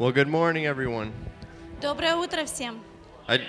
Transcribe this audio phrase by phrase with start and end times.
[0.00, 1.12] Well, good morning, everyone.
[1.80, 2.82] Доброе утро всем.
[3.28, 3.40] I,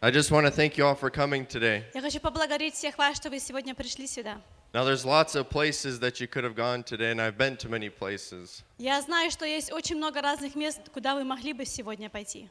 [0.00, 1.84] I just want to thank you all for coming today.
[1.94, 4.40] Я хочу поблагодарить всех вас, что вы сегодня пришли сюда.
[4.74, 7.68] Now, there's lots of places that you could have gone today, and I've been to
[7.68, 8.62] many places.
[8.78, 12.48] Я знаю, что есть очень много разных мест, куда вы могли бы сегодня пойти.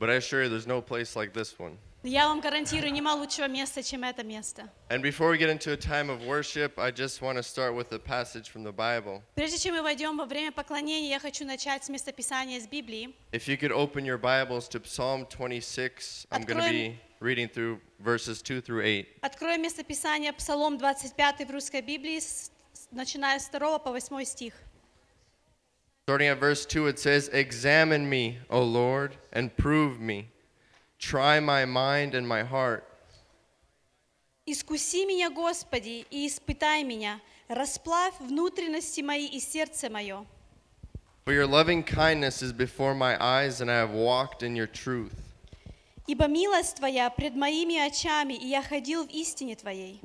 [0.00, 1.78] But I assure you, there's no place like this one.
[2.07, 4.69] Я вам гарантирую, нема лучшего места, чем это место.
[4.89, 7.91] And before we get into a time of worship, I just want to start with
[7.91, 9.21] a passage from the Bible.
[9.35, 13.13] Прежде чем мы войдем во время поклонения, я хочу начать с местописания из Библии.
[13.33, 17.81] If you could open your Bibles to Psalm 26, I'm going to be reading through
[17.99, 19.05] verses 2 through 8.
[19.21, 22.21] Откроем местописание Псалом 25 в русской Библии,
[22.91, 24.53] начиная с 2 по 8 стих.
[26.07, 30.29] Starting at verse 2, it says, Examine me, O Lord, and prove me.
[30.99, 32.83] Try my mind and my heart.
[34.45, 37.19] «Искуси меня, Господи, и испытай меня,
[37.49, 40.25] расплавь внутренности мои и сердце мое.
[41.25, 45.13] For your loving kindness is before my eyes, and I have walked in your truth.
[46.07, 50.01] Ибо милость Твоя пред моими очами, и я ходил в истине Твоей.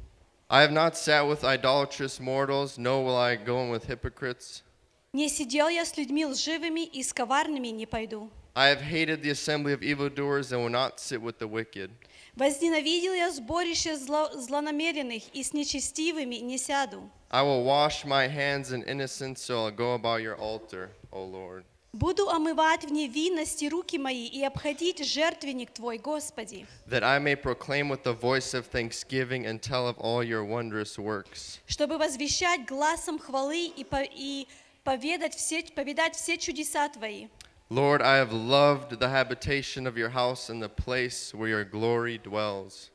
[0.51, 4.65] I have not sat with idolatrous mortals, nor will I go in with hypocrites.
[5.13, 8.29] Не сидел я с людьми лживыми, и с коварными не пойду.
[8.56, 11.92] I have hated the assembly of evildoers, and will not sit with the wicked.
[12.36, 17.10] Возненавидел я сборище зло- злонамеренных, и с нечестивыми не сяду.
[17.30, 21.66] I will wash my hands in innocence, so I'll go about your altar, O Lord.
[21.94, 27.90] Буду омывать в невинности руки мои и обходить жертвенник Твой, Господи, That I may proclaim
[27.90, 31.60] with the voice of thanksgiving and tell of all your wondrous works.
[31.66, 34.48] чтобы возвещать глазом хвалы и, по- и
[34.84, 37.28] поведать все, повидать все чудеса Твои.
[37.72, 42.18] Lord, I have loved the habitation of your house and the place where your glory
[42.18, 42.92] dwells.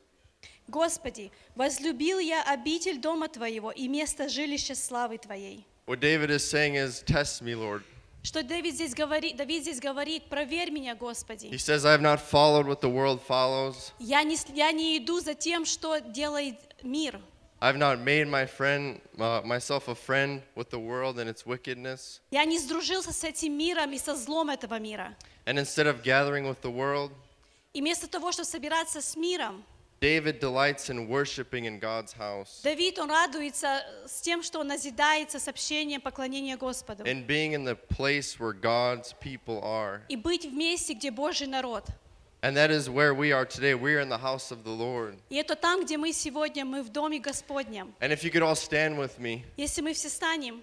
[0.67, 5.65] Господи, возлюбил я обитель дома Твоего и место жилища славы Твоей.
[5.85, 7.83] What David is saying is, Test me, Lord.
[8.23, 11.47] Что Давид здесь говорит, Давид здесь говорит, проверь меня, Господи.
[11.47, 13.91] He says, I have not followed what the world follows.
[13.99, 17.19] Я не, с- я не иду за тем, что делает мир.
[17.61, 22.19] I've not made my friend, uh, myself a friend with the world and its wickedness.
[22.29, 25.15] Я не сдружился с этим миром и со злом этого мира.
[25.45, 27.11] And instead of gathering with the world,
[27.73, 29.63] И вместо того, чтобы собираться с миром,
[30.01, 35.39] David delights in worshiping in God's house Давид, он радуется с тем, что он назидается
[35.39, 37.05] с общением поклонения Господу.
[37.05, 40.01] and being in the place where God's people are.
[40.09, 41.85] И быть в месте, где Божий народ.
[42.41, 43.73] And that is where we are today.
[43.73, 45.15] We are in the house of the Lord.
[45.29, 47.93] И это там, где мы сегодня, мы в Доме Господнем.
[48.01, 50.61] And if you could all stand with me, Если мы все станем,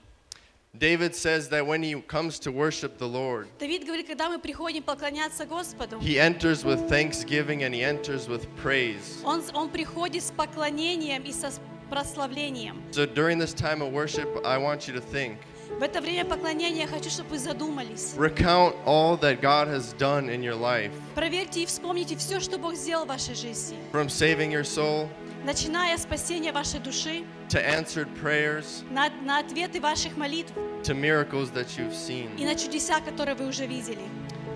[0.78, 4.82] David says that when he comes to worship the Lord, Давид говорит, когда мы приходим
[4.82, 9.22] поклоняться Господу, he enters with thanksgiving and he enters with praise.
[9.24, 11.50] он, он приходит с поклонением и со
[11.88, 12.80] прославлением.
[12.92, 15.38] So during this time of worship, I want you to think.
[15.78, 18.14] В это время поклонения я хочу, чтобы вы задумались.
[18.16, 22.74] Recount all that God has done in your life, Проверьте и вспомните все, что Бог
[22.74, 23.78] сделал в вашей жизни.
[23.92, 25.08] from saving your soul
[25.44, 30.52] Начиная с спасения вашей души, to answered prayers на, на ответы ваших молитв
[30.82, 32.44] to miracles that you've и seen.
[32.44, 34.02] на чудеса, которые вы уже видели.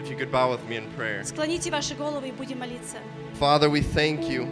[0.00, 1.24] If you could bow with me in prayer.
[1.24, 2.98] Склоните ваши головы и будем молиться.
[3.40, 4.46] Father, we thank you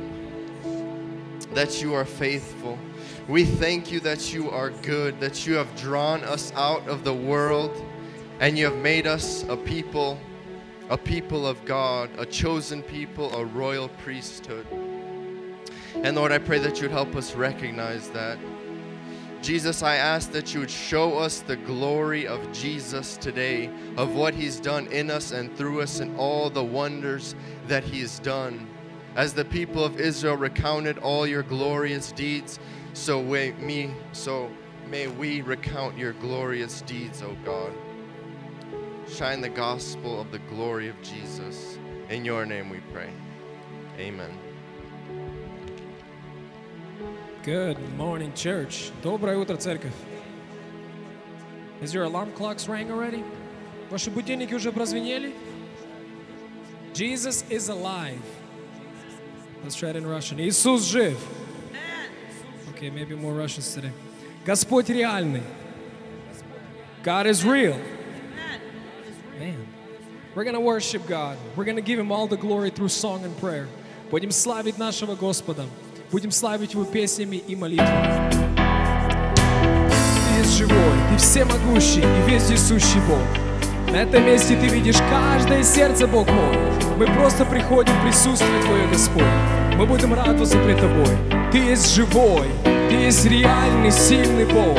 [1.54, 2.78] that you are faithful.
[3.27, 7.13] We thank you that you are good, that you have drawn us out of the
[7.13, 7.75] world
[8.39, 10.17] and you have made us a people,
[10.89, 14.65] a people of God, a chosen people, a royal priesthood.
[15.95, 18.39] And Lord, I pray that you'd help us recognize that.
[19.41, 24.35] Jesus, I ask that you would show us the glory of Jesus today, of what
[24.35, 27.35] he's done in us and through us, and all the wonders
[27.67, 28.67] that he's done.
[29.15, 32.59] As the people of Israel recounted all your glorious deeds,
[32.96, 34.50] so may, me, so
[34.88, 37.72] may we recount your glorious deeds, O God.
[39.08, 41.78] Shine the gospel of the glory of Jesus.
[42.08, 43.10] In your name we pray.
[43.98, 44.30] Amen.
[47.42, 48.92] Good morning, church.
[49.02, 49.92] Доброе утро, церковь.
[51.80, 53.24] Has your alarm clocks rang already?
[53.90, 55.34] Ваши будильники уже прозвенели?
[56.94, 58.22] Jesus is alive.
[59.64, 60.38] Let's try it in Russian.
[60.38, 61.18] Иисус жив.
[62.77, 63.91] Okay, maybe more Russians today.
[64.45, 65.41] Господь реальный.
[67.01, 67.75] God is real.
[69.39, 69.67] Man.
[70.35, 71.37] We're gonna worship God.
[71.55, 73.67] We're gonna give Him all the glory through song and prayer.
[74.11, 75.65] Будем славить нашего Господа.
[76.11, 78.29] Будем славить Его песнями и молитвами.
[80.27, 83.91] Ты есть живой, Ты всемогущий и вездесущий Бог.
[83.91, 86.55] На этом месте Ты видишь каждое сердце, Бог мой.
[86.99, 89.66] Мы просто приходим присутствие Твое, Господь.
[89.77, 91.15] Мы будем радоваться пред Тобой.
[91.51, 94.75] Ты есть живой, Ты есть реальный, сильный Бог,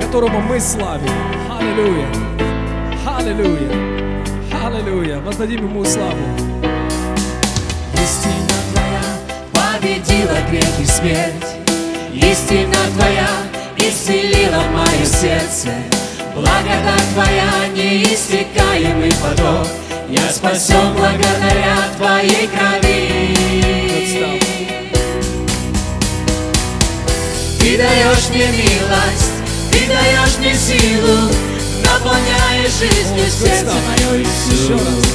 [0.00, 1.10] которого мы славим.
[1.50, 2.06] Аллилуйя!
[3.06, 3.98] Аллилуйя!
[4.64, 5.18] Аллилуйя.
[5.20, 6.16] Воздадим Ему славу.
[7.92, 9.02] Истина Твоя
[9.52, 11.46] победила грех и смерть.
[12.14, 13.28] Истина Твоя
[13.76, 15.68] исцелила мое сердце.
[16.34, 19.68] Благодать Твоя неиссякаемый поток.
[20.08, 22.87] Я спасен благодаря Твоей крови.
[27.78, 29.30] Даешь мне милость,
[29.70, 31.30] Ты даешь мне силу,
[31.84, 35.06] наполняешь жизнью сердце мое, Иисус.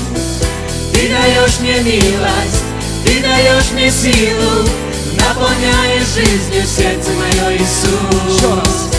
[0.93, 2.63] Ты даешь мне милость,
[3.05, 4.65] Ты даешь мне силу,
[5.11, 8.89] наполняешь жизнью сердце мое, Иисус.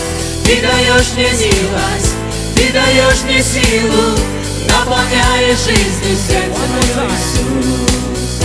[0.44, 2.12] Ты даешь мне милость,
[2.55, 4.19] Ты даешь мне силу,
[4.69, 7.08] наполняешь жизнью сердце мое.
[7.08, 8.43] Иисус.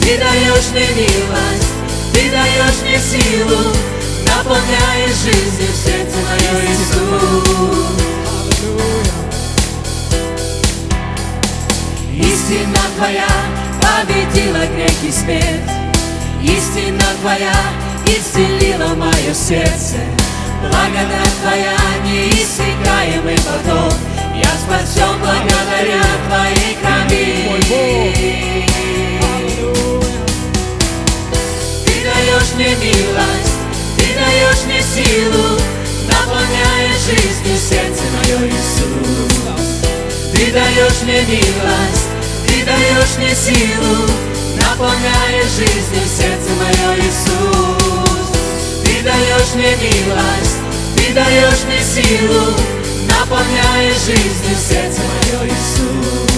[0.00, 1.68] Ты даешь мне милость,
[2.14, 3.72] Ты даешь мне силу,
[4.42, 7.92] наполняешь жизнью сердце мое, Иисус.
[12.12, 13.28] Истина Твоя
[13.80, 15.70] победила грех и смерть.
[16.42, 17.54] Истина Твоя
[18.06, 19.98] исцелила мое сердце.
[20.60, 23.94] Благодать Твоя неиссякаемый поток.
[24.34, 27.12] Я спасен благодаря Твоей крови.
[31.84, 33.51] Ты даешь мне милость,
[34.22, 35.58] даешь мне силу,
[36.06, 39.66] наполняешь жизнью сердце мое, Иисус.
[40.32, 42.06] Ты даешь мне милость,
[42.46, 44.06] Ты даешь мне силу,
[44.60, 48.28] наполняешь жизнью сердце мое, Иисус.
[48.84, 50.58] Ты даешь мне милость,
[50.96, 52.54] Ты даешь мне силу,
[53.10, 56.32] наполняешь жизнью сердце мое, Иисус.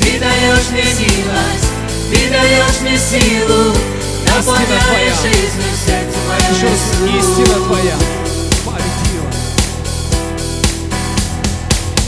[0.00, 1.70] Ты даешь мне милость,
[2.10, 3.74] Ты даешь мне силу,
[4.42, 4.60] Твоя.
[4.60, 5.04] мое,
[6.50, 6.80] Еще раз.
[7.06, 7.38] Иисус.
[7.40, 7.96] Истина Твоя
[8.64, 9.30] победила.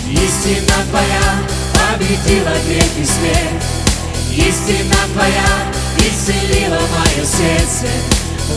[0.09, 1.27] Истина Твоя
[1.75, 3.65] победила грех и смерть.
[4.31, 5.51] Истина Твоя
[5.99, 7.89] исцелила мое сердце.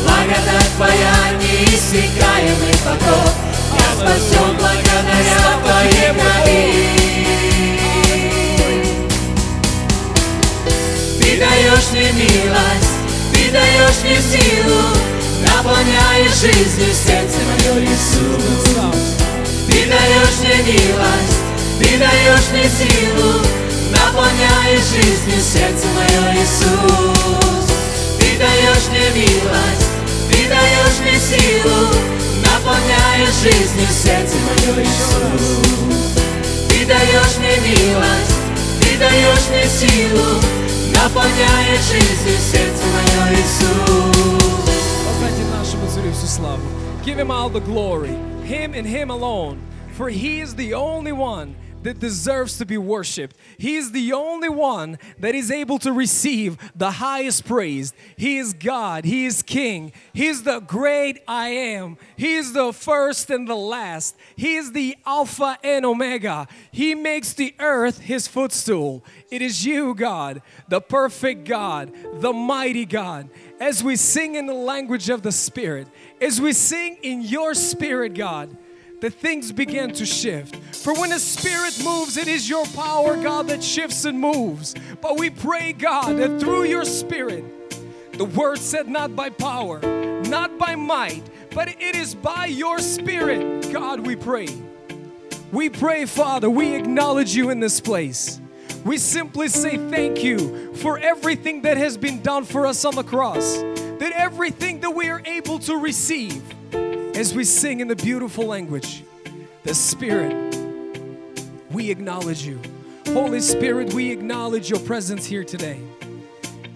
[0.03, 3.33] Благодать Твоя неиссякаемый поток.
[3.73, 6.95] Я спасен благодаря Твоей крови.
[11.19, 12.94] Ты даешь мне милость,
[13.55, 14.81] даешь мне силу,
[15.47, 19.15] наполняешь жизнью сердце мое, Иисус.
[19.67, 21.39] Ты даешь мне милость,
[21.79, 23.39] Ты даешь мне силу,
[23.95, 27.71] наполняешь жизнью сердце мое, Иисус.
[28.19, 29.87] Ты даешь мне милость,
[30.29, 31.95] Ты даешь мне силу,
[32.43, 36.11] наполняешь жизнью сердце мое, Иисус.
[36.67, 38.35] Ты даешь мне милость,
[38.81, 40.41] Ты даешь мне силу,
[40.94, 44.40] наполняешь жизнью сердце мое, Иисус.
[45.06, 46.62] Воздайте нашему царю всю славу.
[47.04, 48.16] Give him all the glory.
[48.44, 49.58] Him and him alone.
[49.96, 51.54] For he is the only one
[51.85, 53.37] that deserves to be worshiped.
[53.57, 57.93] He is the only one that is able to receive the highest praise.
[58.17, 59.05] He is God.
[59.05, 59.93] He is King.
[60.13, 61.97] He is the great I am.
[62.17, 64.15] He is the first and the last.
[64.35, 66.47] He is the Alpha and Omega.
[66.71, 69.03] He makes the earth his footstool.
[69.29, 73.29] It is you, God, the perfect God, the mighty God.
[73.59, 75.87] As we sing in the language of the Spirit,
[76.19, 78.57] as we sing in your Spirit, God,
[79.01, 80.55] the things begin to shift.
[80.75, 84.73] For when a Spirit moves, it is your power, God, that shifts and moves.
[85.01, 87.43] But we pray, God, that through your Spirit,
[88.13, 89.79] the word said, not by power,
[90.23, 94.47] not by might, but it is by your Spirit, God, we pray.
[95.51, 98.39] We pray, Father, we acknowledge you in this place.
[98.83, 103.03] We simply say thank you for everything that has been done for us on the
[103.03, 106.43] cross, that everything that we are able to receive
[107.15, 109.03] as we sing in the beautiful language,
[109.63, 110.55] the Spirit,
[111.71, 112.61] we acknowledge you.
[113.07, 115.79] Holy Spirit, we acknowledge your presence here today.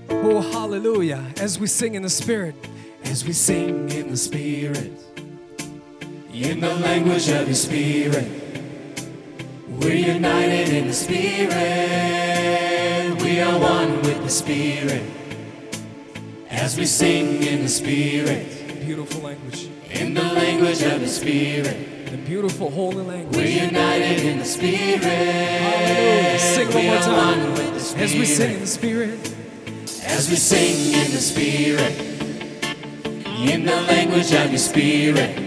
[0.10, 1.24] Oh, hallelujah.
[1.40, 2.56] As we sing in the Spirit,
[3.06, 4.92] As we sing in the Spirit,
[6.32, 8.28] in the language of your Spirit,
[9.68, 11.50] we're united in the Spirit.
[13.24, 15.02] We are one with the Spirit.
[16.50, 18.46] As we sing in the Spirit,
[18.86, 23.36] beautiful language, in the language of the Spirit, the beautiful holy language.
[23.36, 25.04] we're united in the Spirit.
[25.04, 26.40] Hallelujah.
[26.40, 27.56] Sing one We more time.
[27.56, 28.02] the Spirit.
[28.02, 29.36] As we sing in the Spirit,
[30.06, 31.96] As we sing in the Spirit,
[33.40, 35.38] in the language of your Spirit,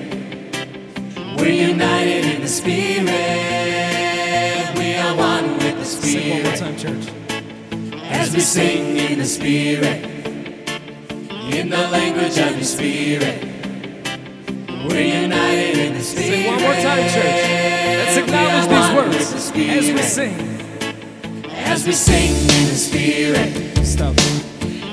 [1.38, 3.08] we're united in the Spirit.
[4.76, 7.08] We are one with the sing one more time, church.
[8.10, 10.04] As we sing in the Spirit,
[11.52, 13.48] in the language of your Spirit,
[14.84, 16.26] we're united in the spirit.
[16.26, 17.42] Sing one more time, church.
[18.02, 20.34] Let's acknowledge these words the as we sing.
[21.50, 23.86] As we sing in the spirit.
[23.86, 24.16] Stop.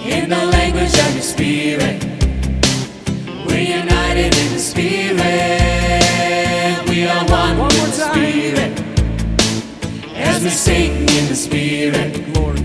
[0.05, 2.03] In the language of the spirit.
[3.48, 5.17] We're united in the spirit.
[6.88, 8.74] We are one, one with the spirit.
[10.15, 12.34] As we sing in the spirit.
[12.34, 12.60] Glory.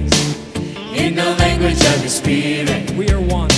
[0.95, 2.90] In the language of the spirit.
[2.93, 3.53] We are one.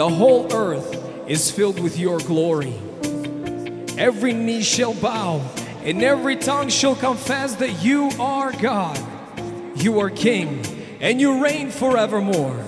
[0.00, 0.96] The whole earth
[1.28, 2.72] is filled with your glory.
[3.98, 5.42] Every knee shall bow,
[5.84, 8.98] and every tongue shall confess that you are God.
[9.76, 10.64] You are King,
[11.02, 12.64] and you reign forevermore.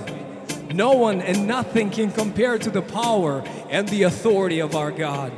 [0.75, 5.33] No one and nothing can compare to the power and the authority of our God.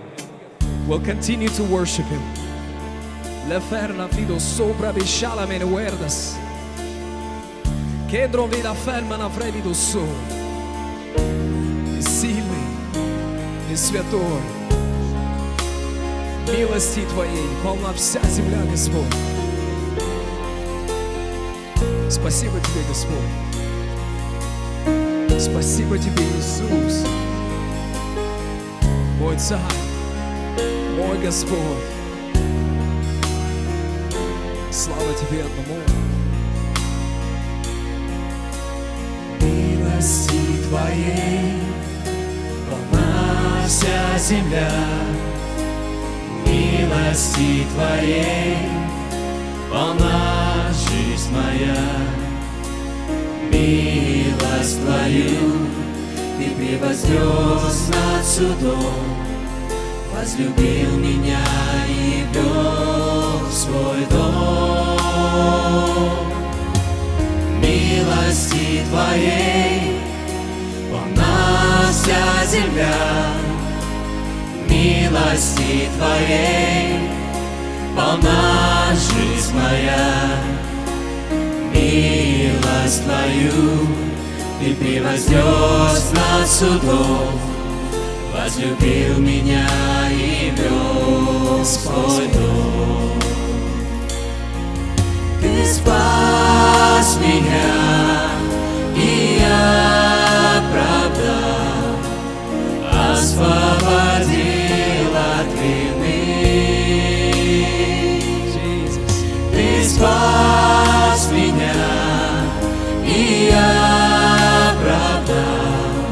[0.88, 2.22] We'll continue to worship Him.
[3.46, 4.92] Fido sopra
[13.74, 14.40] и святой.
[16.56, 19.02] Милости Твоей полна вся земля, Господь.
[22.08, 23.32] Спасибо Тебе, Господь.
[25.40, 27.04] Спасибо Тебе, Иисус.
[29.18, 29.60] Мой Царь,
[30.96, 31.58] мой Господь.
[34.70, 35.80] Слава Тебе одному.
[39.40, 41.73] Милости Твоей
[43.74, 44.70] вся земля,
[46.46, 48.56] милости Твоей
[49.68, 51.82] полна жизнь моя,
[53.50, 55.66] милость Твою
[56.38, 59.02] Ты превознес над судом,
[60.14, 61.44] возлюбил меня
[61.88, 65.00] и вел в свой дом.
[67.60, 69.98] Милости Твоей
[70.92, 73.43] полна вся земля,
[74.84, 76.98] милости Твоей.
[77.96, 80.36] Полна жизнь моя,
[81.72, 83.86] милость Твою
[84.60, 87.40] Ты превознес над судом,
[88.34, 89.68] возлюбил меня
[90.10, 93.20] и вел свой дом.
[95.40, 98.28] Ты спас меня,
[98.96, 101.94] и я оправдал,
[103.12, 103.73] освободил
[113.34, 116.04] и я оправдал,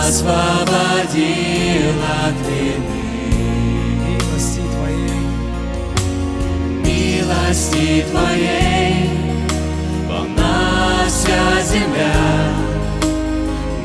[0.00, 3.00] освободил от вины.
[4.06, 5.20] Милости Твоей
[6.84, 9.10] милости Твоей
[10.08, 12.18] полна вся земля,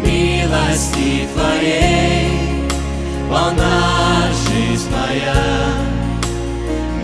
[0.03, 2.29] милости Твоей
[3.29, 5.45] полна жизнь моя.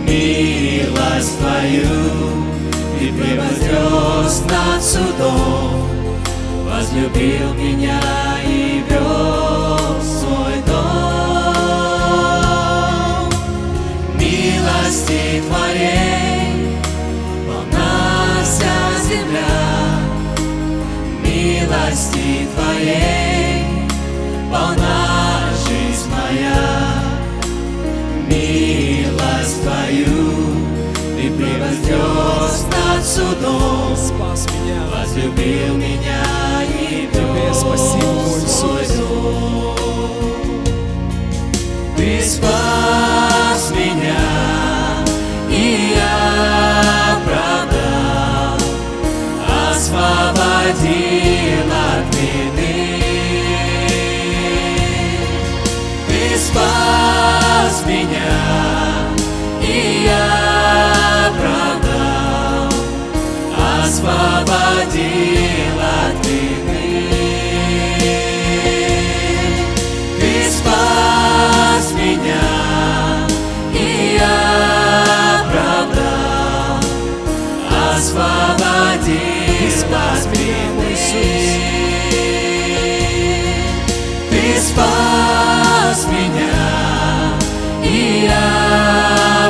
[0.04, 2.41] Милость Твою
[3.02, 5.88] Ты превознес над судом,
[6.64, 8.00] Возлюбил меня
[8.46, 11.58] и вел свой дом.
[14.14, 16.78] Милости Твоей
[17.48, 19.58] полна вся земля,
[21.24, 23.66] Милости Твоей
[24.48, 26.62] полна жизнь моя.
[28.28, 30.22] Милость Твою
[31.16, 32.71] Ты превознес
[33.12, 34.82] судом, Спас меня.
[34.90, 36.22] Возлюбил меня
[36.62, 38.96] и Тебе спасибо, мой Иисус.
[38.96, 39.76] дом.
[41.96, 42.61] Ты спас
[64.02, 67.08] освободил от вины.
[70.18, 72.46] Ты спас меня,
[73.72, 74.38] и я
[75.40, 76.80] оправдал,
[77.94, 80.72] освободил спас меня.
[84.30, 86.58] Ты спас меня,
[87.84, 89.41] и оправдал,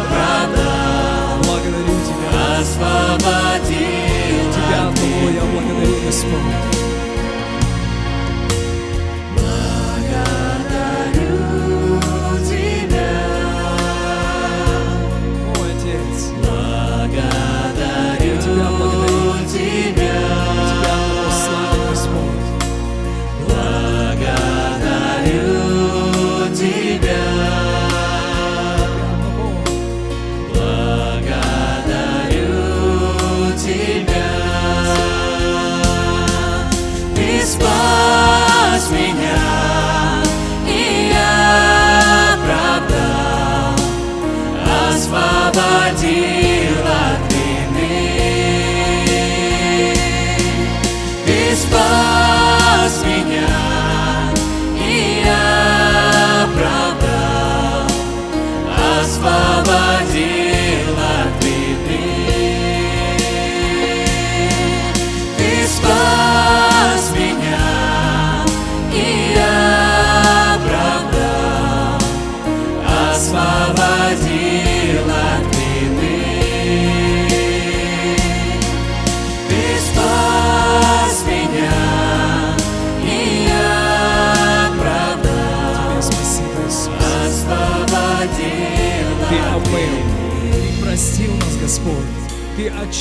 [6.12, 6.71] this moment.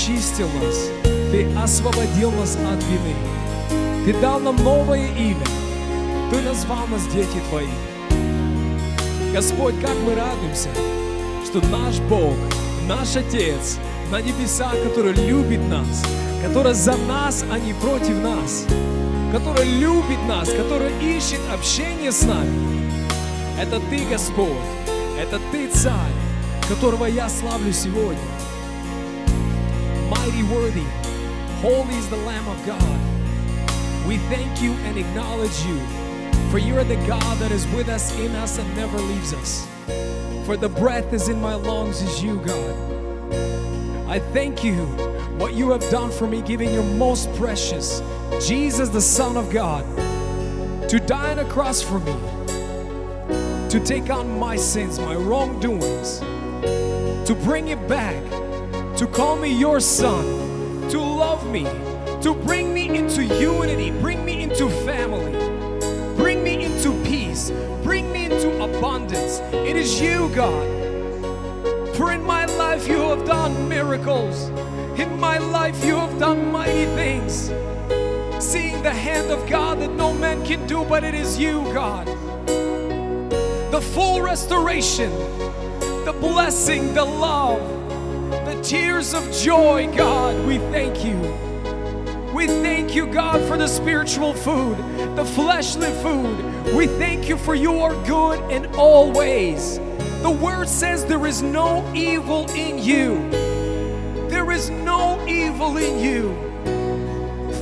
[0.01, 0.89] Очистил нас.
[1.31, 3.15] Ты освободил нас от вины.
[4.03, 5.45] Ты дал нам новое имя.
[6.31, 7.67] Ты назвал нас дети Твои.
[9.31, 10.69] Господь, как мы радуемся,
[11.45, 12.35] что наш Бог,
[12.87, 13.77] наш Отец
[14.09, 16.03] на небесах, который любит нас,
[16.43, 18.65] который за нас, а не против нас,
[19.31, 22.49] который любит нас, который ищет общение с нами.
[23.59, 24.47] Это Ты, Господь,
[25.19, 25.93] это Ты, Царь,
[26.67, 28.40] которого я славлю сегодня.
[30.21, 30.85] Mighty worthy,
[31.61, 34.07] holy is the Lamb of God.
[34.07, 35.79] We thank you and acknowledge you,
[36.51, 39.67] for you are the God that is with us, in us, and never leaves us.
[40.45, 43.33] For the breath is in my lungs is you, God.
[44.07, 44.85] I thank you
[45.39, 48.03] what you have done for me, giving your most precious
[48.41, 49.83] Jesus, the Son of God,
[50.87, 52.13] to die on a cross for me,
[53.71, 56.19] to take on my sins, my wrongdoings,
[57.27, 58.21] to bring it back,
[59.01, 60.23] to call me your son,
[60.87, 61.63] to love me,
[62.21, 65.31] to bring me into unity, bring me into family,
[66.15, 67.49] bring me into peace,
[67.81, 69.39] bring me into abundance.
[69.53, 70.67] It is you, God.
[71.95, 74.49] For in my life you have done miracles.
[74.99, 77.51] In my life you have done mighty things.
[78.39, 82.05] Seeing the hand of God that no man can do, but it is you, God.
[83.71, 85.09] The full restoration,
[86.05, 87.80] the blessing, the love,
[88.63, 91.17] tears of joy, God, we thank you.
[92.33, 94.77] We thank you, God, for the spiritual food,
[95.15, 96.73] the fleshly food.
[96.75, 99.79] We thank you for you are good in all ways.
[100.21, 103.29] The word says there is no evil in you.
[104.29, 106.33] There is no evil in you.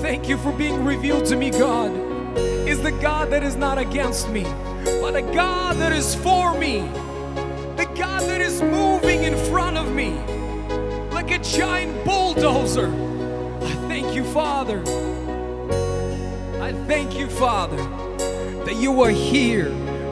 [0.01, 1.91] Thank you for being revealed to me, God.
[2.67, 4.43] Is the God that is not against me.
[5.01, 6.79] but a God that is for me,
[7.75, 10.38] the God that is moving in front of me
[11.29, 12.87] like a giant bulldozer.
[13.61, 14.81] I thank you, Father.
[16.59, 17.77] I thank you, Father,
[18.65, 19.69] that you are here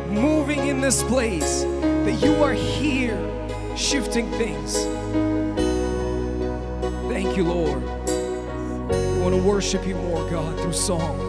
[0.10, 3.17] moving in this place, that you are here
[3.75, 4.75] shifting things.
[7.12, 7.84] Thank you, Lord.
[7.84, 11.26] I want to worship you more, God, through song.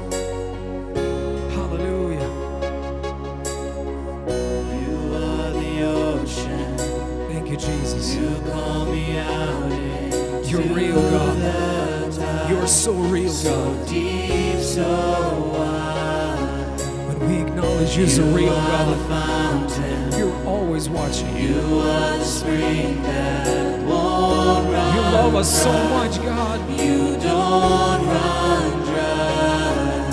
[12.69, 13.89] So real, God.
[13.89, 16.79] deep, so wide.
[17.09, 20.19] When we acknowledge you're so real, You are the God, fountain.
[20.19, 21.37] you're always watching.
[21.37, 24.95] You are the spring that won't run.
[24.95, 26.61] You love us so much, God.
[26.71, 30.11] You don't run dry.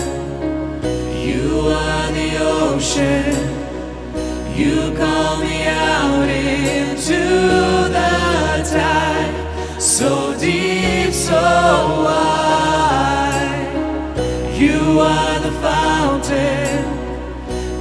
[1.23, 3.35] You are the ocean.
[4.55, 7.64] You call me out into
[14.99, 16.85] are the fountain.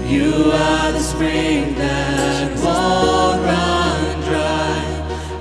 [0.06, 4.76] You are the spring that won't run dry.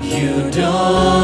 [0.02, 1.23] You don't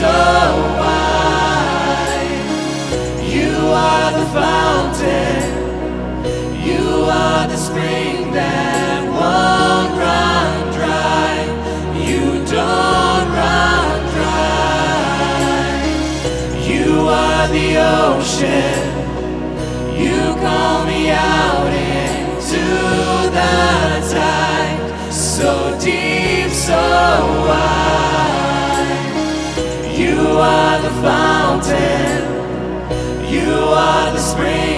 [0.00, 0.16] so
[0.80, 2.40] wide.
[3.34, 3.52] You
[3.88, 5.42] are the fountain.
[6.68, 6.84] You
[7.22, 11.32] are the spring that won't run dry.
[12.08, 12.24] You
[12.56, 15.84] don't run dry.
[16.70, 16.86] You
[17.22, 17.68] are the
[18.00, 18.80] ocean.
[20.02, 22.64] You call me out into
[23.38, 23.54] the
[24.14, 24.80] tide,
[25.12, 26.80] so deep, so
[27.46, 27.89] wide.
[30.40, 32.22] You are the fountain.
[33.30, 34.69] You are the spring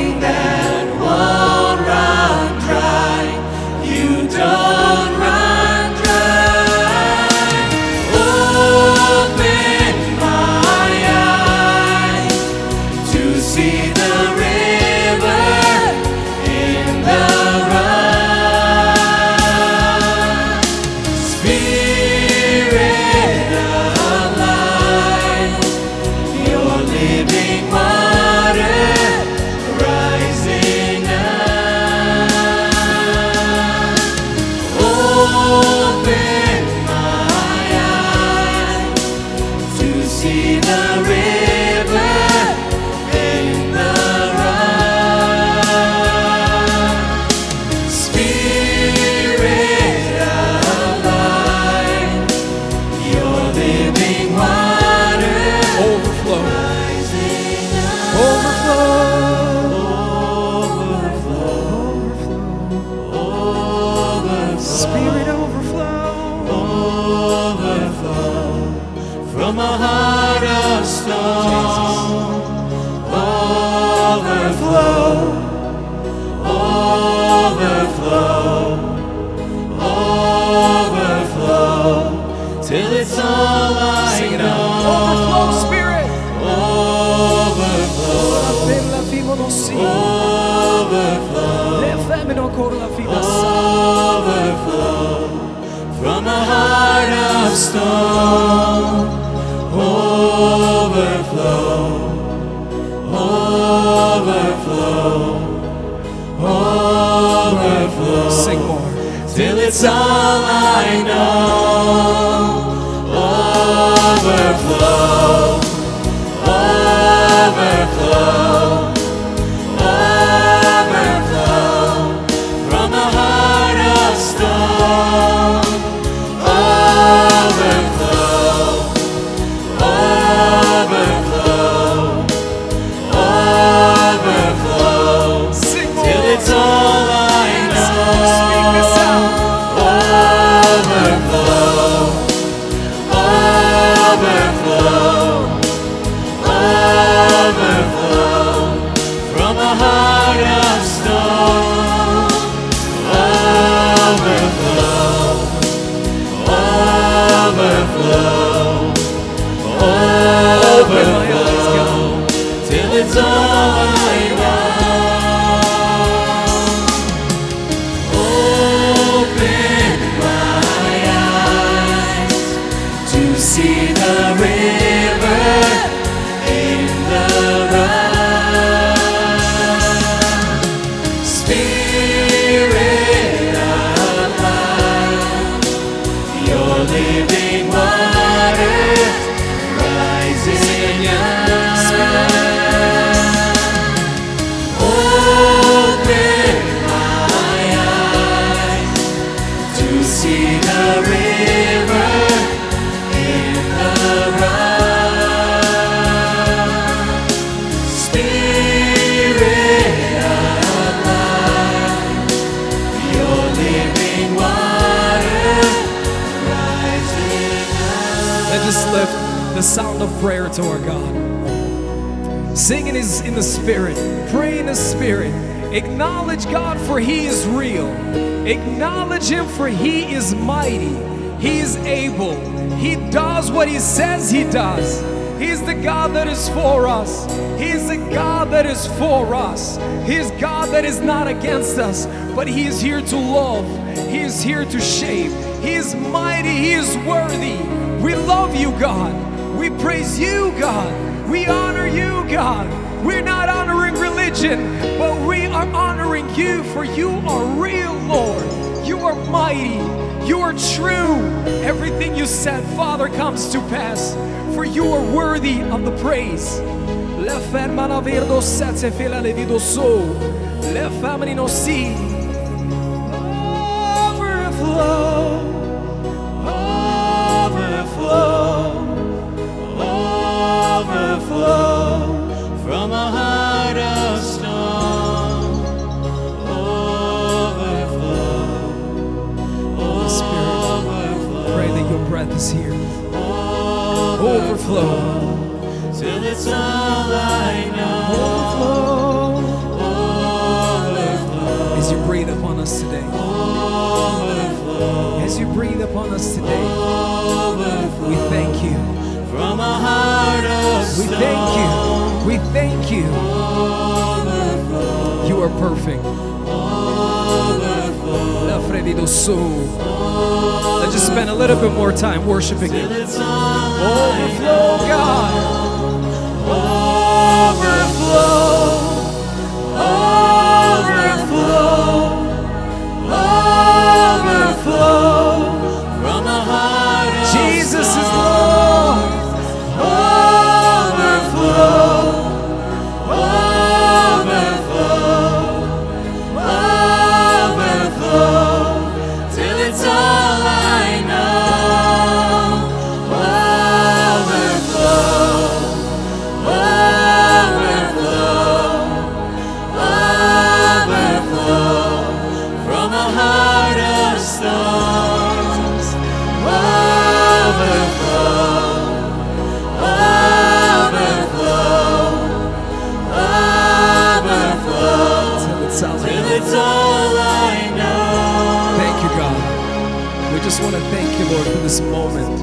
[380.53, 382.39] just want to thank you, Lord, for this moment,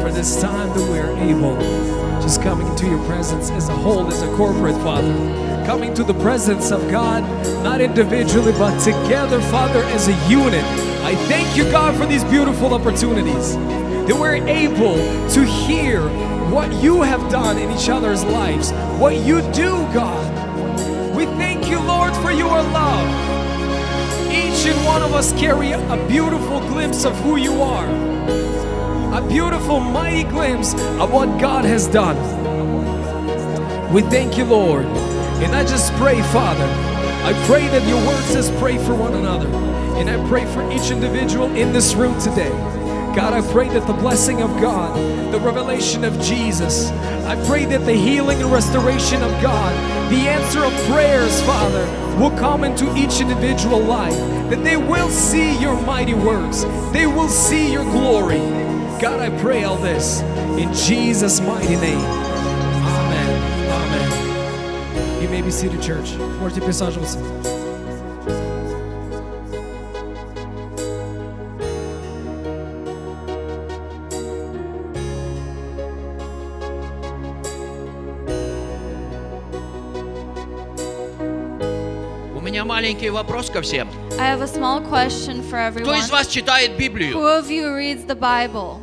[0.00, 1.56] for this time that we're able,
[2.22, 5.12] just coming into your presence as a whole, as a corporate, Father.
[5.66, 7.24] Coming to the presence of God,
[7.64, 10.62] not individually, but together, Father, as a unit.
[11.02, 14.94] I thank you, God, for these beautiful opportunities that we're able
[15.30, 16.02] to hear
[16.52, 18.70] what you have done in each other's lives,
[19.00, 21.16] what you do, God.
[21.16, 23.23] We thank you, Lord, for your love.
[24.84, 27.86] One of us carry a beautiful glimpse of who you are,
[29.16, 32.16] a beautiful, mighty glimpse of what God has done.
[33.92, 34.84] We thank you, Lord.
[34.84, 36.64] And I just pray, Father,
[37.24, 39.48] I pray that your word says pray for one another.
[39.96, 42.50] And I pray for each individual in this room today.
[43.16, 44.96] God, I pray that the blessing of God,
[45.32, 46.90] the revelation of Jesus,
[47.24, 49.72] I pray that the healing and restoration of God,
[50.10, 51.86] the answer of prayers, Father,
[52.19, 54.17] will come into each individual life,
[54.49, 58.39] that they will see your mighty works, they will see your glory.
[58.99, 60.21] God, I pray all this
[60.57, 61.99] in Jesus' mighty name.
[61.99, 63.29] Amen.
[63.71, 65.21] Amen.
[65.21, 66.17] You may be seated, church.
[66.39, 67.52] Можете присаживаться.
[82.84, 83.88] Маленький вопрос ко всем.
[84.18, 86.10] I have a small question for Кто из everyone.
[86.10, 87.16] вас читает Who Библию?
[87.16, 88.78] of you reads the Bible?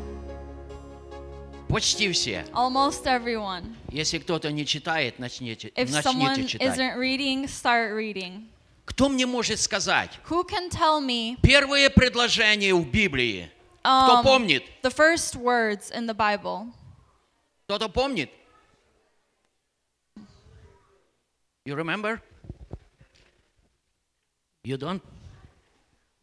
[1.70, 2.44] Почти все.
[2.52, 3.76] Almost everyone.
[3.92, 6.80] Если кто-то не читает, начните, If начните читать.
[6.80, 8.48] isn't reading, start reading.
[8.86, 10.10] Кто мне может сказать?
[10.28, 13.52] Who can tell me Первые предложения в Библии.
[13.84, 14.64] Кто um, помнит?
[14.82, 16.74] the first words in the Bible?
[17.68, 18.32] Кто-то помнит?
[21.68, 22.20] You remember?
[24.64, 25.02] You don't?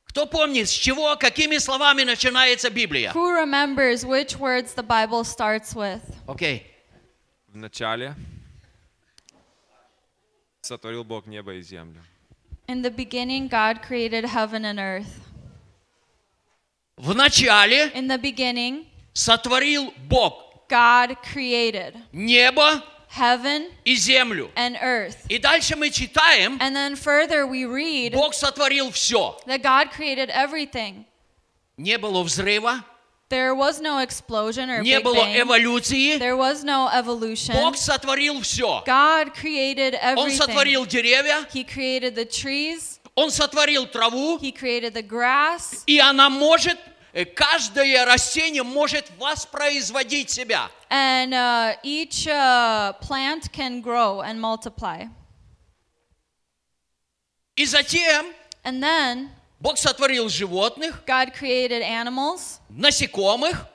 [0.04, 3.12] Кто помнит, с чего, какими словами начинается Библия?
[3.12, 6.02] Who remembers which words the Bible starts with?
[6.26, 6.66] Окей.
[7.48, 8.14] В начале
[10.60, 12.02] сотворил Бог небо и землю.
[12.68, 15.20] In the beginning, God created heaven and earth.
[16.96, 22.82] В начале In the beginning, сотворил Бог God created небо
[23.17, 24.49] heaven и землю.
[24.55, 25.17] and earth.
[25.29, 29.37] И дальше мы читаем, And then further, we read Бог сотворил все.
[29.45, 31.05] that God created everything.
[31.77, 32.83] Не было взрыва,
[33.29, 35.41] There was no explosion or не Big было Bang.
[35.41, 36.19] эволюции.
[36.19, 37.55] There was no evolution.
[37.55, 38.83] Бог сотворил все.
[38.85, 40.37] God created Он everything.
[40.37, 42.99] сотворил деревья, He created the trees.
[43.15, 45.81] Он сотворил траву, He created the grass.
[45.87, 46.79] и она может, э,
[47.24, 50.70] каждое растение может воспроизводить себя.
[50.90, 55.06] And uh, each uh, plant can grow and multiply.
[57.56, 58.26] И затем
[58.64, 63.66] And then Бог сотворил животных, God created animals насекомых,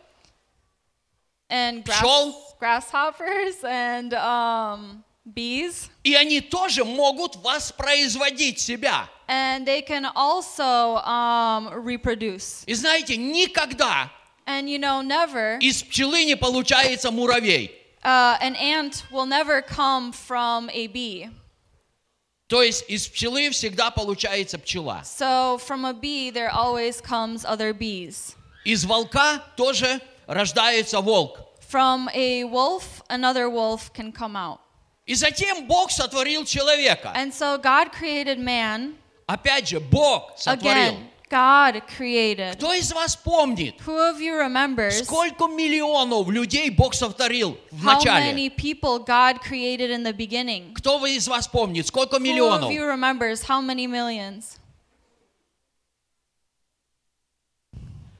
[1.50, 2.36] and grass- Пчел.
[2.60, 5.90] grasshoppers and um, bees.
[6.04, 9.10] и они тоже могут воспроизводить себя.
[9.29, 12.65] And they can also um, reproduce.
[12.67, 14.11] И знаете, никогда
[14.47, 17.71] And you know, never, из пчелы не получается муравей.
[18.03, 21.29] uh, an ant will never come from a bee.
[22.49, 25.03] То есть из пчелы всегда получается пчела.
[25.05, 28.35] So from a bee, there always comes other bees.
[28.65, 31.39] Из волка тоже рождается волк.
[31.71, 34.61] From a wolf, another wolf can come out.
[35.07, 37.13] И затем Бог сотворил человека.
[37.15, 38.95] And so God created man.
[39.26, 40.94] Опять же, Бог сотворил.
[40.94, 42.56] Again, God created.
[42.58, 47.96] Кто из вас помнит, Who of you remembers сколько миллионов людей Бог сотворил в how
[47.96, 48.34] начале?
[48.34, 50.74] many people God created in the beginning?
[50.76, 52.70] Кто вы из вас помнит, сколько Who миллионов?
[52.70, 54.60] of you remembers how many millions?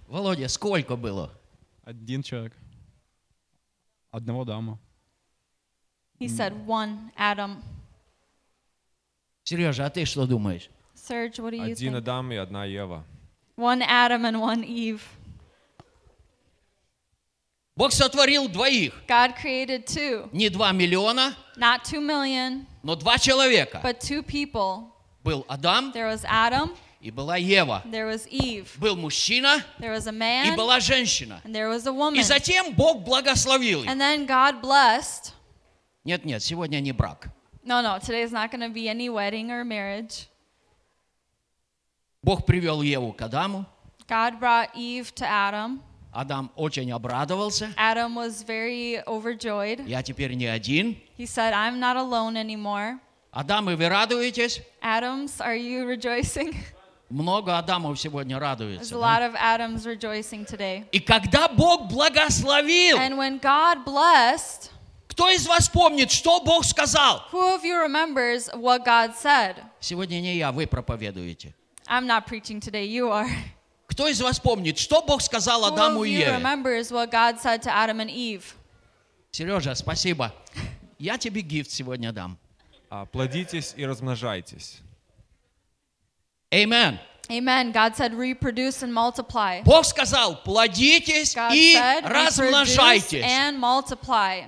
[0.08, 1.32] Володя, сколько было?
[1.84, 2.54] Один человек.
[4.12, 4.80] Одного дама.
[6.20, 7.62] He said one Adam.
[9.44, 10.70] Сережа, а ты что думаешь?
[11.03, 11.97] Serge, what do you Один think?
[11.97, 13.05] Адам и одна Ева.
[13.57, 15.03] One Adam and one Eve.
[17.77, 18.93] Бог сотворил двоих.
[19.07, 20.29] God created two.
[20.33, 23.81] Не два миллиона, Not two million, но два человека.
[23.83, 24.93] but two people.
[25.25, 27.83] Был Адам There was Adam, и была Ева.
[27.89, 31.41] there was Eve, Был мужчина there was a и man, была женщина.
[31.45, 32.23] and there was a И woman.
[32.25, 33.89] затем Бог благословил их.
[33.89, 35.33] And then God blessed.
[36.05, 37.29] Нет, нет, сегодня не брак.
[37.65, 40.27] No, no, today's not going to be any wedding or marriage.
[42.24, 43.66] Бог привел Еву к Адаму.
[44.08, 45.82] God brought Eve to Adam.
[46.14, 47.74] Адам очень обрадовался.
[47.76, 49.86] Adam was very overjoyed.
[49.88, 50.96] Я теперь не один.
[51.18, 53.00] He said, I'm not alone anymore.
[53.32, 54.62] Адамы, вы радуетесь?
[54.82, 56.56] Adams, are you rejoicing?
[57.10, 58.96] Много Адамов сегодня There's радуется.
[58.96, 59.02] a да?
[59.02, 60.86] lot of Adams rejoicing today.
[60.92, 64.70] И когда Бог благословил, And when God blessed,
[65.08, 67.24] кто из вас помнит, что Бог сказал?
[67.32, 69.56] who of you remembers what God said?
[69.80, 71.54] Сегодня не я, вы проповедуете.
[71.88, 73.28] I'm not preaching today, you are.
[73.88, 76.32] Кто из вас помнит, что Бог сказал Who Адаму of и you Еве?
[76.38, 78.56] remembers what God said to Adam and Eve?
[79.32, 80.32] Сережа, спасибо.
[80.98, 82.38] Я тебе гифт сегодня дам.
[82.90, 84.80] А, Плодитесь и размножайтесь.
[86.52, 87.00] Amen.
[87.30, 87.72] Amen.
[87.72, 89.62] God said, reproduce and multiply.
[89.64, 93.24] Бог сказал, плодитесь God и said, размножайтесь.
[93.24, 94.44] and multiply.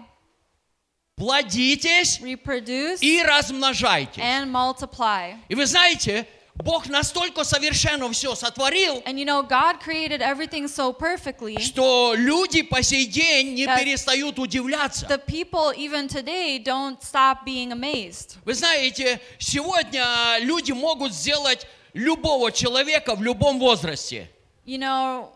[1.16, 4.22] Плодитесь Reproduce и размножайтесь.
[4.22, 5.36] and multiply.
[5.48, 6.28] И вы знаете,
[6.58, 11.60] Бог настолько совершенно все сотворил, And you know, God created everything so perfectly.
[11.60, 15.06] что люди по сей день не перестают удивляться.
[15.08, 18.38] The people, even today, don't stop being amazed.
[18.45, 20.06] Вы знаете, сегодня
[20.39, 24.30] люди могут сделать любого человека в любом возрасте.
[24.66, 25.32] You know,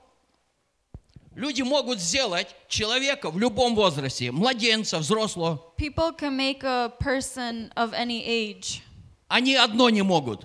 [1.35, 5.61] Люди могут сделать человека в любом возрасте, младенца, взрослого.
[5.77, 8.81] people can make a person of any age.
[9.29, 10.43] Они одно не могут.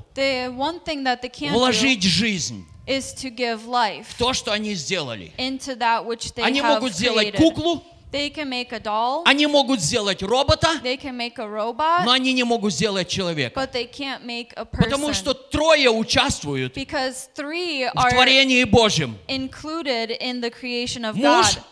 [1.51, 5.33] Вложить жизнь is to give life в то, что они сделали.
[5.39, 7.37] into that which they Они have могут сделать created.
[7.39, 7.83] куклу,
[8.13, 9.23] They can make a doll.
[9.25, 12.05] Они могут сделать робота, They can make a robot.
[12.05, 13.59] но они не могут сделать человека.
[13.59, 15.15] But they can't make a Потому person.
[15.15, 19.17] что трое участвуют Because three в are творении Божьем.
[19.29, 21.63] included in the creation of Муж, God.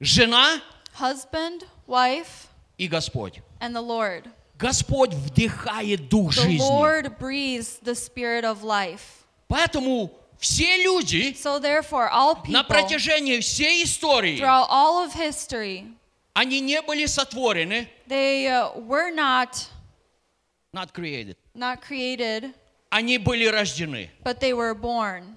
[0.00, 0.60] жена
[0.98, 2.48] Husband, wife,
[2.78, 3.40] и Господь.
[3.60, 4.24] and the Lord.
[4.58, 6.58] Господь вдыхает дух The жизни.
[6.58, 9.24] Lord breathes the spirit of life.
[9.48, 15.86] Поэтому все люди So therefore, all на people протяжении всей истории, throughout all of history,
[16.34, 19.68] они не были сотворены, they uh, were not
[20.72, 21.36] not created.
[21.54, 22.52] not created,
[22.90, 24.10] Они были рождены.
[24.22, 25.36] but they were born.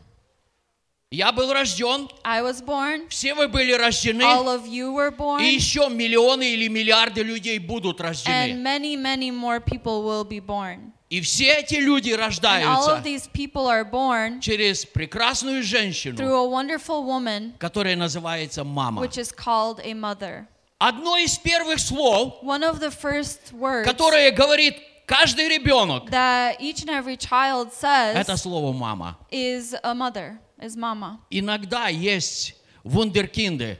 [1.09, 3.07] Я был рожден, I was born.
[3.07, 5.41] все вы были рождены, All of you were born.
[5.41, 8.53] и еще миллионы или миллиарды людей будут And рождены.
[8.61, 10.91] many, many more people will be born.
[11.09, 16.17] И все эти люди And all рождаются of these people are born через прекрасную женщину,
[16.17, 19.01] through a wonderful woman, которая называется мама.
[19.01, 20.45] which is called a mother.
[20.77, 26.83] Одно из первых слов, One of the first words которое говорит каждый ребенок, that each
[26.83, 29.17] and every child это says слово мама.
[29.31, 31.19] is a mother, is mama.
[31.29, 33.79] Иногда есть вундеркинды.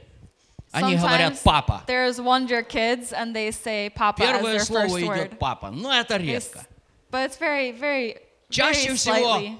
[0.70, 1.82] Они говорят папа.
[1.86, 5.18] there's wonder kids and they say papa as Первое their слово first word.
[5.18, 5.70] идет папа.
[5.70, 6.66] Но это редко.
[7.10, 8.16] but it's very, very,
[8.50, 9.58] Чаще very всего slightly.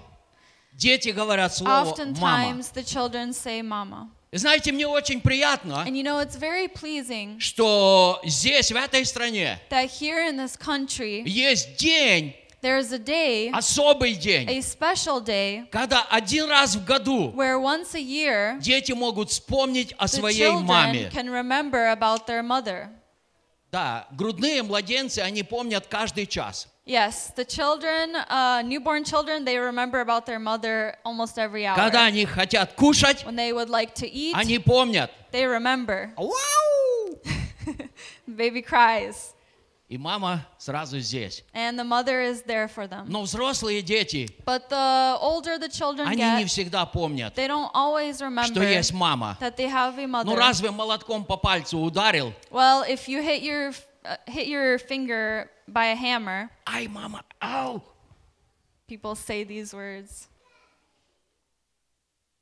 [0.75, 1.91] Дети говорят слово мама.
[1.91, 4.11] Oftentimes the children say mama.
[4.31, 9.07] И Знаете, мне очень приятно, And you know, it's very pleasing что здесь, в этой
[9.07, 15.20] стране, that here in this country, есть день, there's a day, особый день, a special
[15.22, 20.08] day, когда один раз в году where once a year дети могут вспомнить о the
[20.08, 21.10] своей children маме.
[21.12, 22.90] can remember about their mother.
[23.72, 26.68] Да, грудные младенцы, они помнят каждый час.
[26.86, 31.76] Yes, the children, uh, newborn children, they remember about their mother almost every hour.
[31.78, 35.10] Когда они хотят кушать, When they would like to eat, они помнят.
[35.32, 36.12] they remember.
[36.18, 37.18] Вау!
[38.28, 39.34] Baby cries,
[39.89, 41.43] И мама сразу здесь.
[41.55, 43.07] and the mother is there for them.
[43.09, 47.71] Но взрослые дети, But the older the children они не get, всегда помнят, they don't
[47.75, 49.39] always что remember есть мама.
[49.41, 50.37] that they have a Ну mother.
[50.37, 52.35] разве молотком по пальцу ударил?
[52.51, 53.73] Well, if you hit your
[54.05, 57.83] uh, hit your finger by a hammer, Ай, мама, ау!
[58.87, 60.29] people say these words.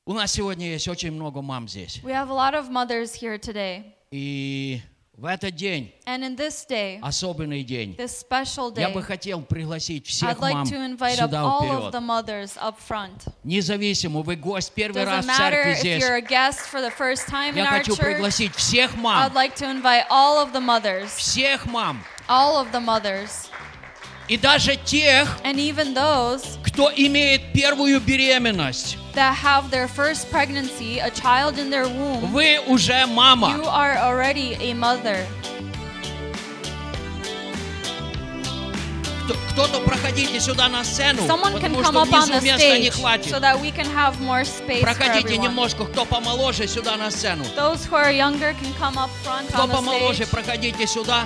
[0.04, 2.00] У нас сегодня есть очень много мам здесь.
[2.02, 4.80] We have a lot of mothers here today, И
[5.16, 9.40] в этот день, and in this day, особенный день, this special я day, бы хотел
[9.40, 12.02] пригласить всех I'd like мам to invite up сюда all of the вперед.
[12.04, 13.26] mothers up front.
[13.42, 16.02] Независимо, вы гость первый раз Doesn't в церкви if здесь.
[16.02, 18.04] you're a guest for the first time in Я our хочу church.
[18.04, 22.70] пригласить всех I'd мам, like to invite all of the mothers, всех мам, all of
[22.72, 23.48] the mothers,
[24.28, 28.96] и даже тех, and even those кто имеет первую беременность.
[29.14, 32.20] that have their first pregnancy, a child in their womb.
[32.32, 33.48] Вы уже You мама.
[33.68, 35.24] are already a mother.
[39.24, 43.32] Кто- Кто-то проходите сюда на сцену, Someone потому что внизу места не хватит.
[43.32, 47.42] so that we can have more space Проходите немножко, кто помоложе, сюда на сцену.
[47.56, 50.30] Those who are younger can come up front Кто on the помоложе, stage.
[50.30, 51.24] проходите сюда.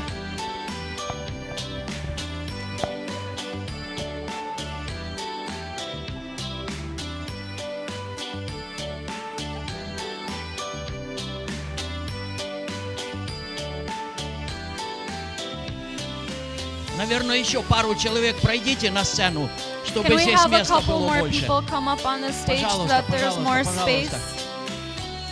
[17.01, 19.49] Наверное, еще пару человек пройдите на сцену,
[19.87, 21.47] чтобы Can we здесь have a места couple было more больше.
[21.47, 24.19] people come up on the stage so Пожалуйста, that there's пожалуйста, more пожалуйста.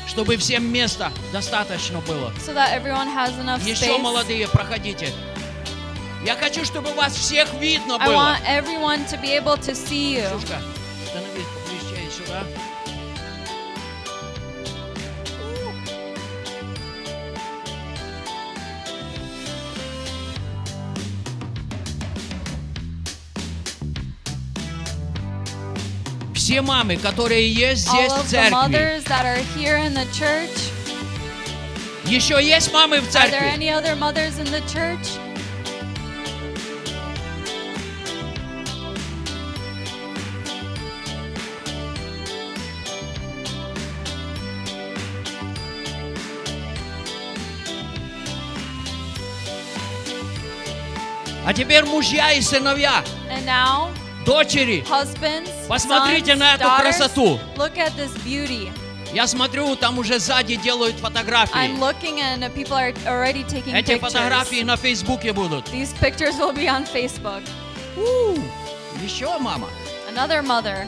[0.08, 2.32] Чтобы всем места достаточно было.
[2.38, 3.98] so that everyone has enough Еще space?
[4.00, 5.12] молодые, проходите.
[6.24, 8.14] Я хочу, чтобы вас всех видно I было.
[8.14, 10.26] want everyone to be able to see you.
[10.30, 10.62] Слушка,
[26.48, 28.54] Все мамы, которые есть здесь All в the церкви.
[28.54, 30.70] mothers that are here in the church.
[32.06, 33.52] Еще есть мамы в Are there церкви?
[33.54, 35.18] any other mothers in the church?
[51.44, 53.90] А теперь мужья и сыновья, And now,
[54.24, 54.84] дочери.
[54.88, 57.40] husbands, Посмотрите sons, на эту daughters, красоту.
[57.56, 58.70] look at this beauty.
[59.14, 61.78] Я смотрю, там уже сзади делают I'm фотографии.
[61.80, 64.00] looking and uh, people are already taking Эти pictures.
[64.00, 65.64] фотографии на Фейсбуке будут.
[65.72, 67.42] These pictures will be on Facebook.
[67.96, 68.38] У,
[69.02, 69.68] Еще мама.
[70.10, 70.86] Another mother.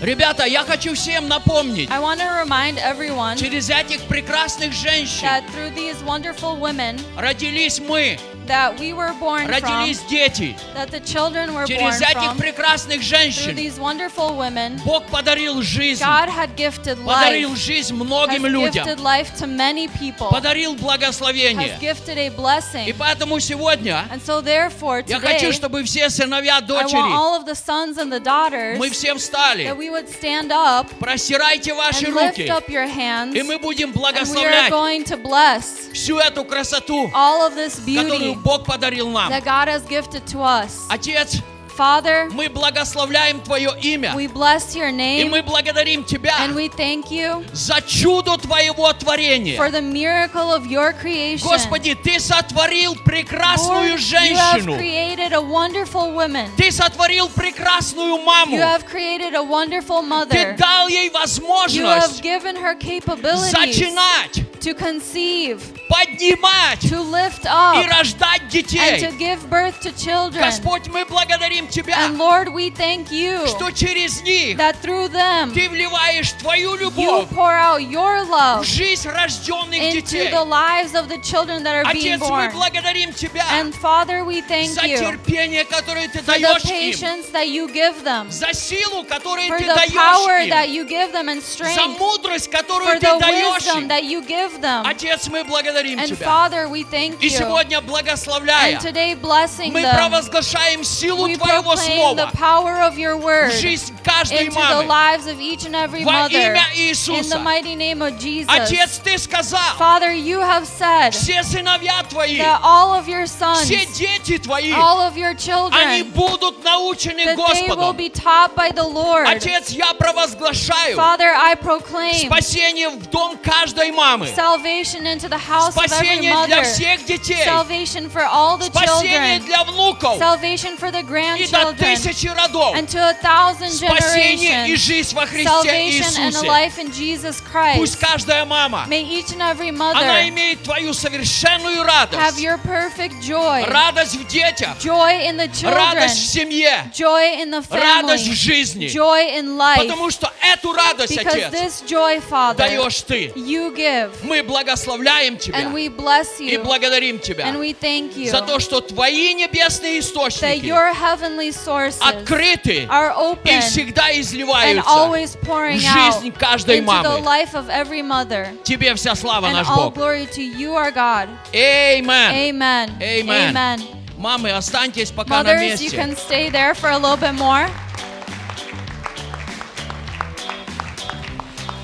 [0.00, 5.44] Ребята, я хочу всем напомнить, I want to remind everyone через этих прекрасных женщин that
[5.50, 8.18] through these wonderful women родились мы,
[8.50, 10.56] that we were born from, родились дети.
[10.74, 15.06] that the children were born Через этих from, прекрасных through женщин these wonderful women, Бог
[15.06, 19.86] подарил жизнь, God had gifted подарил life, жизнь has многим людям, gifted life to many
[19.88, 21.78] people, подарил has благословение.
[21.80, 22.94] gifted a И blessing.
[22.98, 27.36] поэтому сегодня And so therefore я хочу, today, чтобы все сыновья, I want дочери, all
[27.40, 31.72] of the sons and the daughters мы все встали, that we would stand up простирайте
[31.74, 35.04] ваши and lift руки, up your hands и мы будем and we are благословлять going
[35.04, 39.30] to bless всю эту красоту, all of this которую beauty Бог подарил нам.
[39.30, 40.86] that God has gifted to us.
[40.88, 41.40] Отец,
[41.76, 46.68] Father, мы благословляем Твое имя, we bless your и name мы благодарим Тебя and we
[46.68, 49.56] thank you за чудо Твоего творения.
[49.56, 51.48] for the miracle of your creation.
[51.48, 54.76] Господи, Ты сотворил прекрасную Lord, you have женщину.
[54.76, 56.50] created a wonderful woman.
[56.58, 58.56] Ты сотворил прекрасную маму.
[58.56, 60.56] You have created a wonderful Ты mother.
[60.58, 65.60] дал ей You have возможность given her capabilities зачинать, to conceive,
[65.90, 69.00] поднимать to lift и up, рождать and детей.
[69.00, 70.40] to give birth to children.
[70.44, 75.52] Господь, мы благодарим Тебя, And Lord, we thank you что через них that through them
[75.52, 80.30] Ты вливаешь Твою you любовь pour out your в love жизнь рожденных into детей.
[80.30, 82.52] the lives of the children that are being Отец, мы born.
[82.52, 86.70] благодарим Тебя And Father, we thank за you терпение, которое Ты for the даешь им,
[86.92, 90.74] patience that you give them, за силу, которую for Ты the power даешь that им,
[90.74, 93.88] you give them, and за strength, мудрость, for которую Ты the даешь wisdom им.
[93.88, 94.84] that you give them.
[94.86, 96.25] Отец, мы благодарим And Тебя.
[96.25, 97.37] Father, we thank И you.
[97.37, 102.81] сегодня, благословляя, And today, blessing мы them, провозглашаем силу we Твоего proclaim the Слова power
[102.81, 104.85] of your в word жизнь каждой into the мамы.
[104.87, 106.29] lives of each and every Во mother.
[106.37, 107.39] имя In the Иисуса.
[107.39, 108.49] mighty name of Jesus.
[108.49, 113.63] Отец, Ты сказал, Father, you have said все сыновья Твои, that all of your sons,
[113.63, 117.95] все дети Твои, all of your они children, будут научены that they will Господом.
[117.97, 119.25] be taught by the Lord.
[119.27, 125.68] Отец, я провозглашаю Father, I proclaim спасение в дом каждой мамы, salvation into the house
[125.69, 130.19] of every спасение для mother, всех детей, salvation for all the спасение children, для внуков
[130.19, 134.77] salvation for the и до grandchildren, тысячи родов, and to a thousand спасение и generations,
[134.77, 136.47] жизнь во Христе salvation and a Иисусе.
[136.47, 137.41] life in Jesus
[137.75, 137.99] Пусть Christ.
[137.99, 143.21] каждая мама, May each and every она mother имеет твою совершенную have радость, your perfect
[143.21, 148.27] joy, радость в детях, joy in the children, радость в семье, joy in the радость
[148.27, 148.87] в family, жизни.
[148.87, 149.77] joy in life.
[149.77, 153.31] Потому что эту радость, Because Отец, this joy, Father, даешь Ты.
[153.35, 154.11] you give.
[154.23, 156.63] Мы благословляем Тебя And we bless и you.
[156.63, 161.51] благодарим Тебя And we thank you за то, что Твои небесные that источники your heavenly
[161.51, 166.85] sources открыты are и open всегда and изливаются always в pouring out жизнь каждой into
[167.03, 167.21] the мамы.
[167.23, 168.47] life of every mother.
[168.63, 169.95] Тебе вся слава, And наш all Бог.
[169.95, 171.27] glory to you, our God.
[171.53, 172.33] Amen.
[172.33, 172.89] Amen.
[173.01, 173.55] Amen.
[173.55, 173.81] Amen.
[174.17, 175.97] Мамы, останьтесь пока на Mothers, you месте.
[175.97, 177.69] can stay there for a little bit more.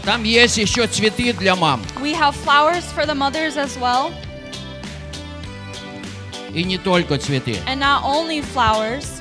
[0.07, 1.83] Там есть еще цветы для мам.
[2.01, 4.13] We have flowers for the mothers as well.
[6.55, 7.57] И не только цветы.
[7.67, 9.16] And not only flowers.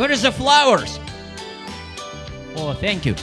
[0.00, 0.98] Where is the flowers?
[2.56, 3.14] Oh, thank you.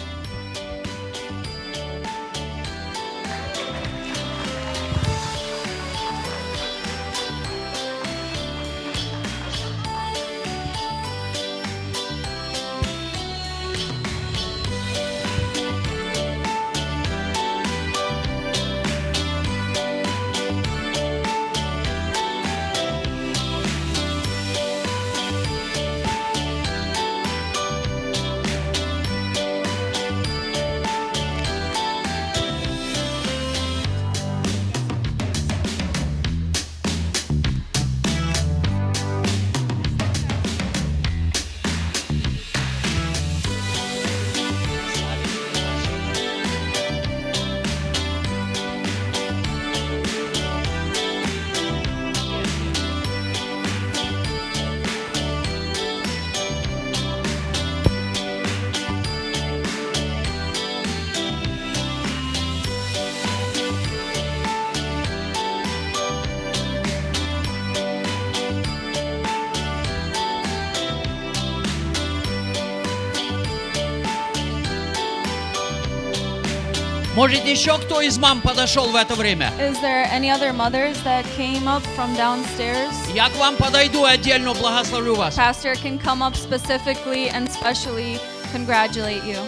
[77.47, 79.53] еще кто из мам подошел в это время?
[79.61, 82.93] Is there any other mothers that came up from downstairs?
[83.15, 85.37] Я к вам подойду и отдельно благословлю вас.
[85.37, 88.19] Pastor can come up specifically and specially
[88.53, 89.39] congratulate you.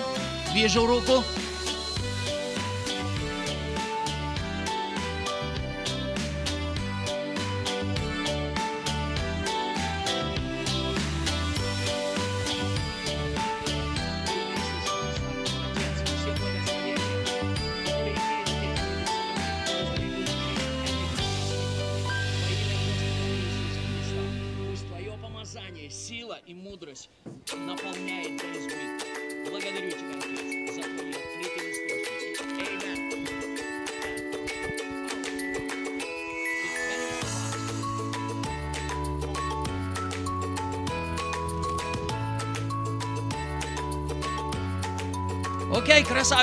[0.55, 1.25] Вижу руку.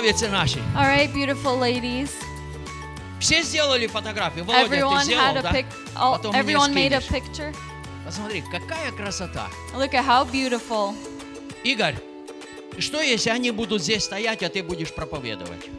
[0.06, 0.60] Окей, красавицы наши.
[0.76, 2.12] All right, beautiful ladies.
[3.20, 4.46] Все сделали фотографию.
[4.46, 5.52] Володя, ты Everyone сделал, had a да?
[5.52, 5.66] pic.
[5.96, 7.10] Oh, Потом мне everyone made a скинешь.
[7.10, 7.56] picture.
[8.06, 9.48] Посмотри, какая красота.
[9.76, 10.96] Look at how beautiful.
[11.64, 11.96] Игорь,
[12.80, 15.70] что если они будут здесь стоять, а ты будешь проповедовать?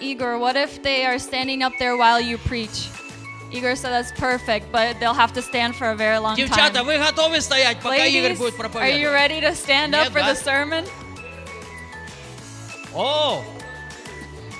[0.00, 2.88] Igor, what if they are standing up there while you preach?
[3.52, 6.86] Igor said that's perfect, but they'll have to stand for a very long Девчата, time.
[6.86, 9.12] вы готовы стоять, пока Игорь Ladies, будет are you проповедовать?
[9.12, 10.32] ready to stand up Нет, for да?
[10.32, 10.84] the sermon?
[12.93, 13.43] О!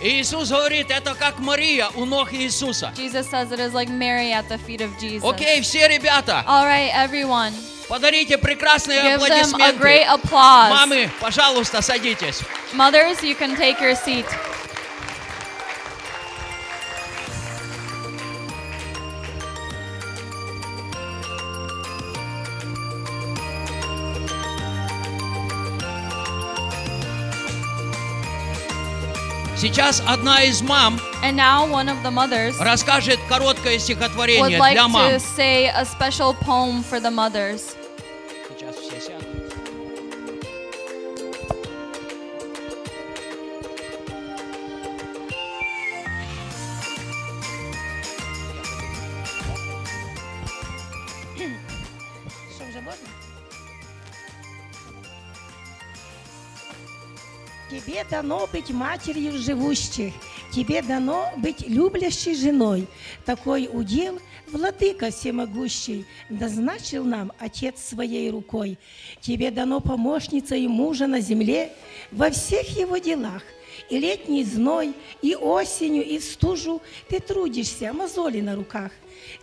[0.01, 2.93] Иисус говорит, это как Мария у ног Иисуса.
[2.95, 5.28] Jesus says it is like Mary at the feet of Jesus.
[5.28, 7.51] Окей, все ребята, All right, everyone,
[7.89, 9.80] подарите прекрасные give them a аплодисменты.
[9.80, 10.69] great applause.
[10.69, 12.41] Мамы, пожалуйста, садитесь.
[12.73, 14.25] Mothers, you can take your seat.
[29.57, 34.72] Сейчас одна из мам And now one of the mothers расскажет короткое would стихотворение like
[34.72, 35.11] для мам.
[35.11, 37.76] to say a special poem for the mothers.
[58.10, 60.14] Дано быть матерью живущих,
[60.51, 62.88] тебе дано быть люблящей женой.
[63.26, 64.20] Такой удел
[64.51, 68.78] Владыка всемогущий назначил нам Отец своей рукой.
[69.20, 71.74] Тебе дано помощница и мужа на земле
[72.12, 73.43] во всех его делах.
[73.89, 78.91] И летний зной, и осенью, и в стужу ты трудишься, мозоли на руках.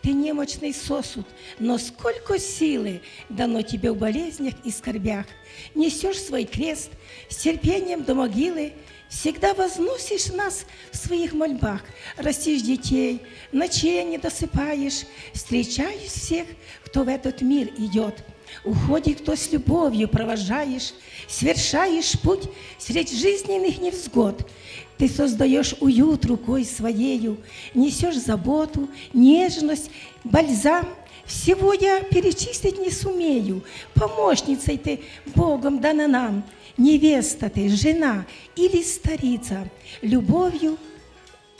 [0.02, 1.26] Ты немощный сосуд,
[1.58, 5.26] но сколько силы дано тебе в болезнях и скорбях.
[5.74, 6.90] Несешь свой крест
[7.28, 8.72] с терпением до могилы,
[9.14, 11.82] Всегда возносишь нас в своих мольбах,
[12.16, 13.22] растишь детей,
[13.52, 16.48] ночей не досыпаешь, встречаешь всех,
[16.84, 18.24] кто в этот мир идет.
[18.64, 20.94] Уходит кто с любовью провожаешь,
[21.28, 22.48] свершаешь путь
[22.78, 24.48] средь жизненных невзгод.
[24.96, 27.36] Ты создаешь уют рукой своею,
[27.74, 29.90] несешь заботу, нежность,
[30.22, 30.88] бальзам.
[31.26, 33.64] Всего я перечислить не сумею.
[33.94, 35.00] Помощницей ты
[35.34, 36.44] Богом дана нам.
[36.76, 39.68] Невеста ты, жена или старица.
[40.00, 40.78] Любовью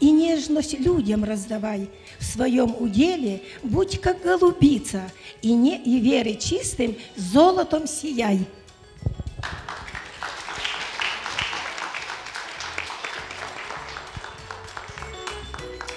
[0.01, 1.91] и нежность людям раздавай.
[2.19, 5.11] В своем уделе будь как голубица,
[5.43, 8.47] и, не, и веры чистым золотом сияй.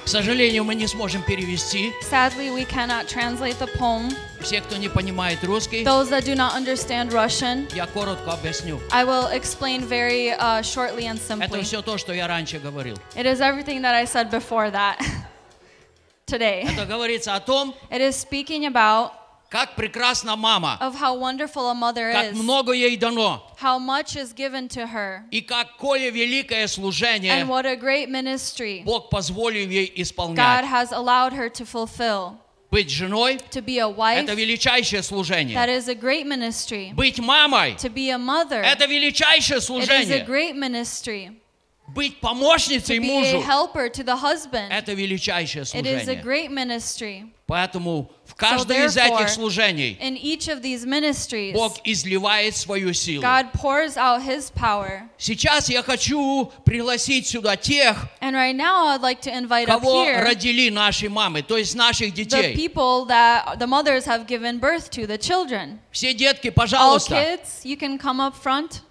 [0.03, 1.91] К сожалению, мы не сможем перевести.
[2.09, 4.09] Sadly, we cannot translate the poem.
[4.41, 8.79] Все, кто не понимает русский, Those that do not understand Russian, я коротко объясню.
[8.91, 11.63] I will explain very uh, shortly and Это simply.
[11.63, 12.97] все то, что я раньше говорил.
[13.15, 14.99] It is everything that I said before that
[16.25, 16.63] today.
[16.67, 19.11] Это говорится о том, It is speaking about
[19.49, 24.15] как прекрасна мама, of how wonderful a mother как is, много ей дано, how much
[24.17, 29.69] is given to her, и какое великое служение and what a great ministry Бог позволил
[29.69, 30.65] ей God исполнять.
[30.65, 32.37] has allowed her to fulfill.
[32.69, 35.55] Быть женой To be a– wife, это величайшее that служение.
[35.69, 36.91] is a great ministry.
[36.93, 40.25] Быть мамой To be a mother,– это величайшее it is a служение.
[40.25, 41.31] great ministry.
[41.95, 46.15] Быть помощницей To be a мужу helper to the– husband, это величайшее it is a
[46.17, 46.21] служение.
[46.21, 47.31] great ministry.
[47.47, 52.92] Поэтому в каждое из therefore, этих служений In each of these ministries, Бог изливает свою
[52.92, 53.22] силу.
[53.22, 55.08] God pours out His power.
[55.18, 60.04] Сейчас я хочу пригласить сюда тех, And right now, I'd like to invite up кого
[60.04, 62.54] here родили наши мамы, то есть наших the детей.
[62.54, 65.78] people that the mothers have given birth to, the children.
[65.90, 68.82] Все детки, All пожалуйста, kids, you can come up front.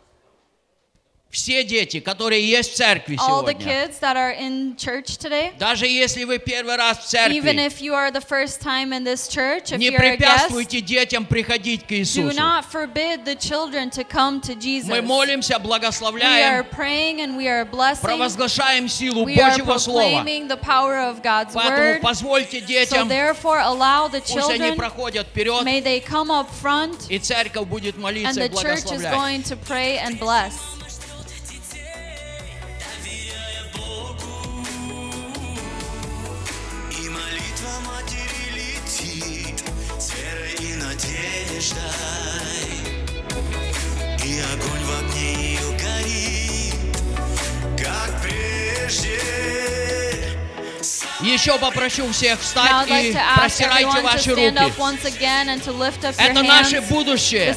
[1.32, 5.54] Все дети, которые есть в церкви all the сегодня, kids that are in church today,
[5.58, 9.06] даже если вы первый раз в even церкви, if you are the first time in
[9.06, 12.36] this church, if не you're a guest, препятствуйте детям приходить к do Иисусу.
[12.36, 14.90] not forbid the children to come to Jesus.
[14.90, 18.02] Мы молимся, We are благословляем, praying and we are blessing.
[18.02, 20.02] провозглашаем силу We are Божьего Слова.
[20.02, 22.02] proclaiming the power of God's Поэтому word.
[22.02, 26.50] позвольте So детям, therefore, allow the пусть они children, проходят вперед, may they come up
[26.62, 29.14] front, и церковь будет and молиться the и church is благословлять.
[29.14, 30.56] going to pray and bless.
[41.75, 42.71] Надеждой.
[44.25, 46.75] И огонь в огне ее горит,
[47.79, 49.86] как прежде.
[51.27, 54.43] Еще попрошу всех встать like и простирайте ваши руки.
[56.19, 57.55] Это наше будущее.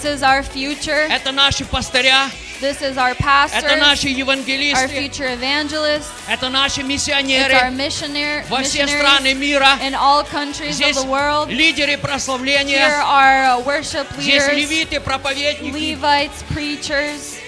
[1.09, 2.29] Это наши пастыря.
[2.61, 7.71] This is our pastors, это наши евангелисты, our future evangelists, это наши миссионеры it's our
[7.71, 9.79] missionary, во все страны мира.
[9.81, 11.47] In all countries Здесь of the world.
[11.49, 12.79] лидеры прославления.
[12.79, 15.73] Here are uh, worship leaders, Здесь левиты, проповедники.
[15.73, 17.38] Levites, preachers.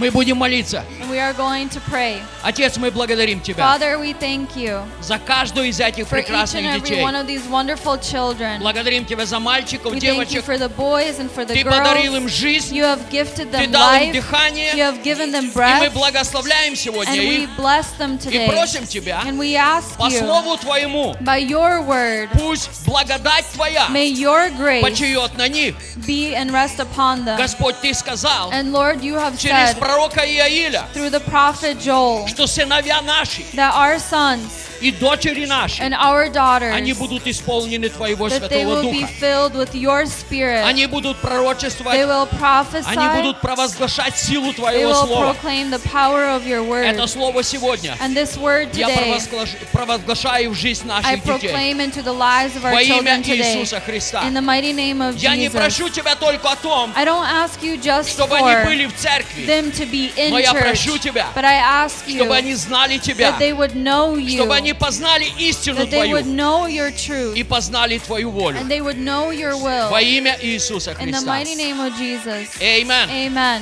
[0.00, 0.82] Мы будем молиться.
[1.10, 2.22] we are going to pray.
[2.42, 6.26] Отец, мы благодарим Тебя Father, we thank you за каждую из этих for each and
[6.26, 7.02] прекрасных every детей.
[7.02, 8.60] one of these wonderful children.
[8.60, 10.44] Благодарим Тебя за мальчиков, We thank you девочек.
[10.46, 12.30] for the boys and for the Ты подарил им girls.
[12.32, 14.12] жизнь, You have gifted Ты them дал им life.
[14.14, 15.92] дыхание, You have given them и мы breath.
[15.92, 17.50] благословляем сегодня And we их.
[17.58, 18.46] bless them И today.
[18.48, 23.88] просим Тебя, And we ask по you, Слову Твоему, by your word, пусть благодать Твоя
[23.90, 25.74] may your grace почиет на них.
[26.06, 27.36] be and rest upon them.
[27.36, 32.26] Господь, Ты сказал And Lord, you have через said пророка Иоиля, through the prophet Joel,
[32.28, 36.30] что сыновья наши, that our sons, и дочери наши, and our
[36.72, 39.12] они будут исполнены Твоего that they Святого will be Духа.
[39.20, 40.64] filled with your spirit.
[40.64, 43.16] Они будут They пророчествовать, will они prophesy.
[43.16, 45.34] будут провозглашать силу They Твоего will Слова.
[45.34, 47.06] proclaim the power of your Это.
[47.06, 51.48] Слово сегодня And this word я today, провозглаш- провозглашаю в жизнь I наших детей.
[51.50, 53.54] proclaim into the lives of our Во имя children today.
[53.56, 54.22] Иисуса Христа.
[54.24, 55.52] In the mighty name of Я не Jesus.
[55.52, 58.94] прошу Тебя только о том, I don't ask you just чтобы они for были в
[58.96, 62.36] церкви, them to be in Но я church, прошу Тебя, but I ask you чтобы
[62.36, 66.23] они знали Тебя, that they would know you, чтобы они познали истину that they would
[66.25, 68.57] Твою know your truth, и познали Твою волю.
[68.57, 69.89] and they would know your will.
[69.89, 71.25] Во имя Иисуса In the Христа.
[71.25, 72.49] mighty name of Jesus.
[72.61, 73.09] Amen.
[73.09, 73.61] Amen.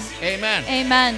[0.67, 1.15] Amen.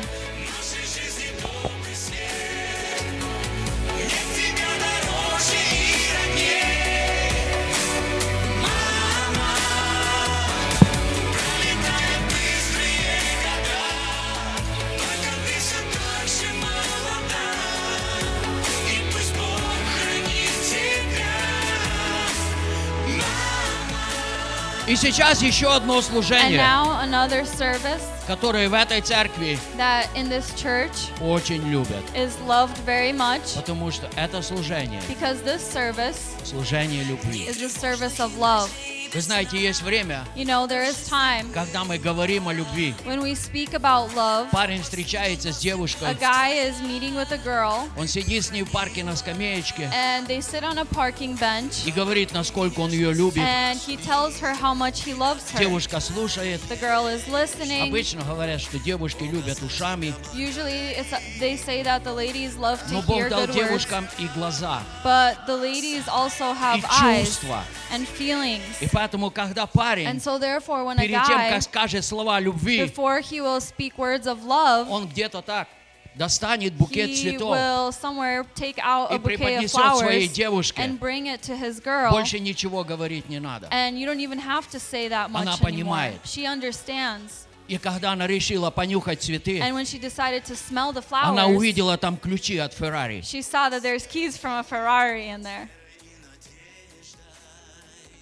[24.91, 30.29] И сейчас еще одно And служение, now another service которое в этой церкви that in
[30.29, 32.03] this church очень любят.
[32.13, 37.47] is loved very much Потому что это служение, because this service служение любви.
[37.49, 38.69] is a service of love.
[39.13, 42.95] Вы знаете, есть время, You know, there is time когда мы говорим о любви.
[43.05, 44.49] when we speak about love.
[44.53, 48.63] Парень встречается с A девушкой, guy is meeting with a girl он сидит с ней
[48.63, 52.91] в парке на скамеечке and they sit on a parking bench и говорит, насколько он
[52.93, 53.39] ее любит.
[53.43, 55.59] and he tells her how much he loves her.
[55.59, 56.61] Девушка слушает.
[56.69, 57.89] The girl is listening.
[57.89, 62.93] Обычно говорят, что девушки любят ушами, Usually it's they say that the ladies love to
[62.93, 66.83] но hear Бог дал good words, девушкам и глаза, but the ladies also have и
[67.03, 67.65] eyes чувства.
[67.93, 68.63] and feelings.
[68.81, 72.39] И поэтому, когда парень And so therefore when a перед тем, guy как скажет слова
[72.41, 75.69] любви, before he will speak words of love, он где-то так
[76.17, 80.33] достанет букет he цветов will somewhere take out и a bouquet of преподнесет своей flowers
[80.33, 80.83] девушке.
[80.83, 82.11] and bring it to his girl.
[82.11, 83.69] Больше ничего говорить не надо.
[83.71, 85.63] And you don't even have to say that much Она anymore.
[85.63, 86.21] понимает.
[86.25, 87.47] She understands.
[87.69, 91.57] И когда она решила понюхать цветы, And when she decided to smell the она flowers,
[91.57, 93.23] увидела там ключи от Феррари.
[93.23, 95.69] she saw that there's keys from a Ferrari in there.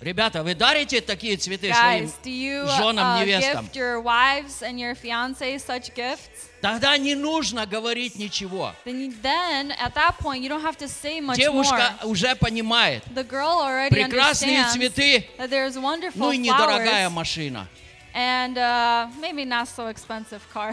[0.00, 3.64] Ребята, вы дарите такие цветы своим Guys, do you женам, uh, невестам?
[3.66, 4.94] gift your wives and your
[5.58, 6.50] such gifts?
[6.60, 8.72] Тогда не нужно говорить ничего.
[8.84, 12.10] Then, you, then at that point, you don't have to say much Девушка more.
[12.12, 13.02] уже понимает.
[13.12, 17.68] The girl already Прекрасные understands цветы, that there's wonderful ну и недорогая flowers машина.
[18.14, 20.72] and uh, maybe not so expensive car.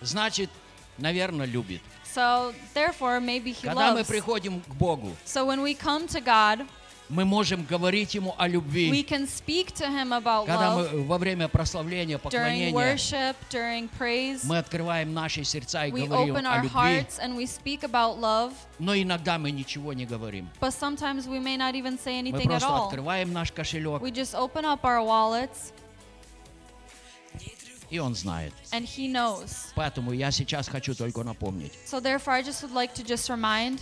[0.00, 0.50] Значит,
[0.98, 1.80] наверное, любит.
[2.12, 4.08] So therefore, maybe he Когда мы loves.
[4.08, 6.66] приходим к Богу, So when we come to God,
[7.08, 9.02] мы можем говорить Ему о we любви.
[9.04, 13.88] can speak to Him about Когда love мы во время прославления, during поклонения, worship, during
[13.98, 14.40] praise.
[14.44, 17.82] мы открываем наши сердца и We говорим open о our любви, hearts and we speak
[17.84, 20.48] about love, но иногда мы ничего не говорим.
[20.60, 22.86] but sometimes we may not even say Мы anything at просто all.
[22.88, 25.72] открываем наш кошелек We just open up our wallets
[27.88, 28.52] И Он знает.
[28.72, 29.68] and He knows.
[29.76, 31.72] Поэтому я сейчас хочу только напомнить.
[31.86, 33.80] So therefore, I just would like to just remind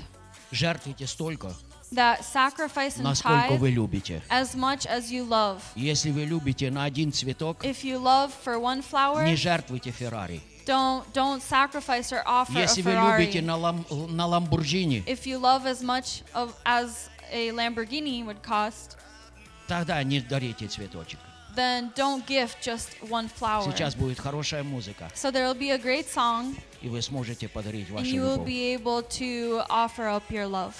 [0.53, 1.55] Жертвуйте столько,
[1.93, 4.22] that sacrifice and насколько вы tithe любите.
[4.30, 5.62] as much as you love.
[5.76, 10.41] Если вы любите на один цветок, If you love for one flower, не жертвуйте Феррари.
[10.66, 13.45] don't don't sacrifice or offer a Если вы любите Ferrari.
[13.45, 18.95] на, лам, на Ламбурджини, If you love as much of as a Lamborghini would cost,
[19.68, 21.20] тогда не дарите цветочек.
[21.56, 23.64] then don't gift just one flower.
[23.72, 27.88] Сейчас будет хорошая музыка, So there will be a great song, и вы сможете подарить
[27.89, 28.47] and вашу you will любовь.
[28.47, 30.74] be able to offer up your love.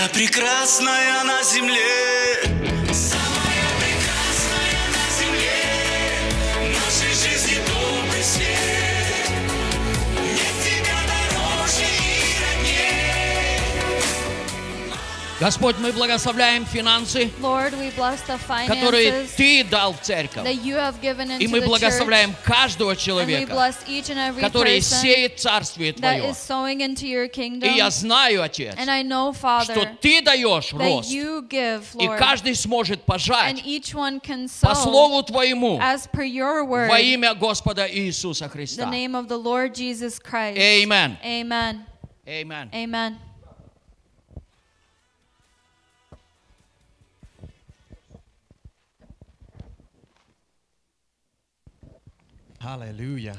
[0.00, 2.09] Самая прекрасная на земле
[15.40, 20.44] Господь, мы благословляем финансы, Lord, we bless the которые finances Ты дал в церковь.
[20.44, 23.76] that you have given И into мы the благословляем church, каждого and we человека, bless
[23.88, 26.30] each and every который person сеет Царствие that Твое.
[26.30, 27.70] is sowing into your kingdom.
[27.72, 31.84] И я знаю, Отец, And I know, Father, что Ты даешь that рост, you give,
[31.98, 36.22] и Lord, каждый сможет and пожать each one can по sow Слову Твоему as per
[36.22, 38.90] your word, во имя Господа Иисуса the Христа.
[38.90, 40.58] name of the Lord Jesus Christ.
[40.58, 41.16] Amen.
[41.24, 41.86] Amen.
[42.28, 42.68] Amen.
[42.74, 43.29] Amen.
[52.59, 53.37] Hallelujah.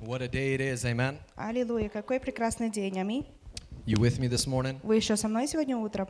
[0.00, 1.18] What a day it is, amen.
[1.36, 3.26] Аллилуйя, какой прекрасный день, аминь.
[3.86, 4.78] You with me this morning?
[4.82, 6.08] Вы еще со мной сегодня утром?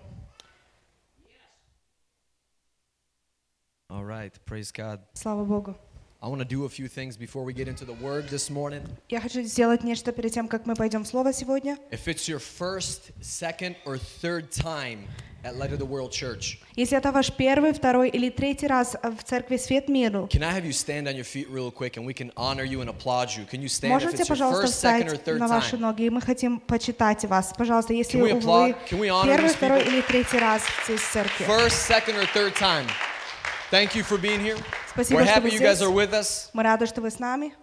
[3.89, 5.01] All right, praise God.
[5.15, 5.77] Слава Богу.
[6.23, 8.83] I want to do a few things before we get into the word this morning.
[9.09, 11.79] Я хочу сделать нечто перед тем, как мы пойдем в Слово сегодня.
[11.91, 15.07] If it's your first, second, or third time
[15.44, 19.24] at Light of the World Church, Если это ваш первый, второй или третий раз в
[19.24, 22.14] церкви Свет Миру, can I have you stand on your feet real quick and we
[22.14, 23.46] can honor you and applaud you?
[23.46, 25.78] Can you stand if можете, it's your пожалуйста, first, second, or встать third на ваши
[25.78, 27.54] ноги, и мы хотим почитать вас.
[27.58, 31.46] Пожалуйста, если вы первый, второй или третий раз здесь в церкви.
[31.46, 32.86] First, second, or third time.
[33.72, 34.58] Thank you for being here.
[34.94, 35.88] Спасибо, We're что happy вы you guys здесь.
[35.88, 36.50] are with us.
[36.54, 37.54] Мы рады, что вы с нами.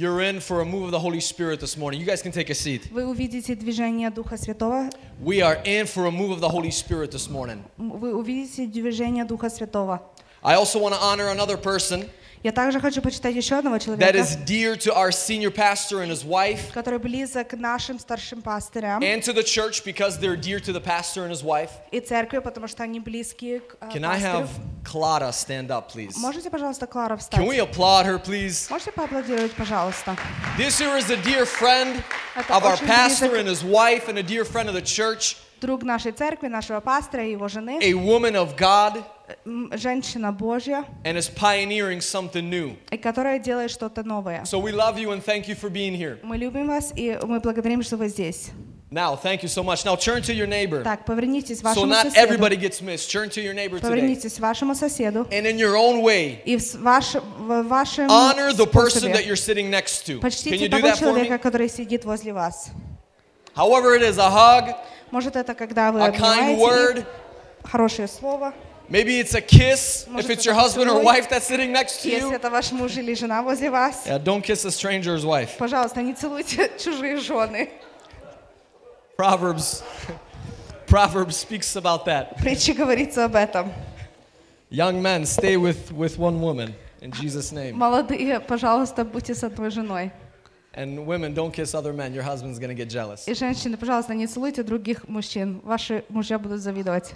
[0.00, 1.98] You're in for a move of the Holy Spirit this morning.
[1.98, 2.90] You guys can take a seat.
[2.92, 4.90] Вы увидите движение Духа Святого.
[5.22, 7.64] We are in for a move of the Holy Spirit this morning.
[7.78, 10.02] Вы увидите движение Духа Святого.
[10.44, 12.10] I also want to honor another person
[12.42, 16.10] Я также хочу почитать еще одного that человека, is dear to our senior pastor and
[16.10, 20.60] his wife который близок к нашим старшим пастырям and to the church because they're dear
[20.60, 21.70] to the pastor and his wife.
[21.90, 24.22] и церкви, потому что они близкие к э, Can I пастырю.
[24.22, 24.48] have
[24.84, 26.16] Clara stand up, please?
[26.18, 27.40] Можете, пожалуйста, Клара Can встать?
[27.40, 28.68] we applaud her, please?
[28.70, 30.16] Можете поаплодировать, пожалуйста?
[30.56, 32.02] This here is a dear friend
[32.36, 34.82] Это of our очень pastor близок and his wife and a dear friend of the
[34.82, 39.02] church, друг нашей церкви, нашего пастора и его жены, a woman of God,
[39.44, 42.76] м, женщина Божья, and is pioneering something new.
[42.90, 44.42] и которая делает что-то новое.
[44.44, 46.18] So we love you and thank you for being here.
[46.22, 48.50] Мы любим вас, и мы благодарим, что вы здесь.
[48.88, 49.84] Now, thank you so much.
[49.84, 50.84] Now turn to your neighbor.
[50.84, 52.20] Так, повернитесь к So вашему not соседу.
[52.34, 53.10] everybody gets missed.
[53.10, 53.88] Turn to your neighbor today.
[53.88, 55.26] Повернитесь к вашему соседу.
[55.32, 59.16] And in your own way, И в с- ваш- в вашем honor the person that
[59.16, 60.14] способе you're sitting next to.
[60.14, 61.26] Can почтите you do того that for me?
[61.26, 62.70] человека, который сидит возле вас.
[63.54, 64.74] However it is, a hug,
[65.10, 67.06] Может, это когда вы a kind обнимаете word, их,
[67.64, 68.52] хорошее слово.
[68.88, 71.04] maybe it's a kiss if Может, it's это your husband or поцелуй.
[71.04, 72.34] wife that's sitting next to Если you.
[72.34, 75.56] это ваш муж или жена возле вас, Yeah, don't kiss a stranger's wife.
[75.58, 77.70] пожалуйста, не целуйте чужие жены.
[79.16, 79.82] Proverbs
[80.86, 82.36] Proverbs speaks about that.
[82.38, 83.72] В притче говорится об этом.
[84.70, 87.76] Young men, stay with, with one woman in Jesus' name.
[87.76, 90.12] Молодые, пожалуйста, будьте с одной женой.
[90.73, 92.13] And women, don't kiss other men.
[92.13, 93.27] Your husband's to get jealous.
[93.27, 95.59] И женщины, пожалуйста, не целуйте других мужчин.
[95.63, 97.15] Ваши мужья будут завидовать.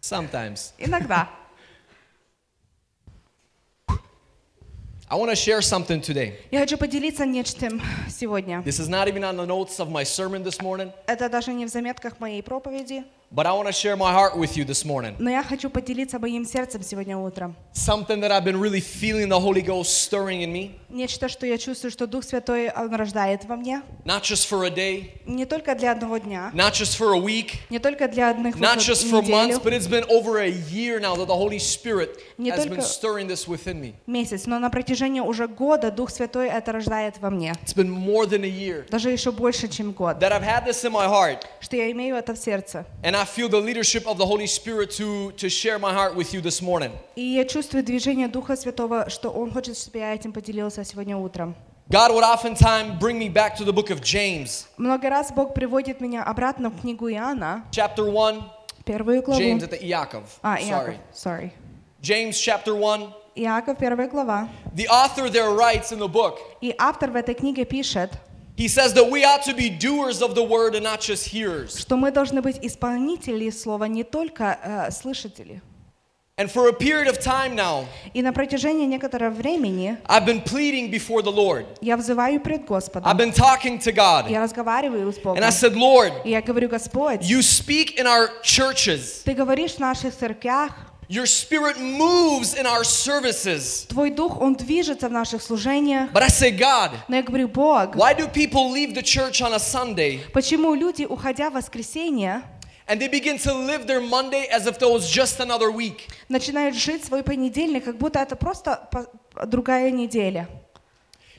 [0.00, 0.72] Sometimes.
[0.78, 1.30] Иногда.
[5.10, 6.34] I want to share something today.
[6.50, 8.60] Я хочу поделиться нечтом сегодня.
[8.60, 11.64] This is not even on the notes of my sermon this morning, Это даже не
[11.64, 13.04] в заметках моей проповеди,
[13.35, 15.15] But I want to share my heart with you this morning.
[15.17, 17.55] Но я хочу поделиться моим сердцем сегодня утром.
[17.73, 21.57] Something that I've been really feeling the Holy Ghost stirring in me, Нечто, что я
[21.57, 23.81] чувствую, что Дух Святой Он рождает во мне.
[24.05, 27.53] not just for a day, Не только для одного дня, not just for a week,
[27.71, 30.47] не только для одних not выход- just for months, неделю, but it's been over a
[30.51, 33.95] year now that the Holy Spirit Не has только- been stirring this within me.
[34.05, 37.55] месяц, но на протяжении уже года Дух Святой это рождает во мне.
[37.65, 40.19] It's been more than a year Даже еще больше, чем год.
[40.19, 42.85] that I've had this in my heart, Что я имею это в сердце.
[43.01, 46.33] and I feel the leadership of the Holy Spirit to, to share my heart with
[46.33, 46.91] you this morning.
[47.15, 51.55] И я чувствую движение Духа Святого, что Он хочет, чтобы я этим поделился сегодня утром.
[51.89, 55.99] God would oftentimes bring me back to the book of James, Много раз Бог приводит
[55.99, 58.43] меня обратно в книгу Иоанна, chapter 1.
[58.85, 59.41] первую главу.
[59.41, 60.23] James at the Iakov.
[60.41, 60.69] А, Sorry.
[60.69, 61.51] Иаков, sorry.
[62.01, 63.13] James chapter 1.
[63.35, 64.47] Иаков, первая глава.
[64.75, 68.11] The author there writes in the book, И автор в этой книге пишет,
[68.57, 71.77] he says that we ought to be doers of the word and not just hearers.
[71.77, 75.61] что мы должны быть исполнители слова, не только э, слышатели.
[76.35, 80.89] And for a period of time now, И на протяжении некоторого времени I've been pleading
[80.89, 81.65] before the Lord.
[81.79, 83.07] я взываю пред Господом.
[83.07, 84.27] I've been talking to God.
[84.29, 85.37] Я разговариваю с Богом.
[85.37, 89.21] And I said, Lord, И я говорю, Господь, you speak in our churches.
[89.23, 90.71] Ты говоришь в наших церквях,
[91.09, 93.85] Your spirit moves in our services.
[93.87, 96.11] Твой Дух, Он движется в наших служениях.
[96.11, 99.53] But I say, God, Но я говорю, Бог, why do people leave the church on
[99.53, 102.43] a Sunday почему люди, уходя в воскресенье,
[102.87, 106.07] and they begin to live their Monday as if it was just another week?
[106.29, 110.47] начинают жить свой понедельник, как будто это просто по- другая неделя?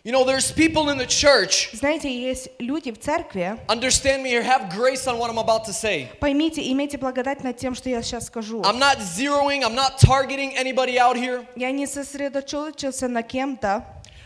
[0.07, 4.43] You know, there's people in the church, Знаете, есть люди в церкви, understand me here,
[4.43, 6.11] have grace on what I'm about to say.
[6.21, 8.61] поймите, имейте благодать над тем, что я сейчас скажу.
[8.61, 11.47] I'm not zeroing, I'm not targeting anybody out here.
[11.57, 13.83] Я не сосредоточился на кем-то.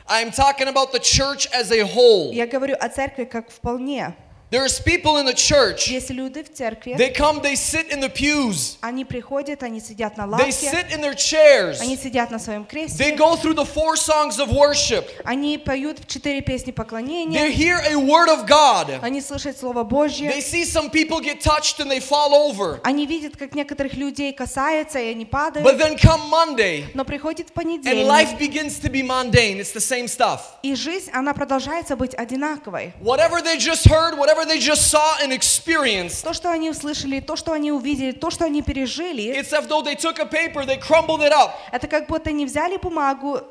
[0.09, 2.33] I'm talking about the church as a whole.
[2.33, 4.17] Я говорю о церкви как вполне.
[4.53, 8.09] There's people in the church, Есть люди в церкви, they come, they sit in the
[8.09, 12.39] pews, они приходят, они сидят на they лавке, sit in their chairs, они сидят на
[12.39, 16.75] своем they кресле, go through the four songs of worship, они поют четыре песни they
[16.75, 21.43] поклонения, hear a word of God, они слышат Слово Божье, they see some people get
[21.43, 22.81] touched and they fall over.
[22.85, 25.69] они видят, как некоторых людей касается, и они падают.
[25.69, 29.61] But then come Monday, Но приходит and понедельник, life begins to be mundane.
[29.61, 30.41] It's the same stuff.
[30.63, 32.95] и жизнь, она продолжается быть одинаковой.
[33.03, 37.36] Whatever they just heard, whatever they just saw and experienced, То, что они услышали, то,
[37.36, 40.78] что они увидели, то, что они пережили, it's as though they took a paper, they
[40.80, 43.42] crumbled it up, это как будто они взяли бумагу,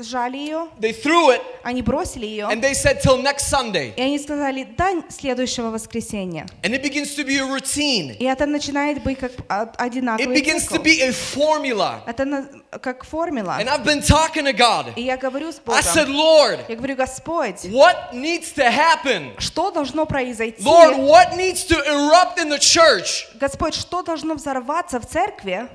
[0.00, 3.92] сжали ее, they threw it, они бросили ее, and they said, till next Sunday.
[3.96, 6.46] и они сказали, до следующего воскресенья.
[6.62, 8.16] And it begins to be a routine.
[8.16, 12.04] И это начинает быть как а- It одинаковый begins to be a formula.
[12.06, 12.48] Это
[12.80, 13.58] как формула.
[13.60, 14.92] And I've been talking to God.
[14.94, 19.32] И я говорю с I said, Богом, Lord, я говорю, Господь, what needs to happen?
[19.40, 20.62] что должно произойти?
[20.62, 23.26] Lord, what needs to erupt in the church?
[23.40, 25.68] Господь, что должно взорваться в церкви?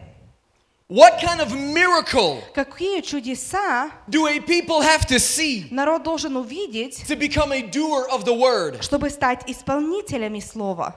[0.92, 7.04] What kind of miracle Какие чудеса do a people have to see народ должен увидеть,
[7.06, 8.82] to become a doer of the word?
[8.82, 10.94] чтобы стать исполнителями слова?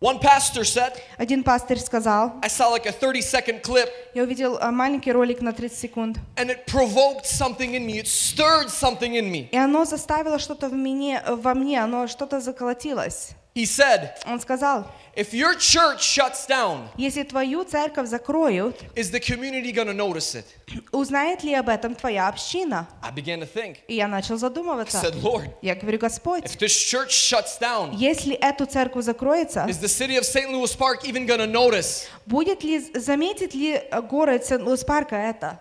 [0.00, 4.58] One pastor said, Один пастырь сказал, I saw like a 30 second clip, я увидел
[4.60, 7.98] а, маленький ролик на 30 секунд, and it provoked something in me.
[7.98, 9.48] It stirred something in me.
[9.50, 13.30] и оно заставило что-то в мне, во мне, оно что-то заколотилось.
[13.57, 14.85] He said, Он сказал,
[15.15, 20.45] If your church shuts down, если твою церковь закроют, is the community to notice it?
[20.91, 22.87] узнает ли об этом твоя община?
[23.01, 23.77] I began to think.
[23.87, 25.01] И я начал I задумываться.
[25.01, 29.79] said, Lord, Я говорю, Господь, if this church shuts down, если эту церковь закроется, is
[29.79, 30.51] the city of St.
[30.51, 32.05] Louis Park even to notice?
[32.27, 35.59] будет ли, заметит ли э, город Сент-Луис-Парка это?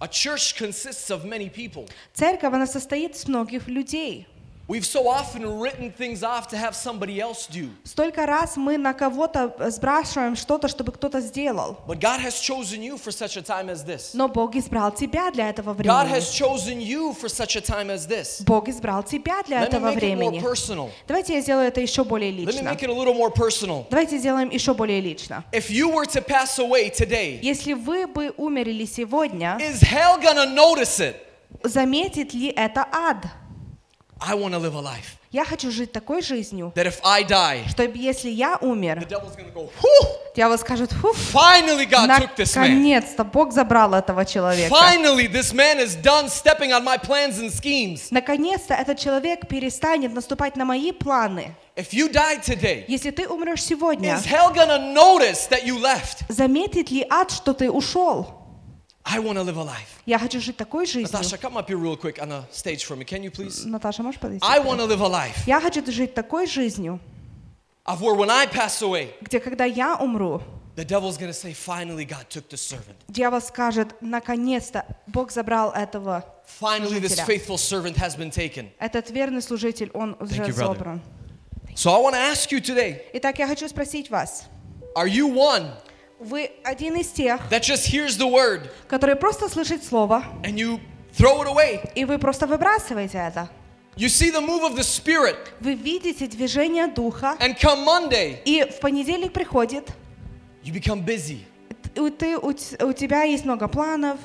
[0.00, 1.88] A church consists of many people.
[2.12, 4.26] Церковь, она состоит из многих людей.
[4.66, 7.68] We've so often written things off to have somebody else do.
[7.84, 11.76] Столько раз мы на кого-то сбрасываем что-то, чтобы кто-то сделал.
[11.86, 14.14] But God has chosen you for such a time as this.
[14.14, 15.76] Но Бог избрал тебя для этого God
[16.06, 16.12] времени.
[16.16, 18.42] has chosen you for such a time as this.
[18.46, 20.40] Бог избрал тебя для Let me этого make it more времени.
[20.40, 20.90] personal.
[21.06, 22.68] Давайте я сделаю это еще более Let me лично.
[22.70, 23.84] make it a little more personal.
[23.90, 25.44] Давайте сделаем еще более лично.
[25.52, 30.46] If you were to pass away today, Если вы бы умерли сегодня, is hell gonna
[30.46, 31.16] notice it?
[31.62, 33.26] заметит ли это ад?
[34.26, 37.66] I want to live a life Я хочу жить такой жизнью, that if I die,
[37.68, 39.68] чтобы если я the умер, devil's gonna go,
[40.36, 42.70] дьявол скажет, фух, finally God took this man.
[42.70, 44.72] наконец-то Бог забрал этого человека.
[44.72, 48.08] Finally, this man is done stepping on my plans and schemes.
[48.12, 51.56] Наконец-то этот человек перестанет наступать на мои планы.
[51.74, 56.24] If you died today, Если ты умрешь сегодня, is hell gonna notice that you left?
[56.28, 58.43] заметит ли ад, что ты ушел?
[59.05, 60.01] I want to live a life.
[60.05, 61.09] Я хочу жить такой жизнью.
[61.11, 63.03] Natasha, come up here real quick on the stage for me.
[63.05, 63.65] Can you please?
[63.65, 64.45] Наташа, можешь подойти?
[64.45, 66.99] I want to live a life Я хочу жить такой жизнью,
[67.85, 70.41] of where when I pass away, где когда я умру,
[70.75, 72.95] the devil's going to say, finally, God took the servant.
[73.07, 76.23] дьявол скажет, наконец-то Бог забрал этого
[76.61, 77.25] Finally, this служителя.
[77.25, 78.69] faithful servant has been taken.
[78.79, 80.75] Этот верный служитель, он уже you, brother.
[80.75, 81.01] забран.
[81.75, 84.45] So I want to ask you today Итак, я хочу спросить вас.
[84.95, 85.71] are you one
[86.24, 90.80] Вы один из тех, that just hears the word который просто слышит слово, and you
[91.16, 91.90] throw it away?
[91.94, 93.48] и вы просто выбрасываете это?
[93.96, 98.64] You see the move of the Spirit, Вы видите движение Духа, and come Monday, и
[98.64, 99.90] в понедельник приходит,
[100.64, 101.40] you become busy.
[101.94, 104.18] ты, у, у тебя есть много планов.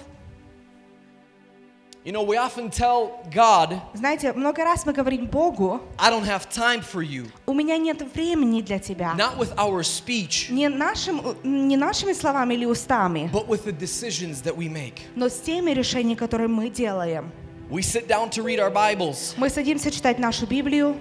[2.08, 6.50] You know, we often tell God, Знаете, много раз мы говорим Богу, I don't have
[6.50, 7.30] time for you.
[7.46, 9.14] у меня нет времени для тебя.
[9.16, 14.42] Not with our speech, Не, нашим, не нашими словами или устами, but with the decisions
[14.42, 15.00] that we make.
[15.14, 17.30] но с теми решениями, которые мы делаем.
[17.70, 20.96] We sit down to read our Bibles, Мы садимся читать нашу Библию,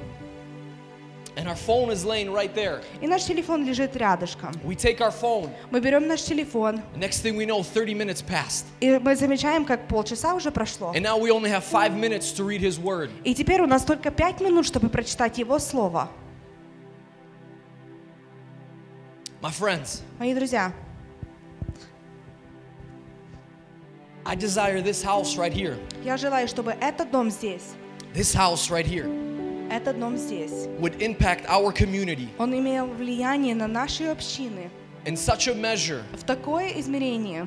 [1.37, 2.81] and our phone is laying right there.
[3.01, 4.51] и наш телефон лежит рядышком.
[4.63, 8.21] We take our phone, Мы берем наш телефон, and next thing we know, 30 minutes
[8.21, 8.65] passed.
[8.81, 10.93] и мы замечаем, как полчаса уже прошло.
[10.93, 13.09] And now we only have five minutes to read His Word.
[13.23, 16.09] И теперь у нас только пять минут, чтобы прочитать Его Слово.
[19.41, 20.71] My friends, Мои друзья,
[24.25, 27.71] I desire this house right here, я желаю, чтобы этот дом здесь,
[28.13, 29.07] this house right here,
[29.70, 34.70] Этот дом здесь, would impact our community он имел влияние на наши общины.
[35.04, 37.46] in such a measure в такое измерение,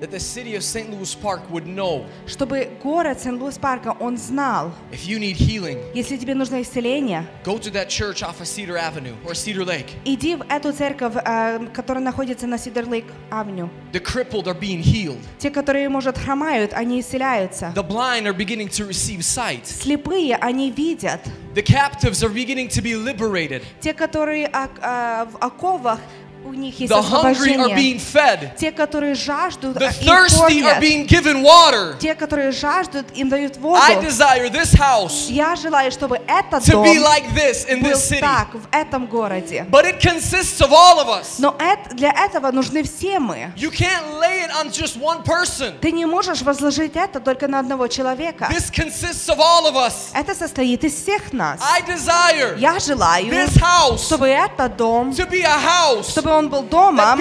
[0.00, 0.90] that the city of St.
[0.90, 6.34] Louis Park would know чтобы город Сент-Луис-Парка, он знал, if you need healing, если тебе
[6.34, 9.94] нужно исцеление, go to that church off of Cedar Avenue or Cedar Lake.
[10.04, 13.70] иди в эту церковь, э, которая находится на Сидерлейк Авеню.
[13.92, 15.20] The crippled are being healed.
[15.38, 17.72] Те, которые, может, хромают, они исцеляются.
[17.74, 19.64] The blind are beginning to receive sight.
[19.64, 21.20] Слепые, они видят.
[21.54, 23.62] The captives are beginning to be liberated.
[23.80, 26.00] Те, которые а, в оковах,
[26.45, 27.99] у них есть The hungry are being освобождение.
[27.99, 28.55] fed.
[28.57, 30.79] Те, которые жаждут, The а, им thirsty are кормят.
[30.81, 31.95] being given water.
[31.99, 33.79] Те, которые жаждут, им дают воду.
[33.81, 37.91] I desire this house Я желаю, чтобы этот to дом be like this in был
[37.91, 38.21] this city.
[38.21, 39.65] так, в этом городе.
[39.69, 41.35] But it consists of all of us.
[41.37, 43.53] Но эт- для этого нужны все мы.
[43.55, 45.73] You can't lay it on just one person.
[45.79, 48.49] Ты не можешь возложить это только на одного человека.
[48.51, 50.09] This consists of all of us.
[50.15, 51.59] Это состоит из всех нас.
[51.61, 56.48] I desire Я желаю, this house чтобы этот дом, to be a house чтобы Он
[56.48, 57.18] был домом,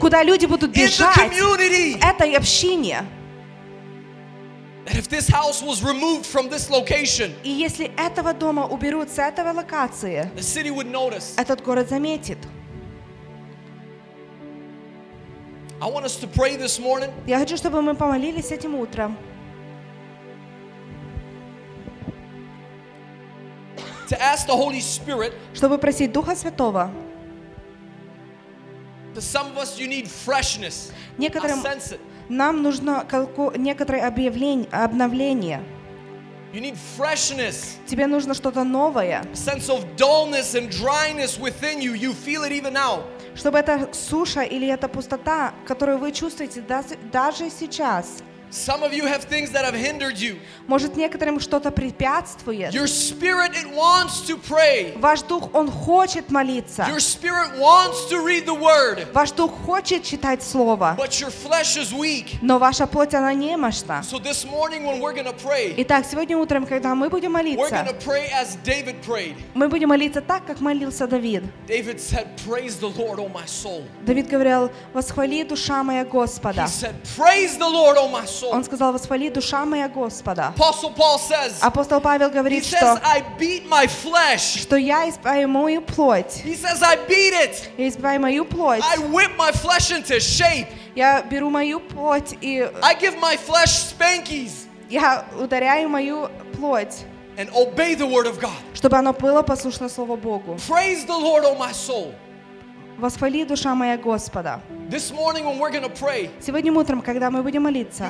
[0.00, 1.16] куда люди будут бежать
[2.36, 3.04] общине.
[4.86, 9.18] That if this house was removed from this location, И если этого дома уберут с
[9.18, 11.32] этой локации, the city would notice.
[11.38, 12.36] этот город заметит.
[15.80, 19.16] I want us to pray this morning Я хочу, чтобы мы помолились этим утром,
[24.08, 25.32] to ask the Holy Spirit.
[25.54, 26.90] чтобы просить Духа Святого.
[31.18, 31.62] Некоторым
[32.28, 33.06] нам нужно
[33.56, 35.62] некоторое объявление, обновление.
[36.52, 37.78] You need freshness.
[37.84, 41.94] Тебе нужно что-то новое, sense of dullness and dryness within you.
[41.94, 43.02] You feel it even now.
[43.34, 46.62] чтобы эта суша или эта пустота, которую вы чувствуете
[47.12, 48.22] даже сейчас,
[48.54, 50.38] Some of you have things that have hindered you.
[50.68, 52.72] может некоторым что-то препятствует.
[52.72, 54.96] Your spirit, it wants to pray.
[54.96, 56.86] Ваш дух, он хочет молиться.
[56.88, 59.08] Your spirit wants to read the word.
[59.12, 62.38] Ваш дух хочет читать Слово, But your flesh is weak.
[62.42, 64.04] но ваша плоть, она немощна.
[64.04, 67.84] So this morning when we're to pray, Итак, сегодня утром, когда мы будем we're молиться,
[67.84, 69.34] to pray as David prayed.
[69.54, 71.42] мы будем молиться так, как молился Давид.
[71.66, 73.82] David said, Praise the Lord, O my soul.
[74.06, 76.62] Давид говорил, восхвали душа моя Господа.
[76.62, 78.43] He said, Praise the Lord, O my soul.
[78.50, 80.54] Он сказал, восхвали душа моя Господа.
[80.56, 84.60] Apostle Paul says, Апостол Павел He говорит, says, что, I beat my flesh.
[84.62, 86.42] что я избиваю мою плоть.
[86.44, 87.68] He says, I beat it.
[87.76, 88.82] Я избиваю мою плоть.
[88.82, 90.68] I whip my flesh into shape.
[90.94, 94.64] Я беру мою плоть и I give my flesh spankies
[94.94, 97.04] я ударяю мою плоть,
[97.36, 98.52] and obey the word of God.
[98.74, 100.56] чтобы оно было послушно Слову Богу.
[100.68, 102.14] Praise the Lord, O my soul.
[102.98, 104.60] Восхвали душа моя Господа.
[106.40, 108.04] Сегодня утром, когда мы будем молиться,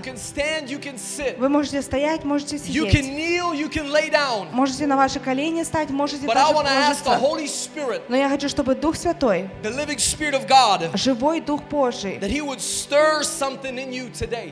[1.38, 2.92] вы можете стоять, можете сидеть,
[4.52, 6.54] можете на ваши колени стать, можете даже
[7.04, 7.04] положиться.
[8.08, 9.48] Но я хочу, чтобы Дух Святой,
[10.94, 12.18] живой Дух Божий,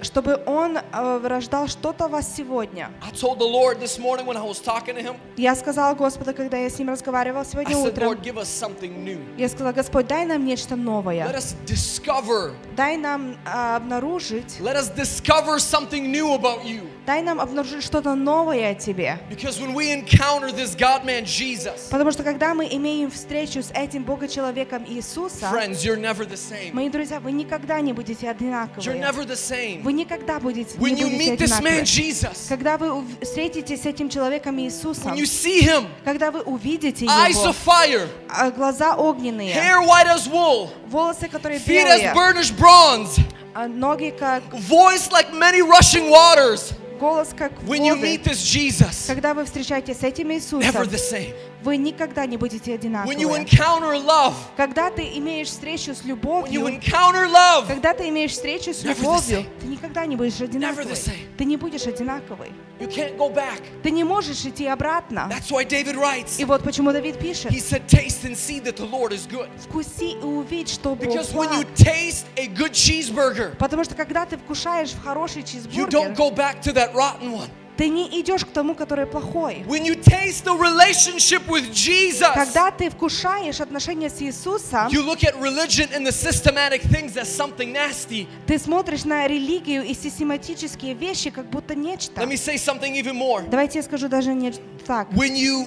[0.02, 2.90] чтобы Он э, рождал что-то в вас сегодня.
[5.36, 8.08] Я сказала Господу, когда я с Ним разговаривал сегодня утром,
[9.36, 11.26] я сказала, Господь, дай нам нечто новое.
[12.11, 16.87] us discover, Дай нам а, обнаружить, let us discover something new about you.
[17.05, 19.17] Дай нам обнаружить что-то новое о Тебе.
[19.29, 23.71] Because when we encounter this God man Jesus, Потому что когда мы имеем встречу с
[23.73, 26.73] этим Бога-человеком Иисуса, friends, you're never the same.
[26.73, 28.99] мои друзья, вы никогда не будете You're одинаковые.
[29.01, 29.81] never the same.
[29.83, 31.81] Вы никогда будете, When не you будете meet this man одинаковы.
[31.83, 36.41] Jesus, Когда вы ув- встретитесь с этим человеком Иисусом, when you see him, когда вы
[36.41, 41.85] увидите eyes его, of fire, а, глаза огненные, hair white as wool, волосы, которые feet
[41.85, 43.19] as белые, burnished bronze,
[43.53, 46.73] а ноги как voice like many rushing waters.
[47.01, 48.15] голос как When you воды.
[48.15, 51.33] meet this Jesus, Когда вы встречаетесь с этим never Иисусом, the same.
[51.62, 53.44] Вы никогда не будете When you одинаковы.
[53.44, 58.32] encounter love, Когда ты имеешь встречу с when you любовью, encounter love, когда ты имеешь
[58.32, 60.96] встречу с любовью, ты никогда не будешь одинаковый.
[61.36, 62.52] Ты не будешь одинаковый.
[62.80, 63.60] you can't go back.
[63.82, 65.30] Ты не можешь идти обратно.
[65.30, 68.76] That's why David writes, И вот почему Давид пишет, he said, taste and see that
[68.76, 69.48] the Lord is good.
[69.58, 71.74] вкуси и увидь, что Бог Because when you благ.
[71.76, 76.30] taste a good cheeseburger, Потому что когда ты вкушаешь в хороший you don't чизбургер, go
[76.34, 77.48] back to that rotten one.
[77.76, 79.64] Ты не идешь к тому, который плохой.
[79.66, 85.22] When you taste the relationship with Jesus, Когда ты вкушаешь отношения с Иисусом, you look
[85.24, 88.26] at religion and the systematic things as something nasty.
[88.46, 92.20] ты смотришь на религию и систематические вещи, как будто нечто.
[92.20, 93.48] Let me say something even more.
[93.48, 94.52] Давайте я скажу даже не
[94.86, 95.08] так.
[95.12, 95.66] When you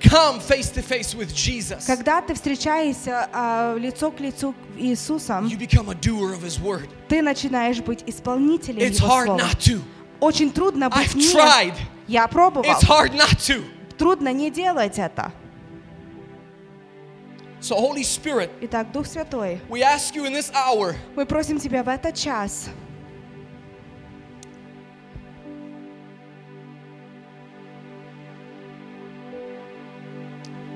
[0.00, 5.46] come face to face with Jesus, Когда ты встречаешься а, лицо к лицу с Иисусом,
[5.46, 6.88] you become a doer of His word.
[7.08, 9.38] ты начинаешь быть исполнителем It's Его hard слова.
[9.40, 9.80] not to.
[10.24, 11.74] Очень трудно быть I've tried.
[12.08, 12.64] Я пробовал.
[12.64, 13.62] It's hard not to.
[13.98, 15.32] Трудно не делать это.
[17.60, 21.82] So, Holy Spirit, Итак, Дух Святой, we ask you in this hour мы просим Тебя
[21.82, 22.68] в этот час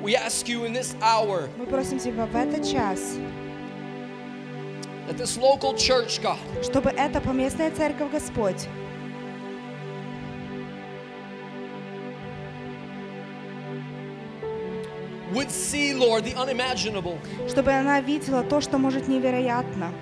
[0.03, 3.19] We ask you in this hour Мы просим Тебя в этот час,
[5.07, 8.67] that this local church, God, чтобы эта поместная церковь, Господь,
[15.33, 17.19] would see, Lord, the unimaginable.
[17.49, 19.93] чтобы она видела то, что может невероятно.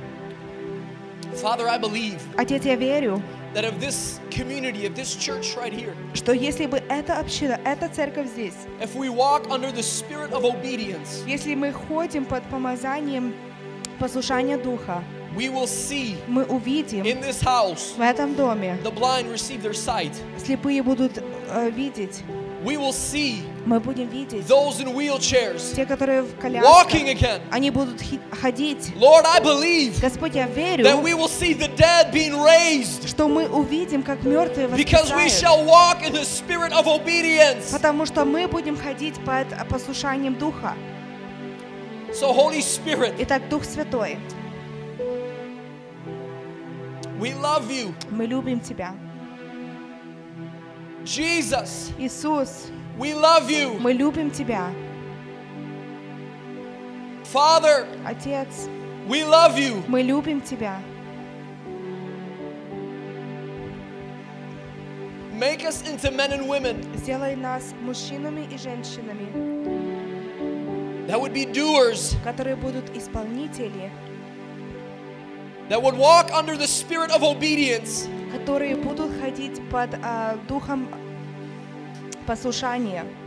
[1.34, 3.22] Father, I believe Отец, я верю,
[3.54, 7.88] that if this community, if this church right here, что если бы эта община, эта
[7.88, 13.34] церковь здесь, if we walk under the spirit of obedience, если мы ходим под помазанием
[13.98, 15.02] послушания Духа,
[15.36, 19.74] we will see мы увидим in this house в этом доме, the blind receive their
[19.74, 20.12] sight.
[20.38, 21.18] слепые будут
[21.50, 22.22] э, видеть,
[22.64, 27.40] We will see мы будем видеть, those in wheelchairs те, которые в walking колясках, again.
[27.50, 28.92] они будут ходить.
[28.96, 33.28] Lord, I believe Господь, я верю, that we will see the dead being raised что
[33.28, 37.72] мы увидим, как мертвые because we shall walk in the spirit of obedience.
[37.72, 40.74] Потому что мы будем ходить под послушанием Духа.
[42.12, 44.18] So, Holy Spirit, Итак, Дух Святой,
[47.18, 47.92] we love you.
[48.10, 48.94] мы любим Тебя.
[51.04, 53.77] Jesus, Иисус, we love you.
[53.79, 54.71] мы любим Тебя.
[57.23, 58.67] Father, Отец,
[59.07, 59.83] we love you.
[59.87, 60.81] мы любим Тебя.
[65.33, 69.27] Make us into men and women Сделай нас мужчинами и женщинами,
[71.07, 73.89] that would be doers, которые будут исполнители,
[75.69, 78.07] that would walk under the spirit of obedience.
[78.31, 80.87] которые будут ходить под а, духом
[82.26, 83.04] послушание–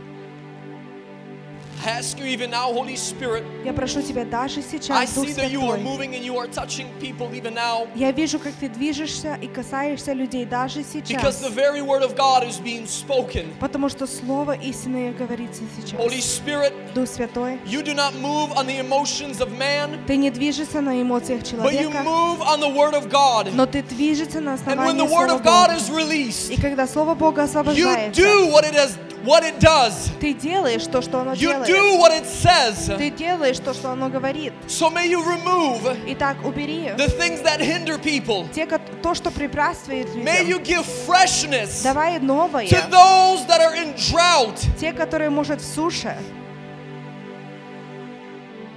[1.85, 5.33] I ask you even now, Holy Spirit, Я прошу Тебя даже I сейчас, Дух see
[5.35, 5.83] that you are Святой.
[5.83, 10.13] moving and you are touching people even now Я вижу, как Ты движешься и касаешься
[10.13, 11.41] людей даже because сейчас.
[11.41, 13.53] the very word of God is being spoken.
[13.59, 15.61] Потому что Слово истинное говорится
[15.97, 16.39] Holy сейчас.
[16.39, 20.81] Spirit, Дух Святой, you do not move on the emotions of man, Ты не движешься
[20.81, 23.51] на эмоциях but you человека, move on the word of God.
[23.53, 25.75] но Ты движешься на And when основании the word Слова of God Бога.
[25.77, 30.09] is released, И когда Слово Бога you освобождается, do what it has what it does.
[30.19, 31.67] ты делаешь то, что оно You делает.
[31.67, 32.95] do what it says.
[32.97, 34.53] Ты делаешь то, что оно говорит.
[34.67, 38.47] So may you remove Итак, убери the things that hinder people.
[38.53, 40.63] те, ко- то, что препятствует May you людям.
[40.63, 42.67] give freshness Давай новое.
[42.67, 44.59] to those that are in drought.
[44.79, 46.15] Те, которые, может, в суше.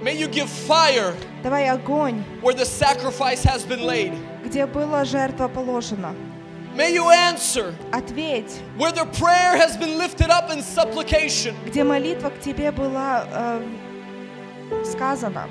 [0.01, 1.13] May you give fire
[1.43, 4.13] Давай огонь, where the sacrifice has been laid.
[4.45, 6.15] где была жертва положена.
[6.75, 11.55] May you answer Ответь, where the prayer has been lifted up in supplication.
[11.65, 15.49] где молитва к тебе была э, сказана.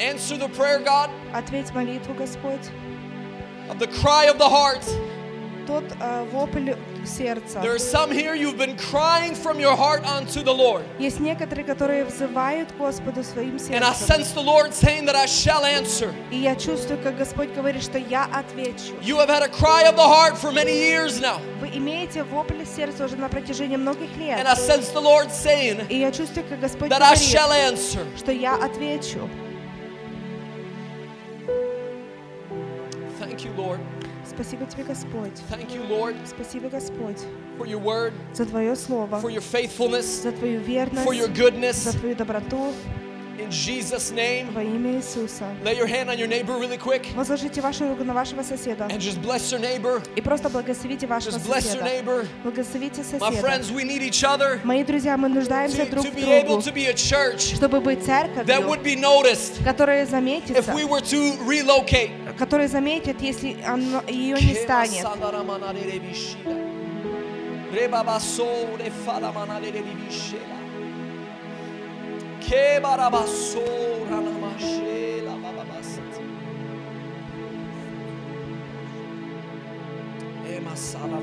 [0.00, 2.68] Answer the prayer, God, Ответь молитву, Господь,
[3.68, 4.82] of the cry of the heart.
[5.66, 6.74] тот э, вопль
[7.08, 7.60] сердца.
[7.60, 10.82] There are some here you've been crying from your heart unto the Lord.
[10.98, 14.06] Есть некоторые, которые взывают к Господу своим And I сердцем.
[14.06, 16.14] sense the Lord saying that I shall answer.
[16.30, 18.94] И я чувствую, как Господь говорит, что я отвечу.
[19.02, 21.40] You have had a cry of the heart for many years now.
[21.60, 24.38] Вы имеете вопль сердца уже на протяжении многих лет.
[24.38, 27.50] And I sense the Lord saying И я чувствую, как Господь that I говорит, shall
[27.50, 28.06] answer.
[28.16, 29.28] что я отвечу.
[33.18, 33.80] Thank you, Lord.
[34.28, 35.32] Спасибо тебе, Господь.
[35.50, 37.18] Thank you, Lord, Спасибо, Господь,
[37.58, 41.32] for your word, за Твое Слово, for your faithfulness, за Твою верность, for your за
[41.42, 41.92] goodness.
[42.00, 42.72] Твою доброту
[43.36, 45.44] In Jesus' name, во имя Иисуса.
[45.64, 49.00] lay your hand on your neighbor really quick Возложите вашу руку на вашего соседа and
[49.00, 50.00] just bless your neighbor.
[50.14, 51.84] и просто благословите вашего Just bless your соседа.
[51.84, 52.26] neighbor.
[52.44, 53.40] Благословите My соседа.
[53.40, 56.46] friends, we need each other Мои друзья, мы нуждаемся to, друг to в be able
[56.46, 60.72] другу, to be a church чтобы быть that церковью, would be noticed которая if заметится,
[60.72, 62.12] we were to relocate.
[62.37, 65.05] которые заметят, если он, ее не станет.
[80.49, 81.19] Ema sana.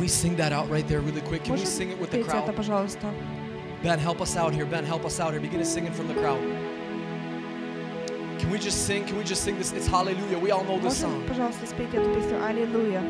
[0.00, 1.44] we sing that out right there really quick?
[1.44, 2.56] Can we Можем sing it with the петь это, crowd?
[2.56, 3.12] пожалуйста?
[3.82, 4.64] Ben, help us out here.
[4.64, 5.40] Ben, help us out here.
[5.40, 6.40] Begin to sing it from the crowd.
[8.38, 9.04] Can we just sing?
[9.06, 9.72] Can we just sing this?
[9.72, 10.38] It's hallelujah.
[10.38, 11.26] We all know this Можем, song.
[11.28, 13.02] пожалуйста, спеть эту песню «Аллилуйя».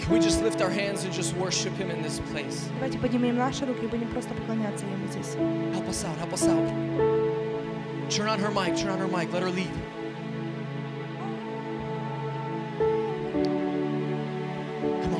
[0.00, 2.68] Can we just lift our hands and just worship Him in this place?
[2.74, 5.34] Давайте поднимем наши руки и будем просто поклоняться Ему здесь.
[5.74, 6.16] Help us out.
[6.18, 8.10] Help us out.
[8.10, 8.76] Turn on her mic.
[8.76, 9.32] Turn on her mic.
[9.32, 9.70] Let her lead.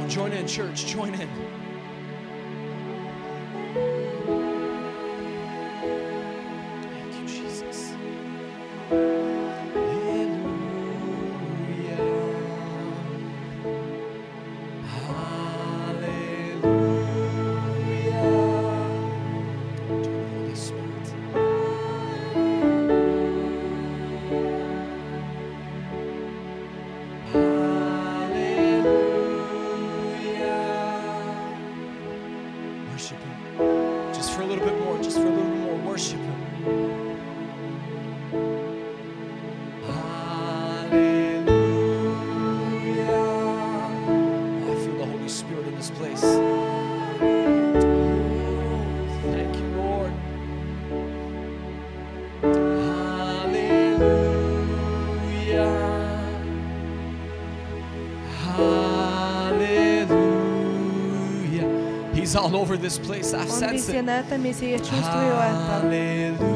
[0.09, 0.87] Join in, church.
[0.87, 1.29] Join in.
[62.39, 63.33] all over this place.
[63.33, 63.93] I sense it.
[65.67, 66.48] Hallelujah.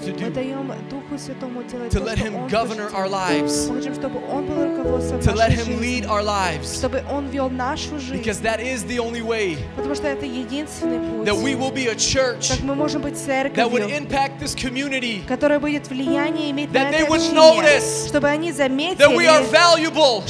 [0.00, 0.30] To do.
[1.90, 3.66] To let Him govern our lives.
[3.66, 6.82] To let Him lead our lives.
[6.82, 14.38] Because that is the only way that we will be a church that would impact
[14.40, 15.24] this community.
[15.26, 20.22] That they would notice that we are valuable.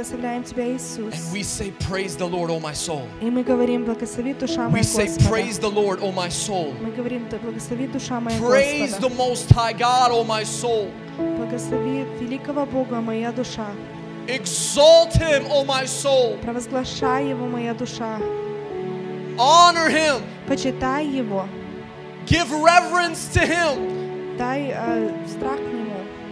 [0.00, 1.14] благословляем Тебя, Иисус.
[1.14, 3.08] And we say, Praise the Lord, O my soul.
[3.20, 5.28] И мы говорим, благослови душа We моя say, Господа.
[5.28, 6.74] Praise the Lord, O my soul.
[6.80, 9.16] Мы говорим, «Да благослови душа моя Praise the Господа.
[9.16, 10.90] Most High God, O my soul.
[11.18, 13.66] Благослови великого Бога моя душа.
[14.28, 16.36] Exalt Him, O my soul.
[16.42, 18.20] Провозглашай Его, моя душа.
[19.38, 20.22] Honor Him.
[20.48, 21.48] Почитай Его.
[22.26, 24.36] Give reverence to Him.
[24.36, 25.69] Дай э, страх к Нему,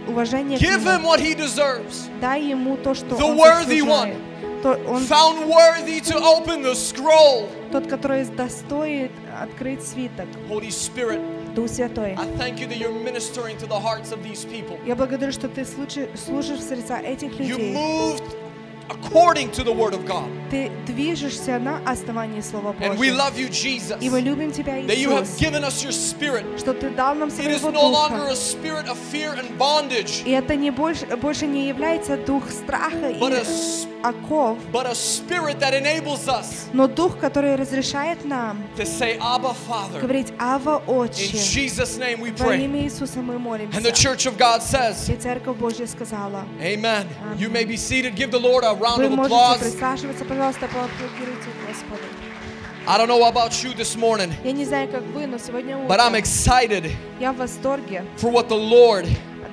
[0.09, 1.09] уважение к Give Him Нему.
[1.09, 2.07] what He deserves.
[2.21, 4.17] Дай Ему то, что The Он worthy заслуживает.
[4.63, 7.47] То- Он Found worthy to open the scroll.
[7.71, 10.27] тот, который достоит открыть свиток.
[10.49, 11.19] Holy Spirit,
[11.53, 12.13] Дух Святой.
[12.17, 14.77] I thank you that you're ministering to the hearts of these people.
[14.85, 17.73] Я благодарю, что Ты служи- служишь в сердца этих You людей.
[17.75, 18.23] moved
[18.89, 20.29] according to the Word of God.
[20.51, 23.17] ты движешься на основании Слова And we Божьего.
[23.17, 26.45] love you, Jesus, И мы любим Тебя, that you have Иисус, given us your spirit.
[26.59, 28.31] что Ты дал нам It is своего no longer Духа.
[28.31, 33.11] a spirit of fear and bondage, И это не больше, больше не является дух страха
[33.19, 38.23] but a, и s- оков, but a spirit that enables us но дух, который разрешает
[38.25, 39.99] нам to say, Abba, Father.
[40.01, 41.37] говорить «Ава, In Отче».
[41.37, 42.63] Jesus' name we Во pray.
[42.65, 43.77] имя Иисуса мы молимся.
[43.77, 46.45] And the church of God says, И Церковь Божья сказала.
[46.61, 47.07] Amen.
[47.37, 48.15] You may be seated.
[48.15, 49.59] Give the Lord a round Вы of можете applause.
[49.59, 52.03] присаживаться, пожалуйста, поаплодируйте Господу.
[52.87, 55.99] I don't know about you this morning, Я не знаю, как вы, но сегодня but
[55.99, 59.07] I'm утром excited я в восторге for what the Lord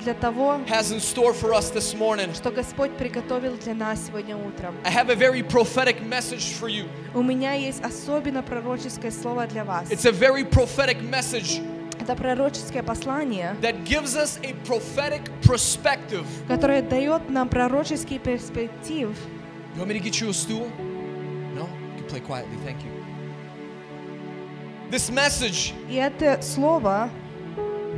[0.08, 2.32] для того, has in store for us this morning.
[2.34, 4.74] что Господь приготовил для нас сегодня утром.
[4.84, 6.86] I have a very prophetic message for you.
[7.14, 9.90] У меня есть особенно пророческое слово для вас.
[9.90, 11.60] It's a very prophetic message
[12.00, 16.24] Это пророческое послание, that gives us a prophetic perspective.
[16.46, 19.10] которое дает нам пророческий перспектив.
[19.74, 20.70] You want me to get you a stool?
[21.54, 21.68] No?
[21.96, 22.56] You can play quietly.
[22.64, 22.92] Thank you.
[24.90, 27.10] This message И это слово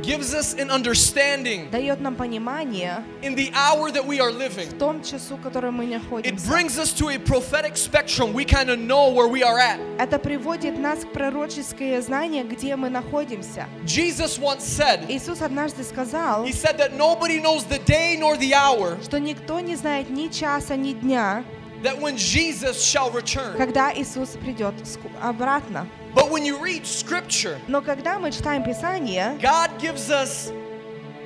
[0.02, 4.68] gives us an understanding дает нам понимание in the hour that we are living.
[4.68, 6.46] в том часу, в котором мы It находимся.
[6.48, 8.32] brings us to a prophetic spectrum.
[8.32, 9.78] We kind of know where we are at.
[9.98, 13.66] Это приводит нас к пророческое знание, где мы находимся.
[13.84, 18.52] Jesus once said, Иисус однажды сказал, He said that nobody knows the day nor the
[18.54, 21.42] hour что никто не знает ни часа, ни дня,
[21.82, 23.56] that when Jesus shall return.
[23.56, 25.86] когда Иисус придет ску- обратно.
[26.14, 30.50] But when you read scripture, Но когда мы читаем Писание, God gives us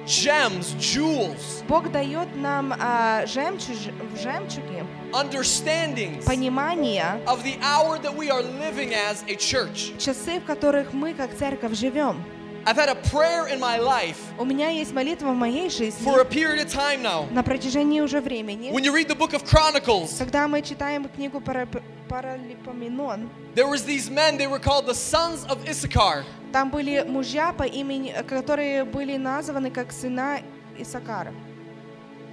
[0.07, 3.77] gems, jewels, Бог дает нам а, жемчуг,
[4.13, 9.93] в жемчуге understandings понимание, of the hour that we are living as a church.
[9.99, 12.23] часы, в которых мы как церковь живем.
[12.67, 16.21] I've had a prayer in my life У меня есть молитва в моей жизни for
[16.21, 17.27] a period of time now.
[17.33, 18.71] на протяжении уже времени.
[18.71, 23.85] When you read the book of Chronicles, Когда мы читаем книгу Парап- Паралипоменон, there was
[23.85, 26.25] these men, they were called the sons of Issachar.
[26.53, 30.41] там были мужья по имени, которые были названы как сына
[30.79, 31.33] Исакара.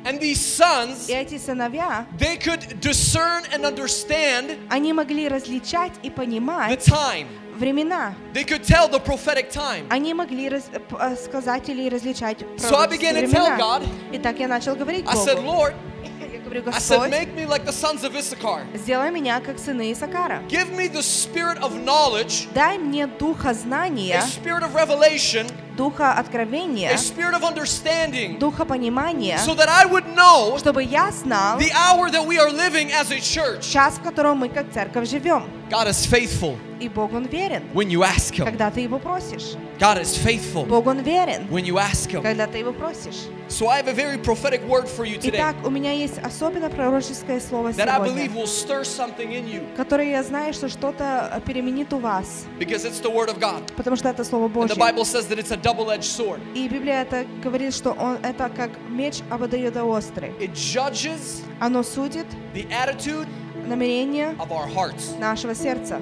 [0.03, 6.09] And these sons, И эти сыновья, they could discern and understand они могли различать и
[6.09, 7.27] the понимать time.
[7.61, 8.13] времена.
[8.33, 9.85] They could tell the prophetic time.
[9.89, 13.57] Они могли раз- п- э, сказать или различать So I began to пророческие tell времена.
[13.57, 15.47] God, Итак, я начал говорить I said, Богу.
[15.47, 15.73] Lord,
[16.31, 18.61] Я говорю, I said, Господь, make me like the sons of Issachar.
[18.75, 20.41] сделай меня как сыны Исакара.
[20.47, 25.45] Give me the spirit of knowledge, Дай мне духа a знания, spirit of revelation,
[25.75, 31.11] духа откровения, a spirit of understanding, духа понимания, so that I would know чтобы я
[31.11, 33.69] знал the hour that we are living as a church.
[33.69, 35.43] час, в котором мы как церковь живем.
[35.69, 38.45] God is faithful И Бог, Он верен, when you ask Him.
[38.45, 39.55] когда ты Его просишь.
[39.79, 42.21] God is faithful Бог, Он верен, when you ask Him.
[42.21, 43.27] когда ты Его просишь.
[43.49, 46.69] So I have a very prophetic word for you today Итак, у меня есть особенно
[46.69, 50.67] пророческое слово that I believe сегодня, will stir something in you которое я знаю, что
[50.69, 53.63] что-то э, переменит у вас, because it's the word of God.
[53.75, 54.75] потому что это Слово And the Божье.
[54.75, 56.39] Bible says that it's a double-edged sword.
[56.53, 60.31] И Библия это говорит, что он, это как меч обоюдоострый.
[60.39, 63.27] It judges Оно судит the attitude
[63.65, 65.17] намерения of our hearts.
[65.19, 66.01] нашего сердца.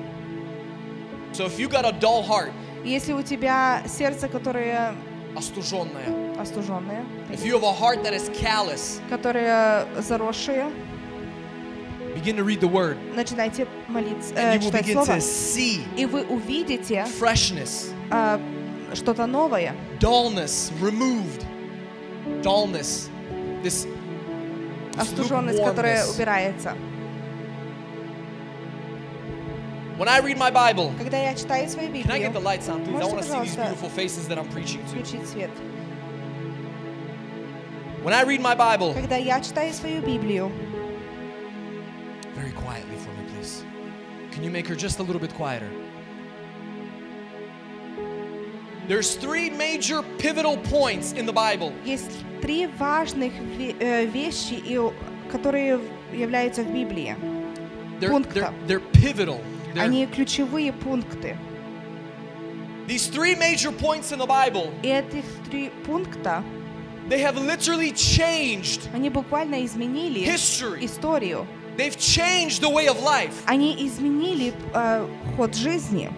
[1.32, 2.52] So if you got a dull heart,
[2.85, 4.94] Если у тебя сердце, которое
[5.36, 10.70] остуженное, остуженное, if you have a heart that is callous, которое заросшее,
[12.15, 15.85] begin to read the word начинайте молиться, and э, you will begin Слово, to see
[15.97, 18.39] и вы увидите freshness, э,
[18.94, 21.47] что-то новое, dullness removed.
[22.43, 23.09] Dullness.
[23.62, 26.74] This, this остуженность, которая убирается.
[29.99, 32.68] When I read my Bible, Когда я читаю свою can I get the Библию, lights
[32.69, 32.89] on, please?
[32.89, 34.88] I Можете, want to see these пожалуйста, beautiful faces that I'm preaching to.
[34.97, 35.49] включить свет.
[38.03, 40.52] When I read my Bible, Когда я читаю свою Библию,
[42.35, 43.64] very quietly for me, please.
[44.31, 45.69] Can you make her just a little bit quieter?
[48.88, 51.72] There's three major pivotal points in the Bible.
[51.85, 54.93] есть три важных ве- э, вещи, и у-
[55.31, 57.15] которые в- являются в Библии.
[57.99, 58.53] They're, they're, Пункта.
[58.68, 59.39] they're pivotal.
[59.74, 61.36] They're- Они ключевые пункты.
[62.86, 66.42] these three major points in the Bible, этих три пункта,
[67.09, 68.88] they have literally changed.
[68.92, 70.84] они буквально изменили History.
[70.84, 71.47] историю.
[71.76, 73.32] They've changed the way of life.
[73.47, 75.06] Они изменили э,
[75.36, 76.10] ход жизни.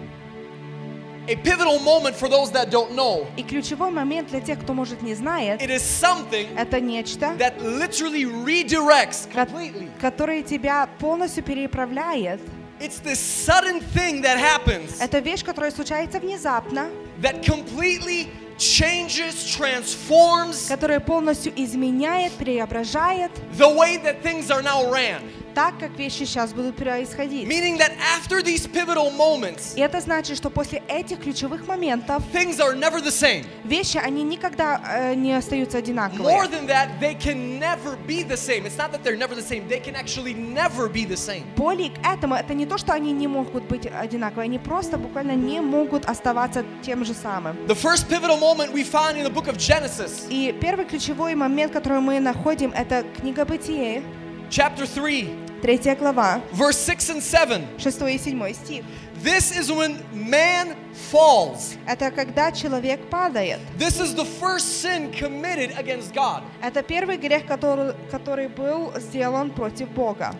[1.28, 3.26] A pivotal moment for those that don't know.
[3.36, 7.60] И ключевой момент для тех, кто, может, не знает, It is something это нечто, that
[7.60, 9.88] literally redirects completely.
[10.00, 12.40] которое тебя полностью переправляет.
[12.79, 16.89] It's this sudden thing that happens Это вещь, которая случается внезапно,
[17.21, 25.21] that completely changes, transforms которая полностью изменяет, преображает the way that things are now ran.
[25.54, 27.46] Так, как вещи сейчас будут происходить.
[27.48, 32.58] Meaning that after these pivotal moments, И это значит, что после этих ключевых моментов things
[32.60, 33.44] are never the same.
[33.64, 36.48] вещи, они никогда э, не остаются More одинаковые.
[36.48, 38.64] than that, they can never be the same.
[38.66, 41.44] It's not that they're never the same, they can actually never be the same.
[41.56, 45.32] Более к этому, это не то, что они не могут быть одинаковые, они просто буквально
[45.32, 47.56] не могут оставаться тем же самым.
[47.66, 51.72] The first pivotal moment we find in the book of Genesis, И первый ключевой момент,
[51.72, 54.02] который мы находим, это книга Бытие,
[54.51, 55.29] chapter 3,
[55.61, 57.65] третья глава, verse 6 and 7.
[57.77, 58.83] 6 и 7 стих.
[59.23, 61.75] This is when man falls.
[61.87, 63.59] Это когда человек падает.
[63.77, 66.43] This is the first sin committed against God.
[66.61, 70.35] Это первый грех, который, который был сделан против Бога.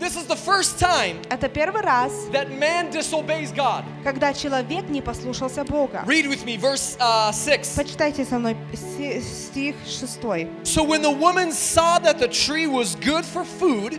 [0.00, 3.82] This is the first time Это первый раз, that man disobeys God.
[4.04, 6.04] когда человек не послушался Бога.
[6.06, 7.76] Read with me, verse uh, 6.
[7.76, 10.18] Почитайте со мной си- стих 6.
[10.64, 13.98] So when the woman saw that the tree was good for food,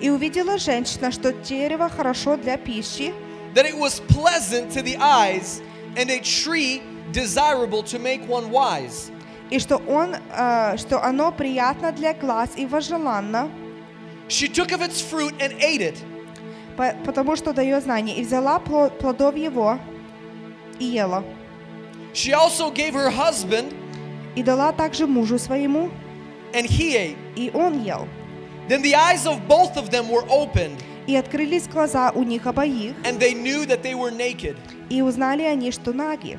[0.00, 3.14] «И увидела женщина, что дерево хорошо для пищи,
[3.54, 5.62] that it was pleasant to the eyes,
[5.94, 6.82] and a tree
[7.12, 9.12] desirable to make one wise.
[9.50, 13.48] и что, он, э, что оно приятно для глаз и возжеланно,
[14.28, 15.96] She took of its fruit and ate it.
[16.76, 19.78] по- потому что дает знание, и взяла пло- плодов его
[20.78, 21.22] и ела.
[22.14, 23.74] She also gave her husband,
[24.34, 25.90] И дала также мужу своему,
[26.54, 27.16] and he ate.
[27.36, 28.08] и он ел.
[28.68, 32.94] Then the eyes of both of them were opened, И открылись глаза у них обоих,
[33.04, 34.56] and they knew that they were naked.
[34.88, 36.38] и узнали они, что наги.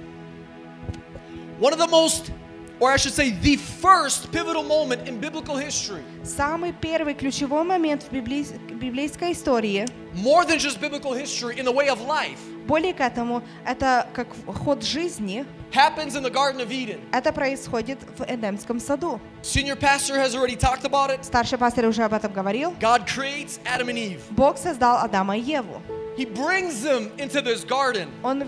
[1.60, 2.32] One of the most,
[2.81, 8.03] or I should say, the first pivotal moment in biblical history, Самый первый ключевой момент
[8.05, 12.93] в библейс- библейской истории, more than just biblical history, in the way of life, более
[12.95, 17.01] к этому, это как ход жизни, happens in the Garden of Eden.
[17.13, 19.21] это происходит в Эдемском саду.
[19.43, 21.25] Senior pastor has already talked about it.
[21.25, 22.73] Старший пастор уже об этом говорил.
[22.81, 24.21] God creates Adam and Eve.
[24.31, 25.81] Бог создал Адама и Еву.
[26.17, 28.43] He brings them into this garden, Он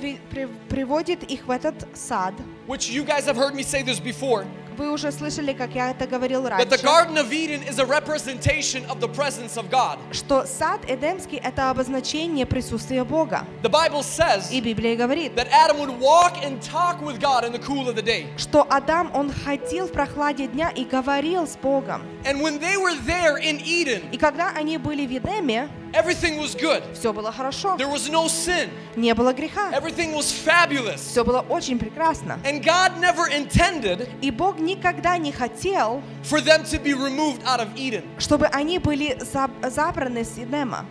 [0.68, 2.34] приводит их в этот сад.
[2.70, 4.46] Which you guys have heard me say this before.
[4.76, 7.84] Вы уже слышали, как я это говорил That the раньше, Garden of Eden is a
[7.84, 9.98] representation of the presence of God.
[10.12, 13.44] что сад Эдемский– это обозначение присутствия Бога.
[13.62, 17.52] The Bible says И Библия говорит, that Adam would walk and talk with God in
[17.52, 18.26] the cool of the day.
[18.36, 22.02] что Адам, он ходил в прохладе дня и говорил с Богом.
[22.24, 26.54] And when they were there in Eden, И когда они были в Эдеме, everything was
[26.54, 26.82] good.
[26.94, 28.70] все было хорошо, There was no sin.
[28.96, 30.98] не было греха, Everything was fabulous.
[31.00, 32.38] все было очень прекрасно.
[32.44, 37.60] And God never intended И Бог никогда не хотел, for them to be removed out
[37.60, 38.04] of Eden.
[38.18, 40.84] чтобы они были заб- забраны с Эдема.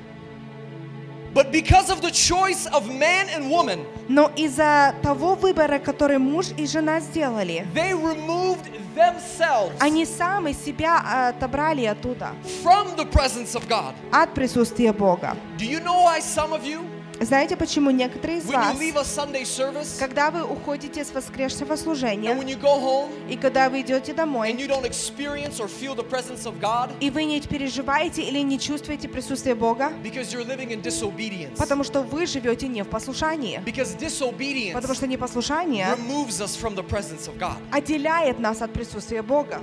[1.31, 6.47] But because of the choice of man and woman, Но из-за того выбора, который муж
[6.57, 8.65] и жена сделали, they removed
[8.95, 12.31] themselves они сами себя отобрали оттуда,
[12.63, 13.93] from the presence of God.
[14.11, 15.37] от присутствия Бога.
[15.59, 16.81] Do you know why some of you,
[17.21, 17.91] знаете почему?
[17.91, 18.77] Некоторые из вас,
[19.99, 24.53] когда вы уходите с воскресшего служения, home, и когда вы идете домой,
[26.59, 29.91] God, и вы не переживаете или не чувствуете присутствие Бога,
[31.57, 33.61] потому что вы живете не в послушании,
[34.73, 35.87] потому что непослушание
[37.71, 39.61] отделяет нас от присутствия Бога.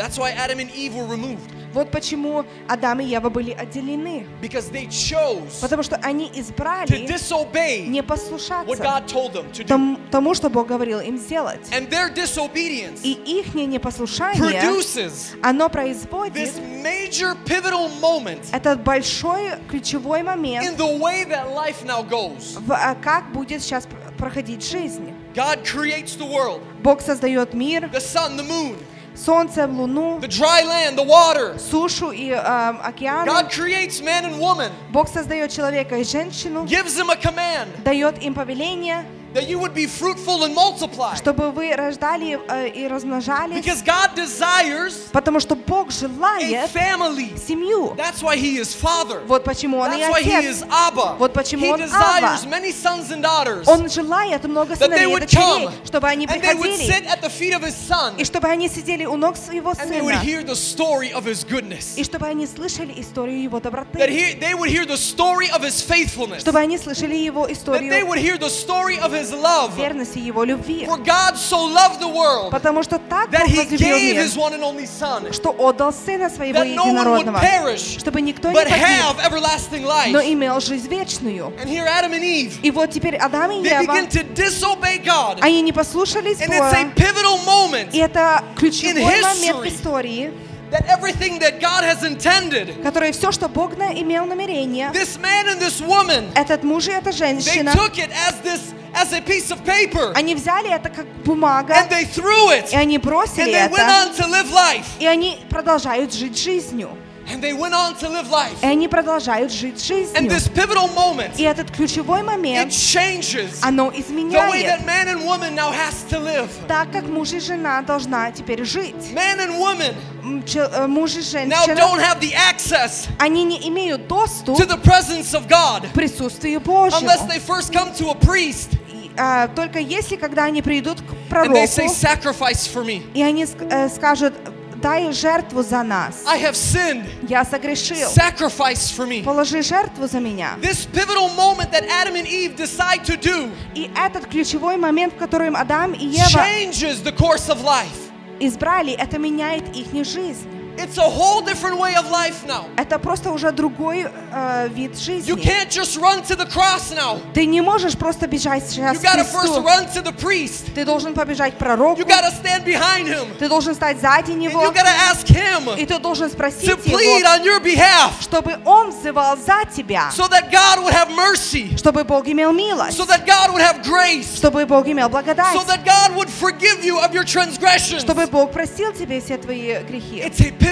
[0.00, 1.50] That's why Adam and Eve were removed.
[1.74, 4.26] Вот почему Адам и Ева были отделены.
[4.40, 9.52] Because they chose Потому что они to избрали disobey не what послушаться God told them
[9.52, 9.66] to do.
[9.66, 11.60] тому, тому, что Бог говорил им сделать.
[11.70, 16.50] And their disobedience И их непослушание, produces оно this производит
[16.82, 22.58] major pivotal moment этот большой ключевой in момент, the way that life now goes.
[22.58, 25.12] в, а, как будет сейчас пр- проходить жизнь.
[25.34, 28.76] God creates the world, Бог создает мир, the sun, the moon,
[29.15, 31.57] солнце, луну, the dry land, the water.
[31.57, 33.25] сушу и э, океаны.
[33.27, 38.21] God creates man and woman, Бог создает человека и женщину, gives them a command дает
[38.21, 41.13] им повеление, that you would be fruitful and multiply.
[41.15, 47.35] чтобы вы рождали э, и размножались, Because God desires потому что Бог a желает family.
[47.37, 47.93] семью.
[47.97, 49.19] That's why He is Father.
[49.27, 50.61] Вот почему Он и That's why He Отец.
[50.61, 51.15] is Abba.
[51.19, 52.49] Вот почему He Он desires Абба.
[52.49, 53.67] many sons and daughters.
[53.67, 56.69] Он желает много That they сыновей и would дочерей, come чтобы они and they would
[56.77, 59.71] приходили, sit at the feet of His Son и чтобы они сидели у ног своего
[59.71, 61.97] and they would сына, hear the story of His goodness.
[61.97, 65.61] и чтобы они слышали историю его That доброты, he, they would hear the story of
[65.61, 66.39] His faithfulness.
[66.39, 69.75] чтобы они слышали его That they историю would hear the story of His love.
[69.75, 70.85] верности, его любви.
[70.85, 74.23] For God so loved the world Потому что так that Бог He возлюбил gave мир,
[74.25, 77.97] His one and only Son, что отдал Сына Своего that no one would Единородного, perish,
[77.99, 79.81] чтобы никто не but погиб, have everlasting
[80.11, 80.33] но life.
[80.33, 81.53] имел жизнь вечную.
[81.61, 84.97] And here Adam and Eve, И вот теперь Адам и they Ева, begin to disobey
[85.03, 85.39] God.
[85.41, 89.63] они не послушались And it's a Бога, pivotal moment и это ключевой In момент в
[89.63, 89.67] history.
[89.75, 90.33] истории,
[90.71, 95.47] that everything that God has intended, которые все, что Бог на- имел намерение, this man
[95.47, 99.21] and this woman, этот муж и эта they женщина, took it as this as a
[99.21, 103.01] piece of paper они взяли это как бумага, and they threw it и они and
[103.03, 104.85] бросили they went это, on to live life.
[104.99, 106.89] и они продолжают жить жизнью.
[107.29, 108.53] And they went on to live life.
[108.61, 110.29] И они продолжают жить And жизнью.
[110.29, 115.07] this pivotal moment, И этот ключевой it момент, changes оно the way изменяет that man
[115.07, 116.47] and woman now has to live.
[116.67, 118.93] так, как муж и жена должна теперь жить.
[119.15, 121.21] Man and woman М, че- э, Муж и now
[121.65, 125.93] женщина, don't have the access они не имеют доступ to the presence of God к
[125.93, 127.01] присутствию Божьему.
[127.07, 131.05] unless they first come to a priest И, а, Только если, когда они придут к
[131.05, 133.01] and пророку, they say, Sacrifice for me.
[133.15, 134.33] и они ск- э, скажут,
[134.79, 136.23] дай жертву за нас.
[136.25, 137.05] I have sinned.
[137.27, 138.09] Я согрешил.
[138.09, 139.23] Sacrifice for me.
[139.23, 140.57] Положи жертву за меня.
[140.61, 145.17] This pivotal moment that Adam and Eve decide to do И этот ключевой момент, в
[145.17, 148.11] котором Адам и Ева changes the course of life.
[148.39, 150.47] избрали, это меняет их жизнь.
[150.79, 152.65] It's a whole different way of life now.
[152.75, 155.41] Это просто уже другой э, вид You жизни.
[155.41, 157.21] can't just run to the cross now.
[157.33, 159.63] Ты не можешь просто бежать сейчас You к gotta first кресту.
[159.63, 160.73] run to the priest.
[160.75, 162.01] Ты должен побежать к пророку.
[162.01, 163.37] You gotta stand behind him.
[163.39, 164.61] Ты должен стать сзади And него.
[164.63, 168.59] you gotta ask him И ты должен спросить to plead его, on your behalf чтобы
[168.65, 170.11] он взывал за тебя.
[170.13, 172.97] so that God would have mercy, Чтобы Бог имел милость.
[172.97, 175.55] so that God would have grace, Чтобы Бог имел благодать.
[175.55, 178.01] so that God would forgive you of your transgressions.
[178.03, 180.17] Чтобы Бог простил тебе все твои грехи.
[180.19, 180.68] It's a pivotal moment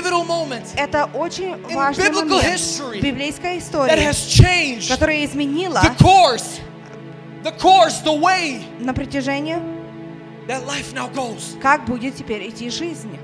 [0.76, 2.42] Это очень важный момент
[3.00, 5.80] в библейской истории, которая изменила
[8.80, 9.58] на протяжении
[11.60, 13.18] как будет теперь идти жизнь.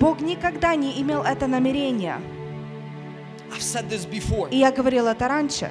[0.00, 2.20] Бог никогда не имел это намерение.
[4.50, 5.70] И я говорила это раньше.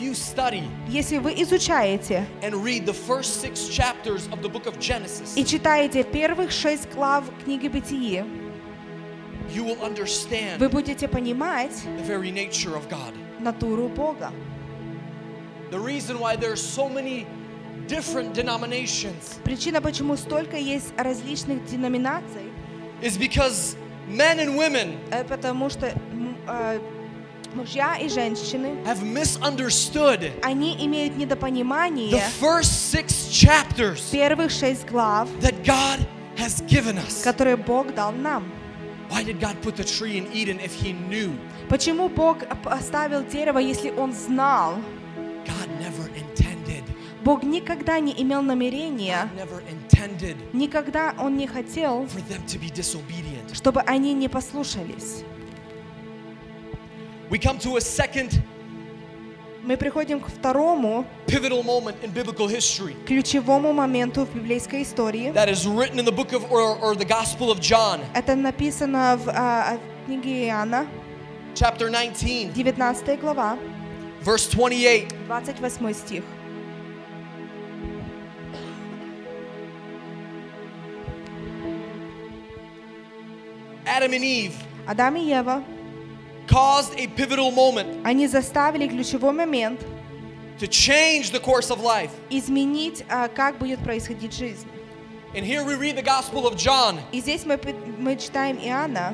[0.00, 4.78] You study Если вы изучаете and read the first six chapters of the book of
[4.80, 8.24] Genesis, и читаете первых шесть глав книги Бытии,
[9.54, 13.12] you will understand вы будете понимать the very nature of God.
[13.40, 14.32] натуру Бога.
[15.70, 17.26] The reason why there's so many
[17.86, 22.50] different denominations Причина, почему столько есть различных деноминаций,
[23.02, 23.76] is because
[24.08, 26.80] men and women э, потому что м, э,
[27.54, 35.28] мужья и женщины, have misunderstood они имеют the недопонимание first six chapters первых шесть глав,
[35.40, 36.06] that God
[36.36, 37.22] has given us.
[37.22, 38.44] которые Бог дал нам.
[39.10, 41.32] Why did God put the tree in Eden if He knew?
[41.68, 44.76] Почему Бог поставил дерево, если Он знал?
[45.44, 46.84] God never intended.
[47.24, 52.58] Бог никогда не имел намерения, God never intended никогда Он не хотел, for them to
[52.58, 53.52] be disobedient.
[53.52, 55.24] чтобы они не послушались.
[57.29, 58.41] We come to a second
[59.63, 65.31] Мы приходим к второму pivotal moment in biblical history ключевому моменту в библейской истории.
[65.33, 69.17] that is written in the book of or, or the Gospel of John, Это написано
[69.17, 70.85] в а, в книге Иоанна,
[71.55, 73.57] chapter 19, 19 глава,
[74.23, 75.07] verse 28.
[75.27, 76.23] 28 стих.
[83.85, 84.53] Adam and Eve
[84.87, 85.63] Адам и Ева,
[86.49, 89.81] caused a pivotal moment они заставили ключевой момент
[90.59, 92.11] to change the course of life.
[92.29, 94.67] изменить, а, как будет происходить жизнь.
[95.33, 99.13] And here we read the Gospel of John, И здесь мы, пи- мы читаем Иоанна,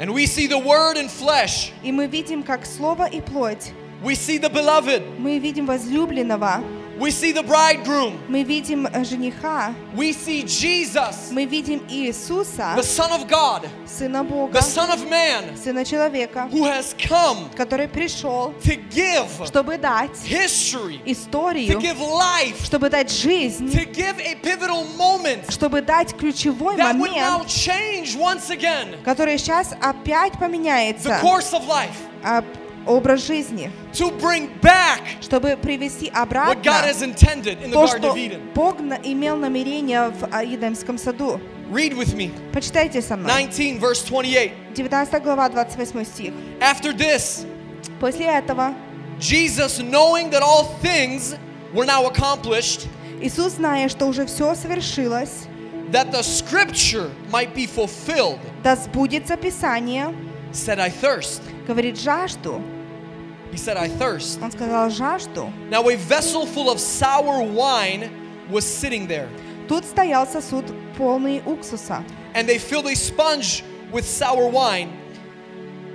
[0.00, 1.70] and we see the Word in flesh.
[1.84, 3.72] и мы видим, как Слово и плоть,
[4.02, 5.02] We see the beloved.
[5.18, 6.64] мы видим возлюбленного,
[7.00, 8.18] We see the bridegroom.
[8.28, 14.22] мы видим э, жениха, We see Jesus, мы видим Иисуса, the Son of God, Сына
[14.22, 19.78] Бога, the Son of Man, Сына Человека, who has come который пришел, to give чтобы
[19.78, 25.80] дать history, to историю, give life, чтобы дать жизнь, to give a pivotal moment чтобы
[25.80, 31.54] дать ключевой that would now момент, change once again который сейчас опять the поменяется, course
[31.54, 32.44] of life, а,
[32.85, 37.85] Образ жизни, to bring back чтобы привести what God обратно has intended in the то,
[37.85, 38.41] Garden что of Eden.
[38.53, 41.39] Бог имел намерение в а, Едемском саду.
[41.71, 42.31] Read with me.
[42.53, 43.31] Почитайте со мной.
[43.31, 44.51] 19, verse 28.
[44.75, 46.33] 19 глава, 28 стих.
[46.59, 47.45] After this,
[47.99, 48.75] После этого
[49.19, 51.35] Jesus, knowing that all things
[51.73, 52.87] were now accomplished,
[53.21, 55.47] Иисус, зная, что уже все совершилось,
[55.91, 60.13] that the scripture might be fulfilled, да сбудется Писание,
[60.51, 61.41] said, I thirst.
[61.65, 62.61] говорит, жажду.
[63.54, 64.40] He said, I thirst.
[64.42, 65.52] Он сказал, жажду.
[65.70, 68.10] Now a vessel full of sour wine
[68.50, 69.28] was sitting there,
[69.68, 70.64] Тут стоял сосуд
[70.96, 72.02] полный уксуса.
[72.34, 74.90] and they filled a sponge with sour wine,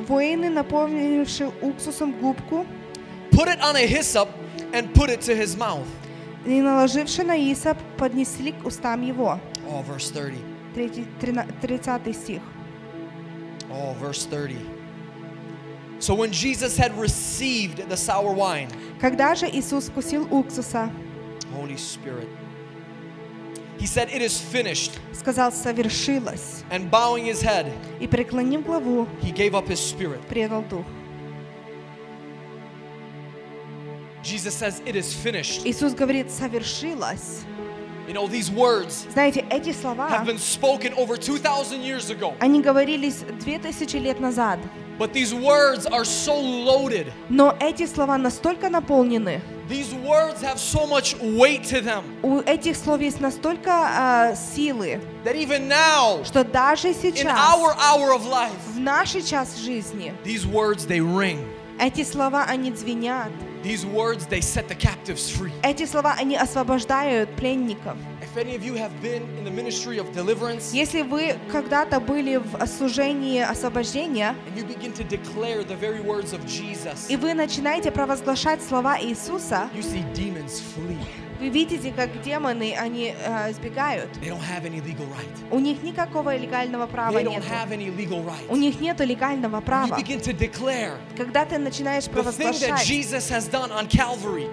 [0.07, 2.65] Воины, наполнившие уксусом губку,
[3.31, 4.27] put it on a hyssop,
[4.73, 5.87] and put it to his mouth.
[6.45, 9.39] и наложивши на Исоп, поднесли к устам его.
[9.69, 10.37] Oh, verse 30.
[10.75, 12.41] Третий- трина- 30 стих.
[13.71, 14.57] Oh, verse 30.
[15.99, 18.69] So when Jesus had received the sour wine,
[18.99, 20.91] Когда же Иисус вкусил уксуса,
[21.53, 22.27] Holy Spirit,
[23.77, 24.91] he said, It is finished.
[25.13, 30.19] сказал «совершилось», And bowing his head, и, преклонив главу, he gave up his spirit.
[30.27, 30.85] предал дух.
[34.23, 35.65] Jesus says, It is finished.
[35.65, 37.45] Иисус говорит «совершилось».
[38.09, 42.33] You know, these words Знаете, эти слова, have been spoken over 2,000 years ago.
[42.39, 44.59] они говорились 2000 лет назад.
[44.97, 47.11] But these words are so loaded.
[47.29, 52.77] Но эти слова настолько наполнены, These words have so much weight to them у этих
[52.77, 58.25] слов есть настолько а, силы, that even now, что даже in сейчас, our hour of
[58.27, 61.39] life, в наш час жизни, these words they ring.
[61.80, 63.30] Эти слова, они звенят.
[63.62, 65.52] These words they set the captives free.
[65.62, 67.96] Эти слова, они освобождают пленников.
[68.22, 72.36] If any of you have been in the ministry of deliverance Если вы когда-то были
[72.36, 77.34] в служении освобождения, and you begin to declare the very words of Jesus, и вы
[77.34, 80.98] начинаете провозглашать слова Иисуса, you see demons flee.
[81.40, 84.10] Вы видите, как демоны, они э, избегают.
[84.20, 85.28] They don't have any legal right.
[85.50, 87.44] У них никакого легального права They don't нет.
[87.44, 88.46] have any legal right.
[88.48, 89.96] У них нет легального You права.
[89.98, 92.70] begin to declare Когда ты начинаешь the провозглашать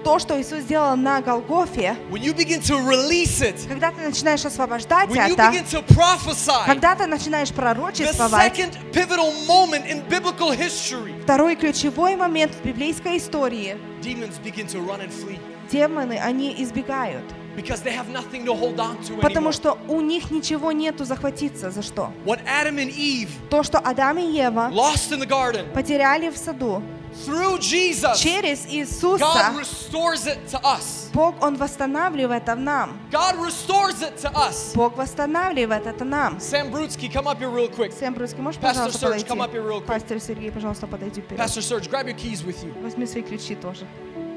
[0.03, 4.45] то, что Иисус сделал на Голгофе, When you begin to release it, когда ты начинаешь
[4.45, 9.85] освобождать when you это, begin to prophesy, когда ты начинаешь the пророчествовать, second pivotal moment
[9.85, 15.39] in biblical history, второй ключевой момент в библейской истории, demons begin to run and flee
[15.71, 17.23] демоны, они избегают.
[17.55, 19.51] because they have nothing to hold on to Потому anymore.
[19.51, 21.71] что у них ничего нету захватиться.
[21.71, 22.11] За что?
[22.23, 26.37] What Adam and Eve То, что Адам и Ева lost in the garden, потеряли в
[26.37, 26.83] саду,
[27.25, 31.09] through Jesus, через Иисуса God restores it to us.
[31.13, 32.99] Бог, Он восстанавливает это в нам.
[33.11, 34.75] God restores it to us.
[34.75, 36.37] Бог восстанавливает это нам.
[36.37, 37.91] Sam Brutsky, come up here real quick.
[37.91, 39.29] Сэм Брусский, можешь, Pastor пожалуйста, Serge, подойти?
[39.29, 39.87] come up here real quick.
[39.87, 41.39] Пастор Сергей, пожалуйста, подойди вперед.
[41.39, 42.71] Pastor Serge, grab your keys with you.
[42.83, 43.87] Возьми свои ключи тоже.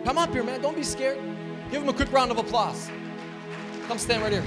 [0.04, 0.62] Come up here, man.
[0.62, 1.18] Don't be scared.
[1.72, 2.90] Give him a quick round of applause.
[3.88, 4.44] Come stand right here.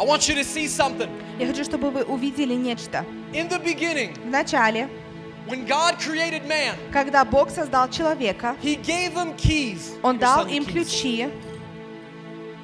[0.00, 1.08] I want you to see something.
[1.38, 3.04] Я хочу, чтобы вы увидели нечто.
[3.32, 4.88] In the beginning, В начале,
[5.46, 9.96] when God created man, когда Бог создал человека, He gave him keys.
[10.02, 11.30] Он Your дал son им keys.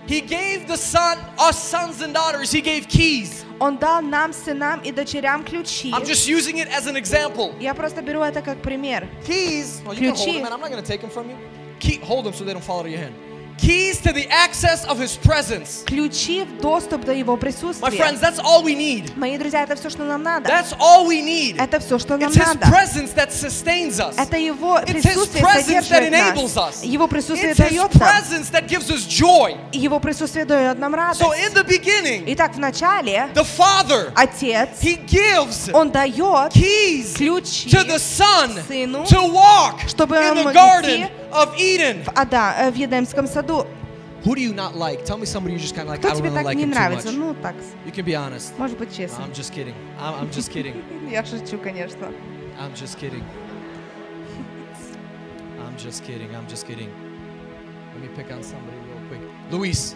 [0.06, 3.44] ключи, He gave the son, us sons and daughters, He gave keys.
[3.60, 5.90] Он дал нам, сынам и дочерям ключи.
[5.92, 7.54] I'm just using it as an example.
[7.60, 9.08] Я просто беру это как пример.
[9.26, 9.82] Keys.
[9.86, 10.32] Oh, you can hold Ключи.
[10.34, 10.52] them, man.
[10.52, 11.36] I'm not going to take them from you.
[11.80, 13.14] Key, hold them so they don't fall out of your hand.
[13.60, 15.82] Keys to the access of His presence.
[15.84, 17.90] Ключи в доступ до Его My присутствия.
[17.90, 19.16] friends, that's all we need.
[19.16, 20.48] Мои друзья, это все, что нам надо.
[20.48, 21.56] That's all we need.
[21.58, 22.66] Это все, что нам It's His надо.
[22.68, 24.14] presence that sustains us.
[24.16, 26.82] Это Его It's His присутствие presence that содержит enables нас.
[26.82, 26.84] us.
[26.84, 28.08] Его присутствие It's His дает нам.
[28.08, 29.56] presence that gives us joy.
[29.72, 31.20] И Его присутствие дает нам радость.
[31.20, 37.16] So in the beginning, Итак, в начале the Father, Отец, He gives Он дает keys
[37.16, 41.54] ключи to the Son Сыну, to walk чтобы in он the мог Garden идти of
[41.58, 42.04] Eden.
[42.04, 43.41] в, Ада, э, в Едемском саду.
[44.24, 45.04] Who do you not like?
[45.04, 46.56] Tell me somebody you just kind of like, Кто I don't тебе really так like
[46.56, 47.12] не him too нравится?
[47.12, 47.16] much.
[47.18, 47.54] Ну, так,
[47.86, 48.58] You can be honest.
[48.58, 49.24] может быть, честно.
[49.24, 49.74] I'm just kidding.
[49.98, 50.82] I'm, I'm just kidding.
[51.10, 52.12] Я шучу, конечно.
[52.58, 53.22] I'm just kidding.
[55.60, 56.34] I'm just kidding.
[56.34, 56.90] I'm just kidding.
[57.94, 59.20] Let me pick on somebody real quick.
[59.52, 59.94] Luis,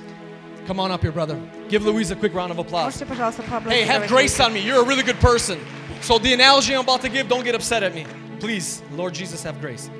[0.66, 1.38] come on up here, brother.
[1.68, 2.94] Give Luis a quick round of applause.
[2.94, 4.08] Можете, пожалуйста, Hey, have поаплодировать?
[4.08, 4.60] grace on me.
[4.60, 5.58] You're a really good person.
[6.00, 8.06] So the analogy I'm about to give, don't get upset at me.
[8.40, 9.90] Please, Lord Jesus, have grace.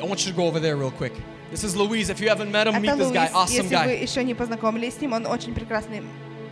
[0.00, 1.12] I want you to go over there real quick.
[1.51, 2.09] This is Luis.
[2.09, 3.29] If you haven't met him, Это meet this guy.
[3.33, 4.01] Awesome guy.
[4.01, 6.03] еще не познакомились с ним, он очень прекрасный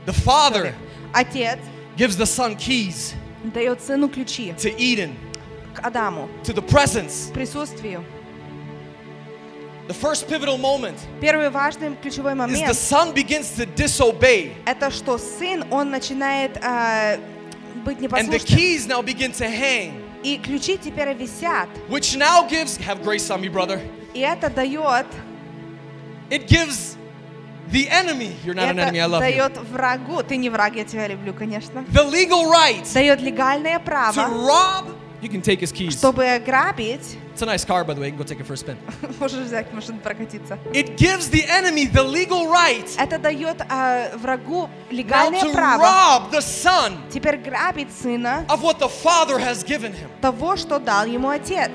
[0.06, 0.74] The father.
[1.14, 1.60] Отец
[1.95, 3.14] gives the son keys
[3.44, 5.15] дает сыну ключи to Eden,
[5.76, 7.30] к Адаму, to the presence.
[7.30, 8.03] к присутствию.
[9.88, 15.18] The first pivotal moment Первый важный ключевой is the son begins to disobey.— это что
[15.18, 16.53] сын, он начинает
[17.86, 22.78] быть And the keys now begin to hang, И ключи теперь висят, which now gives,
[22.78, 23.80] have grace on me, brother.
[24.18, 25.06] И это дает,
[26.31, 26.98] It gives
[27.72, 30.85] the enemy, you're not an enemy, I love you, дает врагу, ты не враг, я
[30.85, 34.95] тебя люблю, конечно, the legal right дает легальное to право, rob.
[35.22, 35.99] You can take his keys.
[35.99, 38.07] чтобы ограбить, It's a nice car, by the way.
[38.07, 38.77] You can go take it for a spin.
[39.19, 40.57] можешь взять машину прокатиться.
[40.73, 46.31] It gives the enemy the legal right Это дает э, врагу легальное to право rob
[46.31, 50.10] the son теперь грабить сына of what the father has given him.
[50.22, 51.69] того, что дал ему отец.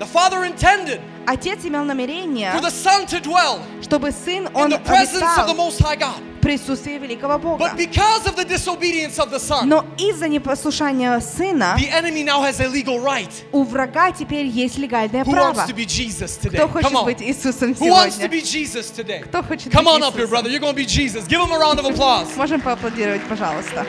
[0.00, 4.70] The father intended Отец имел намерение, for the son to dwell чтобы сын, in он
[4.70, 6.22] the presence of the обитал Most High God.
[6.42, 7.58] присутствие великого Бога.
[7.64, 12.40] But because of the disobedience of the Son, Но из-за непослушания Сына the enemy now
[12.42, 13.30] has a legal right.
[13.52, 15.54] у врага теперь есть легальное Who право.
[15.54, 16.58] wants to be Jesus today?
[16.58, 17.04] Кто хочет Come on.
[17.06, 18.28] быть Иисусом Who wants to сегодня?
[18.28, 19.22] be Jesus today?
[19.24, 20.30] Кто хочет Come быть on up here, Иисусом?
[20.30, 20.48] brother.
[20.50, 21.26] You're going to be Jesus.
[21.26, 22.28] Give him a round of applause.
[22.36, 23.84] Можем поаплодировать, пожалуйста.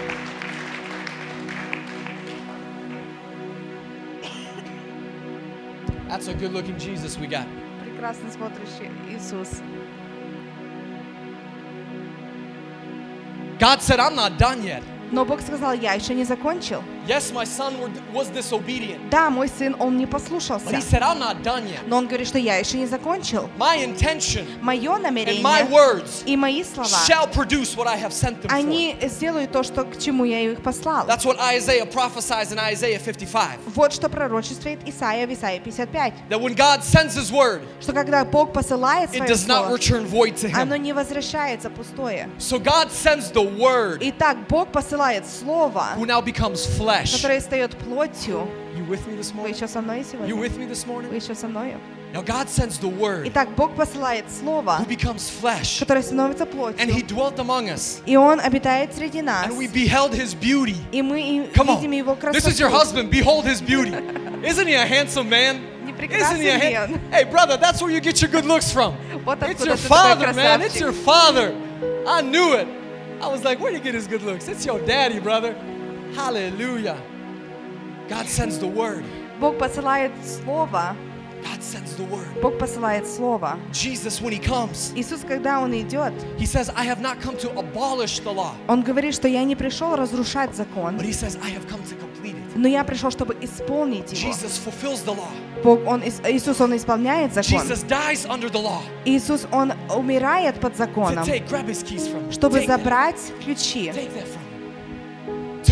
[6.12, 7.46] That's a good looking Jesus we got.
[7.82, 9.62] Прекрасно смотрящий Иисус.
[13.58, 14.82] God said, I'm not done yet.
[15.10, 16.82] Но Бог сказал, я еще не закончил.
[17.07, 19.09] Yes, my son were, was disobedient.
[19.09, 20.69] Да, мой сын, он не But послушался.
[20.75, 21.79] he said, I'm not done yet.
[21.87, 23.49] Но он говорит, что я еще не закончил.
[23.57, 28.11] My intention Мое and my намерение words и мои слова, shall produce what I have
[28.11, 28.53] sent them for.
[28.55, 31.05] они сделают то, что, к чему я их послал.
[31.07, 33.59] That's what Isaiah prophesies in Isaiah 55.
[33.73, 36.13] Вот что пророчествует Исаия в Исаии 55.
[36.29, 39.77] That when God sends his word, Что когда Бог посылает it свое does not слово,
[39.77, 40.81] return void to оно him.
[40.81, 42.29] не возвращается пустое.
[42.37, 46.90] So God sends the word Итак, Бог посылает слово, who now becomes flesh.
[46.91, 48.47] которое стает плотью.
[48.75, 49.55] You with me this Вы morning?
[49.55, 50.35] еще со мной You сегодня?
[50.35, 51.09] with me this morning?
[51.09, 51.79] Вы еще со мною?
[52.13, 55.79] Now God sends the word Итак, Бог посылает слово, who becomes flesh.
[55.79, 57.07] которое становится And he плотью.
[57.07, 58.01] dwelt among us.
[58.05, 59.47] И Он обитает среди нас.
[59.47, 60.77] And we beheld his beauty.
[60.91, 61.77] И мы и Come on.
[61.81, 62.77] видим Его This is your красоту.
[62.77, 63.09] husband.
[63.09, 63.93] Behold his beauty.
[64.43, 65.59] Isn't he a handsome man?
[65.85, 66.99] Не Isn't прекрасен he a ли han- он?
[67.11, 68.93] Hey, brother, that's where you get your good looks from.
[69.25, 70.61] Вот It's откуда your ты такой father, man.
[70.61, 70.81] It's красавчик.
[70.81, 71.53] your father.
[72.07, 72.67] I knew it.
[73.21, 74.47] I was like, where'd he get his good looks?
[74.47, 75.55] It's your daddy, brother.
[76.16, 76.96] Hallelujah.
[78.08, 79.04] God sends the word.
[79.40, 80.94] Бог посылает слово.
[81.42, 82.40] God sends the word.
[82.40, 83.58] Бог посылает слово.
[83.72, 87.50] Jesus, when he comes, Иисус, когда Он идет, he says, I have not come to
[87.58, 91.50] abolish the law, Он говорит, что я не пришел разрушать закон, but he says, I
[91.50, 92.56] have come to complete it.
[92.56, 94.30] но я пришел, чтобы исполнить его.
[94.30, 95.28] Jesus fulfills the law.
[95.64, 97.66] Бог, он, ис- Иисус, Он исполняет закон.
[97.66, 98.80] Jesus dies under the law.
[99.04, 102.78] Иисус, Он умирает под To законом, take, grab his keys from чтобы Take that.
[102.78, 104.41] забрать ключи, Take that from.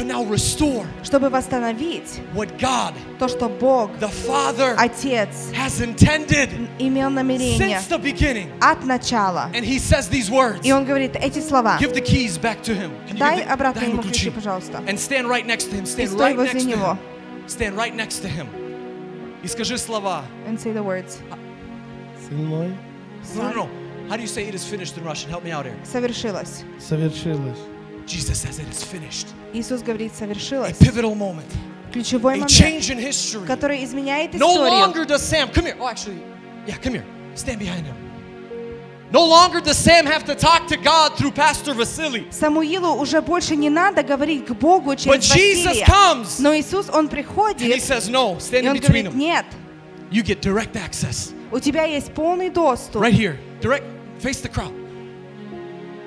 [0.01, 6.49] To now restore чтобы восстановить what God, то, что Бог, the Father, Отец, has intended
[6.79, 8.51] имел намерение since the beginning.
[8.63, 9.51] от начала.
[9.53, 10.61] And he says these words.
[10.65, 11.77] И Он говорит эти слова.
[11.79, 12.93] Give the keys back to him.
[13.09, 14.79] Can Дай the- обратно ему ключи, пожалуйста.
[14.87, 15.85] And stand right next to him.
[15.85, 16.93] И Stand стой right возле next to него.
[16.93, 16.99] him.
[17.47, 18.49] Stand right next to him.
[19.43, 20.25] И скажи слова.
[20.47, 21.19] And say the words.
[22.27, 22.75] Сын мой,
[23.37, 23.69] No, no, no.
[24.09, 25.29] How do you say it is finished in Russian?
[25.29, 25.77] Help me out here.
[25.85, 26.65] Совершилось.
[26.79, 27.59] совершилось.
[28.10, 29.28] Jesus says it is finished.
[29.54, 30.78] Иисус говорит, A совершилось.
[30.78, 31.48] pivotal moment.
[31.92, 33.46] Ключевой A момент, change in history.
[33.48, 34.70] который изменяет No историю.
[34.70, 35.76] longer does Sam, come here.
[35.80, 36.20] Oh, actually,
[36.68, 37.06] yeah, come here.
[37.36, 37.96] Stand behind him.
[39.12, 42.26] No longer does Sam have to talk to God through Pastor Vasily.
[42.32, 45.86] Самуилу уже больше не надо говорить к Богу через But Jesus Василия.
[45.86, 49.06] comes Но Иисус, Он and he приходит, says, No, и stand in Он between говорит,
[49.14, 49.16] them.
[49.18, 49.46] нет,
[50.12, 51.34] You get direct access.
[51.52, 53.02] у тебя есть полный доступ.
[53.02, 53.38] Right here.
[53.62, 53.84] Direct,
[54.20, 54.74] face the crowd.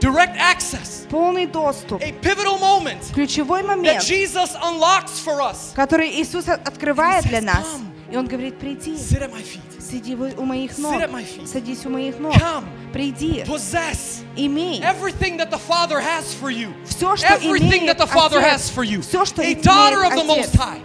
[0.03, 1.07] Direct access.
[1.11, 2.01] Полный доступ.
[2.03, 5.73] A pivotal moment Ключевой that момент, Jesus unlocks for us.
[5.75, 7.67] который Иисус от- открывает And he для says, нас.
[7.67, 9.83] "Come." И Он говорит, приди, Sit at my feet.
[9.83, 11.47] сиди вы- у моих Sit ног, at my feet.
[11.49, 12.65] садись у моих ног, Come.
[12.93, 16.73] приди, Possess имей everything that the Father has for you.
[16.87, 19.03] все, что Everything that имеет the Father has Отец, for you.
[19.03, 20.55] все, что A имеет daughter of the Отец.
[20.55, 20.81] Most High.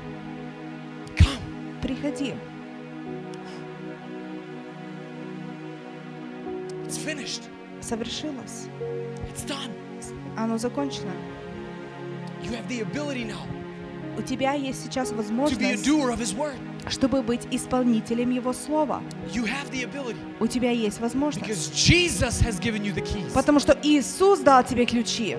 [1.16, 1.82] Come.
[1.82, 2.34] Приходи,
[6.86, 7.44] It's finished.
[7.82, 8.68] совершилось,
[9.39, 9.71] It's done.
[10.37, 11.13] оно закончено.
[12.43, 13.47] You have the ability now
[14.19, 15.89] У тебя есть сейчас возможность,
[16.89, 19.01] чтобы быть исполнителем Его Слова.
[20.41, 21.73] У тебя есть возможность.
[23.33, 25.37] Потому что Иисус дал тебе ключи.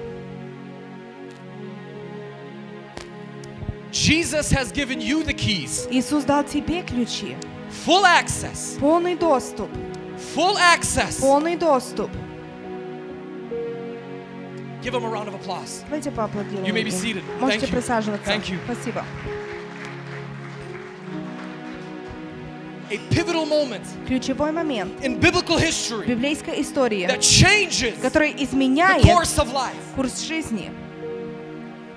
[5.91, 7.35] Иисус дал тебе ключи.
[7.85, 8.79] Full access.
[8.79, 9.69] Полный доступ.
[10.35, 11.19] Full access.
[11.19, 12.09] Полный доступ.
[14.82, 15.82] Give him a round of applause.
[15.88, 16.64] Давайте поаплодируем.
[16.64, 16.92] You may be им.
[16.92, 17.22] seated.
[17.40, 17.72] Можете Thank you.
[17.72, 18.30] присаживаться.
[18.30, 18.58] Thank you.
[18.64, 19.04] Спасибо.
[22.90, 28.44] A pivotal moment Ключевой момент in biblical в history библейской истории, that changes который the
[28.44, 29.72] изменяет course of life.
[29.96, 30.70] курс жизни.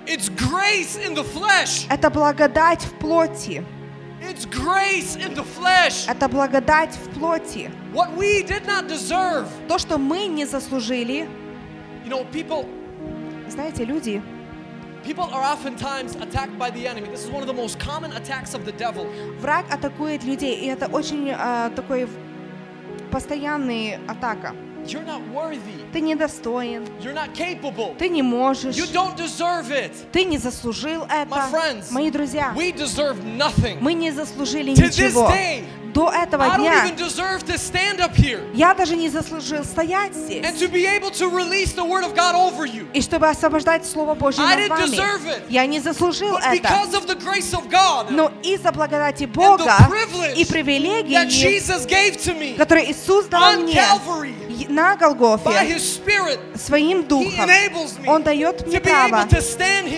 [0.05, 1.85] It's grace in the flesh.
[1.89, 3.63] Это благодать в плоти.
[4.21, 6.07] It's grace in the flesh.
[6.07, 7.69] Это благодать в плоти.
[7.93, 9.45] What we did not deserve.
[9.67, 11.27] То, что мы не заслужили.
[12.04, 12.66] You know, people
[13.48, 14.22] Знаете, люди,
[15.04, 17.08] people are oftentimes attacked by the enemy.
[17.08, 19.06] This is one of the most common attacks of the devil.
[19.40, 22.08] враг атакует людей, и это очень а, такой
[23.10, 24.54] постоянный атака.
[24.84, 25.84] You're not worthy.
[25.92, 27.96] Ты недостоин, You're not capable.
[27.98, 29.92] ты не можешь, You don't deserve it.
[30.10, 31.28] ты не заслужил это.
[31.30, 33.78] My friends, Мои друзья, We deserve nothing.
[33.80, 35.28] мы не заслужили To this ничего.
[35.28, 36.84] day, до этого дня
[38.54, 40.42] я даже не заслужил стоять здесь.
[42.94, 44.96] И чтобы освобождать Слово Божье над вами,
[45.48, 46.68] я не заслужил это.
[48.10, 49.76] Но из-за благодати Бога
[50.36, 51.12] и привилегии,
[52.56, 53.74] которые Иисус дал мне
[54.68, 55.78] на Голгофе
[56.56, 57.48] своим духом
[58.06, 59.26] Он дает мне право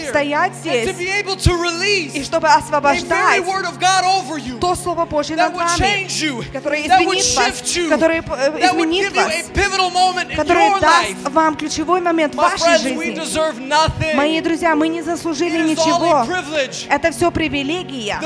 [0.09, 0.97] стоять здесь
[2.15, 3.43] и чтобы освобождать
[4.61, 6.07] то Слово Божье над вами,
[6.53, 9.33] которое изменит вас, которое э, изменит вас,
[10.37, 13.21] которое даст вам ключевой момент в вашей жизни.
[14.15, 16.27] Мои друзья, мы не заслужили ничего.
[16.89, 18.21] Это все привилегия.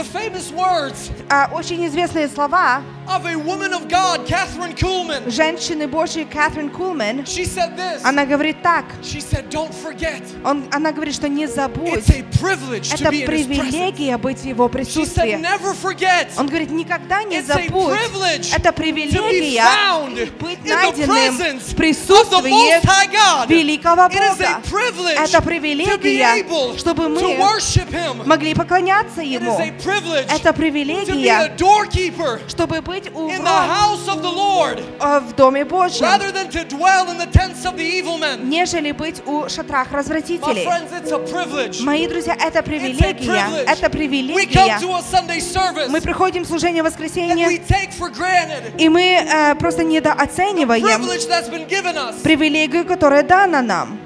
[1.28, 5.28] А, очень известные слова of a woman of God, Catherine Kuhlman.
[5.30, 7.24] женщины Божьей Кэтрин Кулмен.
[7.26, 8.02] She said this.
[8.04, 8.84] Она говорит так.
[9.02, 10.22] She said, "Don't forget.
[10.44, 11.98] Он, она говорит, что не забудь.
[11.98, 14.72] It's a privilege to Это be in His presence." привилегия быть в Его She said,
[14.72, 15.36] присутствии.
[15.36, 16.28] "Never forget.
[16.36, 17.94] Он говорит, никогда не It's a забудь.
[17.96, 22.84] privilege Это to be привилегия found быть the найденным presence в of the присутствии Most
[22.84, 23.48] High God.
[23.48, 24.62] великого It is a Бога.
[24.70, 28.26] privilege Это to be привилегия, able чтобы to мы worship Him.
[28.26, 29.58] могли поклоняться It Ему.
[29.58, 34.08] is a privilege Это to be a привилегия, doorkeeper чтобы быть у in the house
[34.08, 37.76] of the Lord э, в Доме Божьем, rather than to dwell in the tents of
[37.76, 38.48] the evil men.
[38.48, 40.64] нежели быть у шатрах My развратителей.
[40.64, 41.80] friends, it's a privilege.
[41.82, 43.64] Мои друзья, это привилегия.
[43.66, 44.78] Это We come привилегия.
[44.80, 49.02] to a Sunday service Мы приходим в служение we воскресенья, take for granted и мы
[49.24, 52.22] э, просто недооцениваем privilege that's been given us.
[52.22, 53.98] привилегию, которая дана нам.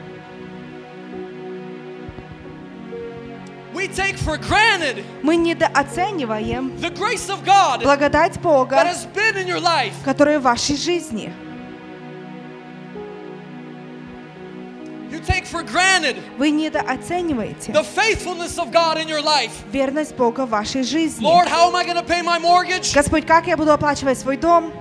[3.83, 9.37] We take for granted Мы недооцениваем the grace of God благодать that Бога, has been
[9.37, 9.93] in your life.
[10.05, 11.33] которая в вашей жизни.
[15.11, 19.51] You take for granted Вы недооцениваете the faithfulness of God in your life.
[19.73, 21.25] верность Бога в вашей жизни.
[21.27, 22.95] Lord, how am I going to pay my mortgage?
[22.95, 24.73] Господь, как я буду оплачивать свой дом?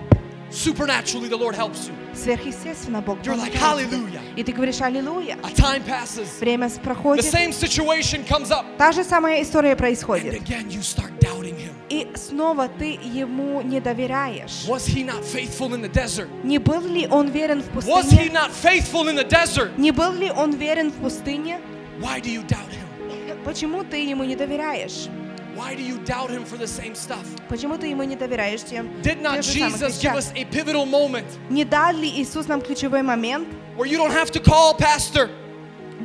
[0.50, 1.94] Supernaturally, the Lord helps you.
[2.14, 3.96] Сверхъестественно Бог You're like, помогает тебе.
[3.98, 4.20] hallelujah.
[4.36, 5.36] И ты говоришь «Аллилуйя».
[5.42, 6.38] A time passes.
[6.40, 7.24] Время The проходит.
[7.24, 8.64] same situation comes up.
[8.78, 10.34] Та же самая история And происходит.
[10.34, 11.72] again, you start doubting Him.
[11.88, 14.66] И снова ты ему не доверяешь.
[14.68, 16.28] Was He not faithful in the desert?
[16.44, 18.30] Не был ли он верен в Was He пустыне?
[18.32, 19.76] not faithful in the desert?
[19.76, 21.60] Не был ли он верен в пустыне?
[22.00, 23.36] Why do you doubt Him?
[23.44, 25.08] Почему ты ему не доверяешь?
[25.55, 27.25] Why do you doubt Him for the same stuff?
[27.49, 28.87] Почему ты ему не доверяешь тем?
[29.01, 33.47] Did not Jesus give us a pivotal moment Не дал ли Иисус нам ключевой момент,
[33.75, 35.29] where you don't have to call pastor,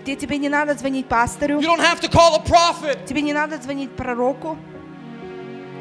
[0.03, 3.33] где тебе не надо звонить пастору, you don't have to call a prophet, тебе не
[3.33, 4.59] надо звонить пророку,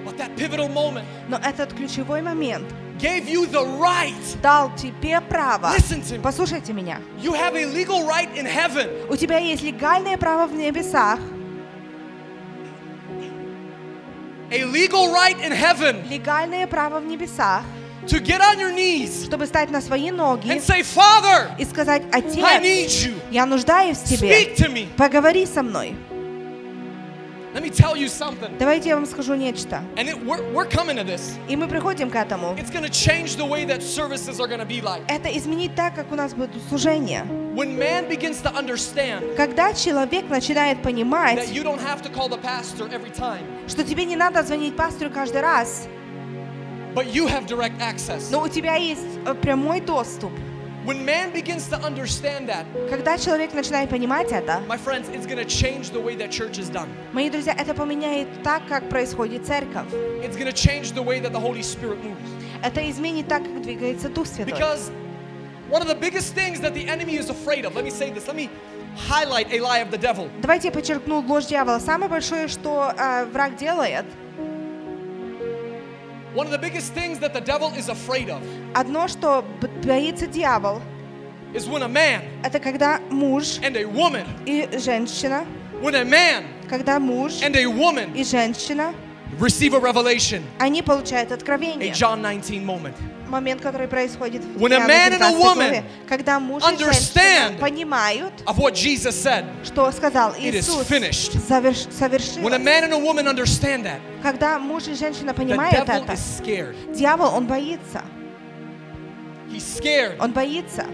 [0.05, 2.65] but that pivotal moment но этот ключевой момент
[2.99, 4.41] gave you the right.
[4.43, 5.73] дал тебе право.
[5.75, 6.21] Listen to me.
[6.21, 7.01] Послушайте меня.
[7.19, 11.19] You have a legal right in heaven У тебя есть легальное право в небесах,
[14.50, 17.62] a legal right in heaven легальное право в небесах,
[18.06, 22.02] to get on your knees чтобы стать на свои ноги and say, Father, и сказать,
[22.12, 23.14] I need Отец, you.
[23.30, 24.86] я нуждаюсь в тебе, Speak to me.
[24.96, 25.94] поговори со мной.
[27.55, 28.57] Let me tell you something.
[28.59, 29.81] Давайте я вам скажу нечто.
[29.95, 31.37] And it, we're, we're coming to this.
[31.47, 32.53] И мы приходим к этому.
[32.57, 35.03] It's going to change the way that services are going to be like.
[35.07, 37.25] Это изменить так, как у нас будет служение.
[37.55, 42.27] When man begins to understand Когда человек начинает that понимать, you don't have to call
[42.27, 45.87] the pastor every time, что тебе не надо звонить пастору каждый раз,
[46.93, 48.27] but you have direct access.
[48.31, 50.33] но у тебя есть э, прямой доступ.
[50.85, 55.39] When man begins to understand that, Когда человек начинает понимать это, my friends, it's going
[55.39, 56.87] to change the way that church is done.
[57.11, 59.91] мои друзья, это поменяет так, как происходит церковь.
[60.23, 62.29] It's going to change the way that the Holy Spirit moves.
[62.61, 64.53] Это изменит так, как двигается Дух Святой.
[64.53, 64.91] Because
[65.71, 68.27] one of the biggest things that the enemy is afraid of, let me say this,
[68.27, 68.51] let me
[68.95, 70.29] highlight a lie of the devil.
[70.43, 71.79] Давайте я подчеркну ложь дьявола.
[71.79, 74.05] Самое большое, что э, враг делает,
[76.34, 78.40] One of the biggest things that the devil is afraid of
[78.74, 80.80] одно, что б- боится дьявол,
[81.54, 85.44] is when a man это когда муж and a woman, и женщина,
[85.82, 88.94] when a man когда муж and a woman и женщина,
[89.40, 91.92] receive a revelation, они получают a откровение.
[91.92, 92.94] John 19 moment.
[93.28, 96.64] Момент, который происходит в When a Иоанна man and a 19 woman главе, когда муж
[96.64, 101.36] и understand женщина понимают, Of what Jesus said, что сказал it is Иисус, finished.
[101.48, 102.58] заверш- When a совершилось.
[102.64, 106.40] man and a woman understand that, Когда муж и женщина the понимают devil это, is
[106.42, 106.74] scared.
[106.92, 108.02] дьявол, он боится.
[109.48, 110.16] He's scared.
[110.18, 110.86] Он боится.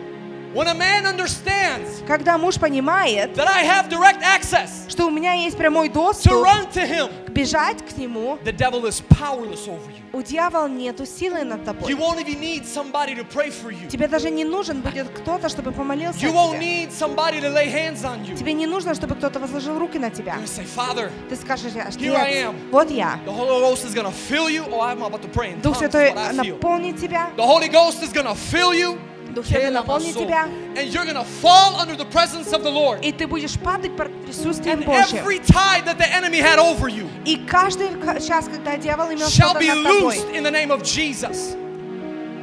[0.54, 5.34] When a man understands Когда муж понимает, that I have direct access что у меня
[5.34, 9.90] есть прямой to доступ run to him, бежать к нему, the devil is powerless over
[9.90, 10.02] you.
[10.14, 11.92] у дьявола нету силы над You тобой.
[11.94, 13.86] won't even need somebody to pray for you.
[13.88, 16.84] Тебе даже не нужен будет кто-то, чтобы помолился You о won't тебе.
[16.86, 18.34] need somebody to lay hands on you.
[18.34, 20.36] Тебе не нужно, чтобы кто-то возложил руки на тебя.
[20.36, 22.70] You say, Father, Ты скажешь, Here I «Отец, am.
[22.70, 23.18] вот я.
[23.26, 24.64] the Holy Ghost is gonna fill you.
[24.72, 25.82] Oh, I'm about to pray in Дух tongues.
[25.82, 26.54] is Святой what I feel.
[26.54, 27.28] наполнит тебя.
[27.36, 28.96] The Holy Ghost is gonna fill you.
[29.34, 30.48] Дух Святой наполнит тебя.
[30.76, 33.00] And you're gonna fall under the presence of the Lord.
[33.04, 35.18] И ты будешь падать под присутствием And Божьим.
[35.18, 39.26] every tide that the enemy had over you И каждый к- час, когда дьявол имел
[39.28, 41.54] shall что-то be над тобой, loosed in the name of Jesus.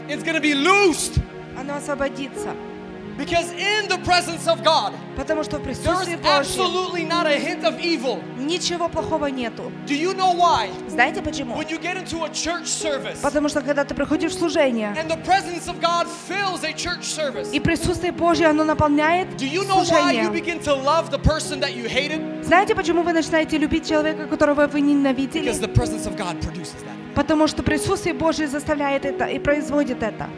[0.08, 1.20] It's gonna be loosed
[1.58, 2.54] оно освободится.
[3.19, 7.37] Because in the presence of God, Потому что в there's присутствии Божьем absolutely not a
[7.37, 8.23] hint of evil.
[8.39, 9.73] ничего плохого нету.
[9.87, 10.71] Do you know why?
[10.89, 11.57] Знаете почему?
[11.57, 15.09] When you get into a church service Потому что когда ты приходишь в служение, and
[15.11, 19.65] the presence of God fills a church service, и присутствие Божье, оно наполняет do you
[19.67, 20.31] know why you служение.
[20.31, 22.45] begin to love the person that you hated?
[22.45, 25.51] Знаете, почему вы начинаете любить человека, которого вы ненавидели?
[25.51, 27.15] Because the presence of God produces that.
[27.17, 30.29] Потому что присутствие Божье заставляет это и производит это.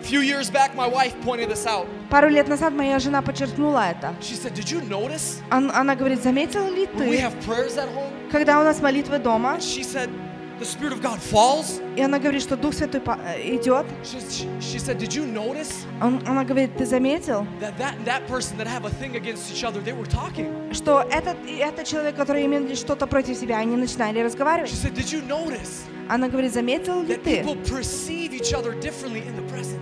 [0.00, 1.86] A few years back, my wife pointed this out.
[2.10, 4.14] Пару лет назад моя жена подчеркнула это.
[4.20, 7.76] She said, Did you notice Он- Она говорит, заметил ли when we ты, have prayers
[7.78, 8.10] at home?
[8.32, 10.10] когда у нас молитвы дома, She said,
[10.59, 11.81] The Spirit of God falls.
[11.95, 14.19] и она говорит, что Дух Святой э, идет, She,
[14.59, 18.67] she, said, Did you notice Он- она говорит, ты заметил, that, that that person that
[18.67, 20.73] have a thing against each other, they were talking?
[20.73, 24.71] что этот, этот человек, который имел что-то против себя, они начинали разговаривать.
[24.71, 27.45] She said, Did you notice Она говорит, заметил ли ты,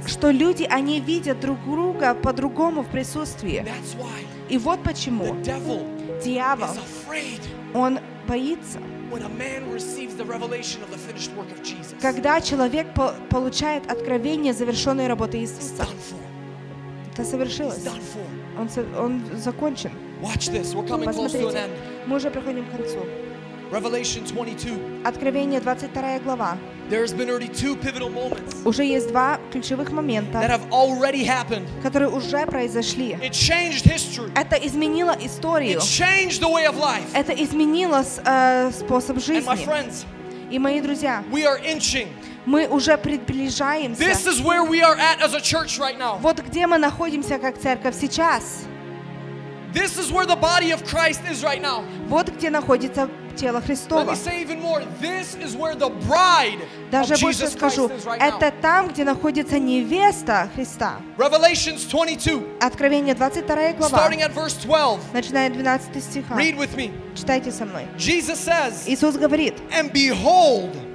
[0.07, 3.63] что люди, они видят друг друга по-другому в присутствии.
[4.49, 5.35] И вот почему
[6.23, 6.69] дьявол,
[7.73, 8.79] он боится,
[12.01, 12.87] когда человек
[13.29, 15.85] получает откровение завершенной работы Иисуса,
[17.13, 17.83] это совершилось.
[18.57, 19.91] Он, он закончен.
[21.05, 21.69] Посмотрите,
[22.07, 22.99] мы уже проходим к концу.
[23.71, 25.01] Revelation 22.
[25.03, 26.57] Откровение 22 глава.
[26.89, 31.65] There's been already two pivotal moments Уже есть два ключевых that момента, have already happened.
[31.81, 33.13] которые уже произошли.
[33.21, 34.31] It changed history.
[34.35, 35.79] Это изменило историю.
[35.79, 37.07] It changed the way of life.
[37.15, 39.65] Это изменило с- э, способ And my жизни.
[39.65, 40.05] friends,
[40.51, 42.07] И мои друзья, we are inching.
[42.45, 44.03] мы уже приближаемся.
[44.03, 46.19] This is where we are at as a church right now.
[46.21, 48.65] Вот где мы находимся как церковь сейчас.
[49.73, 51.83] This is where the body of Christ is right now.
[52.07, 54.15] Вот где находится тела Христова.
[56.91, 57.89] Даже больше скажу,
[58.19, 60.97] это там, где находится невеста Христа.
[62.61, 63.97] Откровение 22 глава,
[65.13, 66.35] начиная 12 стиха.
[67.15, 67.85] Читайте со мной.
[68.87, 69.55] Иисус говорит,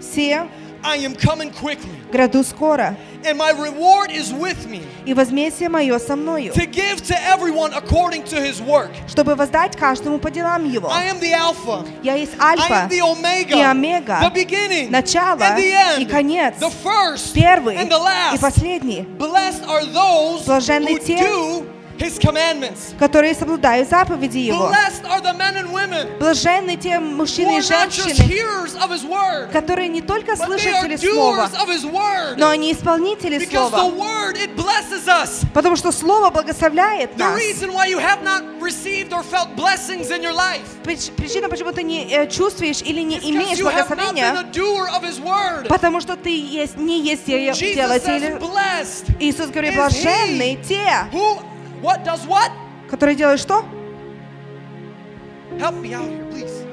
[0.00, 0.48] «Все
[0.83, 5.97] I am coming quickly, граду скоро, and my reward is with me и возмездие мое
[5.97, 8.91] со мною, to give to everyone according to his work.
[9.07, 10.91] чтобы воздать каждому по делам его.
[10.91, 14.91] I am the Alpha, Я есть I Альфа am the Omega, и Омега, the beginning,
[14.91, 18.41] начало and the и end, конец, the first первый and the и last.
[18.41, 21.65] последний, Blessed are those Блаженны who те, do
[22.00, 22.94] His commandments.
[22.98, 24.72] которые соблюдают заповеди Его.
[26.18, 28.14] Блаженны те мужчины и женщины,
[29.52, 31.50] которые не только слышатели Слова,
[32.36, 33.92] но они исполнители Слова.
[35.52, 37.38] Потому что Слово благословляет нас.
[41.16, 44.44] Причина, почему ты не э, чувствуешь или не имеешь благословения,
[45.68, 48.38] потому что ты есть, не есть делатель.
[49.20, 51.06] Иисус говорит, блаженны те,
[51.81, 52.51] what does what?
[52.89, 53.63] которые делают что?
[55.59, 56.65] Help me out here, please.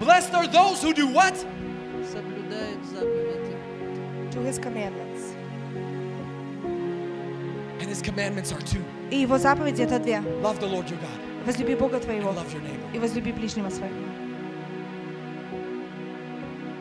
[0.00, 1.34] Blessed are those who do what?
[2.12, 3.56] Соблюдают заповеди.
[4.32, 5.34] To his commandments.
[7.80, 8.84] And his commandments are two.
[9.10, 10.20] И его заповеди это две.
[10.42, 12.94] Love the Lord your God Возлюби Бога твоего and love your neighbor.
[12.94, 13.94] и возлюби ближнего своего.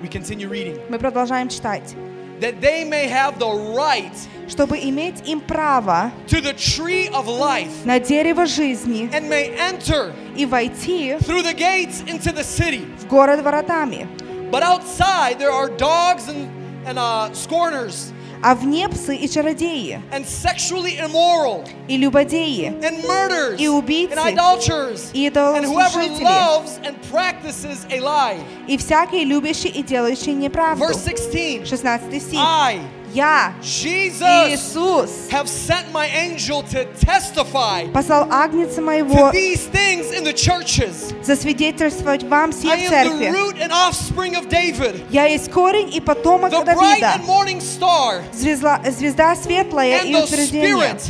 [0.02, 0.80] We continue reading.
[0.90, 1.96] Мы продолжаем читать.
[2.40, 4.12] That they may have the right
[4.48, 10.14] Чтобы иметь им право to the tree of life на дерево жизни and may enter
[10.36, 12.86] и войти through the gates into the city.
[13.00, 14.08] в город воротами.
[14.52, 16.50] But outside there are dogs and,
[16.86, 18.12] and uh, scorners
[18.46, 24.34] А вне псы и чародеи, and sexually immoral и любодеи, and murders И убийцы, and
[24.34, 28.40] idolaters и and whoever идолослужители, loves and practices a lie.
[28.68, 30.84] и всякий любящий и делающий неправду.
[30.84, 31.66] Verse 16.
[31.66, 32.40] 16 стих.
[32.40, 32.80] I,
[33.14, 40.12] Я, Jesus, Иисус, have sent my angel to testify послал Агнца to Моего these things
[40.12, 41.14] in the churches.
[41.24, 43.28] засвидетельствовать вам все I в am the церкви.
[43.32, 47.62] root and offspring of David, Я есть корень и потомок the bright Давида, and morning
[47.62, 50.76] star, звезда, звезда светлая and и the утверждение.
[50.76, 51.02] Spirit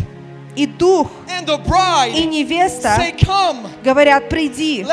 [0.59, 1.09] и дух,
[2.15, 2.97] и невеста
[3.85, 4.85] говорят, приди.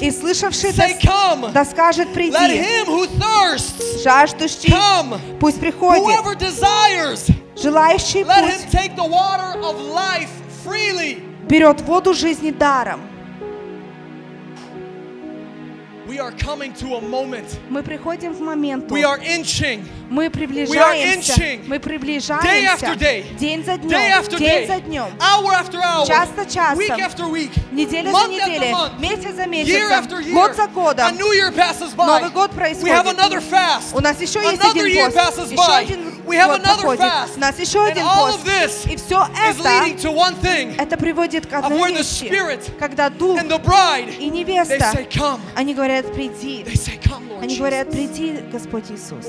[0.00, 0.86] И слышавший да,
[1.52, 2.32] да скажет, приди.
[4.02, 4.70] Жаждущий,
[5.40, 6.02] пусть приходит.
[7.56, 8.70] Желающий путь
[11.48, 13.00] берет воду жизни даром.
[17.70, 18.84] Мы приходим в момент.
[18.88, 19.56] к моменту.
[20.14, 21.34] Мы приближаемся.
[21.66, 22.94] Мы приближаемся.
[23.36, 23.98] День за днем.
[24.38, 25.06] День за днем.
[26.06, 26.78] Час за часом.
[27.72, 28.74] Неделя за неделей.
[29.00, 30.32] Месяц за месяцем.
[30.32, 31.16] Год за годом.
[31.96, 33.04] Новый год происходит.
[33.92, 35.50] У нас еще есть один пост.
[35.50, 37.12] Еще один год проходит.
[37.36, 38.38] У нас еще один пост.
[38.86, 39.84] И все это
[40.78, 42.30] это приводит к одной вещи.
[42.78, 44.92] Когда Дух и невеста,
[45.56, 46.64] они говорят, приди.
[47.40, 49.26] Они говорят, приди, Господь Иисус.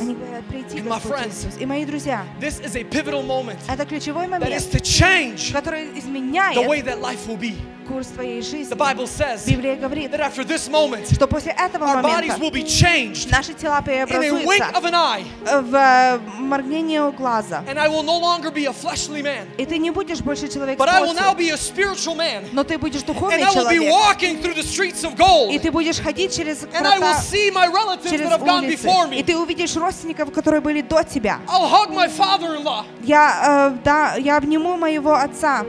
[0.00, 1.60] Они говорят, приди, And my Господь friends, Иисус.
[1.60, 5.52] И мои друзья, This is a pivotal moment это ключевой that is момент, to change
[5.52, 7.54] который the way изменяет that life will be.
[7.86, 8.68] курс твоей жизни.
[8.68, 12.38] The Bible says Библия говорит, that after this moment, что после этого our bodies момента
[12.40, 14.04] will be changed наши тела in a
[14.44, 17.62] wink преобразуются of an eye, в э, моргнение глаза.
[17.68, 20.78] and I will no longer be a fleshly man, И ты не будешь больше человек
[20.80, 23.50] but I will now плоти, be a spiritual man, но ты будешь and духовный I
[23.54, 23.90] will be человек.
[23.92, 27.20] walking through the streets of gold, И ты будешь ходить через and I will врата,
[27.22, 28.84] see my relatives через that have gone улицы.
[28.84, 29.24] before И me.
[29.24, 31.39] ты увидишь Родственников, которые были до тебя.
[31.47, 32.85] I'll hug my father-in-law.
[33.03, 35.65] Я, э, да, я обниму моего отца.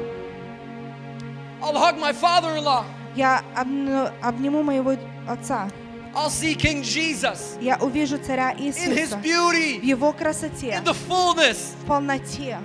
[3.15, 4.95] Я обн- обниму моего
[5.29, 5.69] отца.
[6.15, 10.85] I'll see King Jesus Я увижу царя in his Иисуса в beauty, его красоте, in
[10.85, 11.75] the fullness.
[11.83, 12.59] в полноте.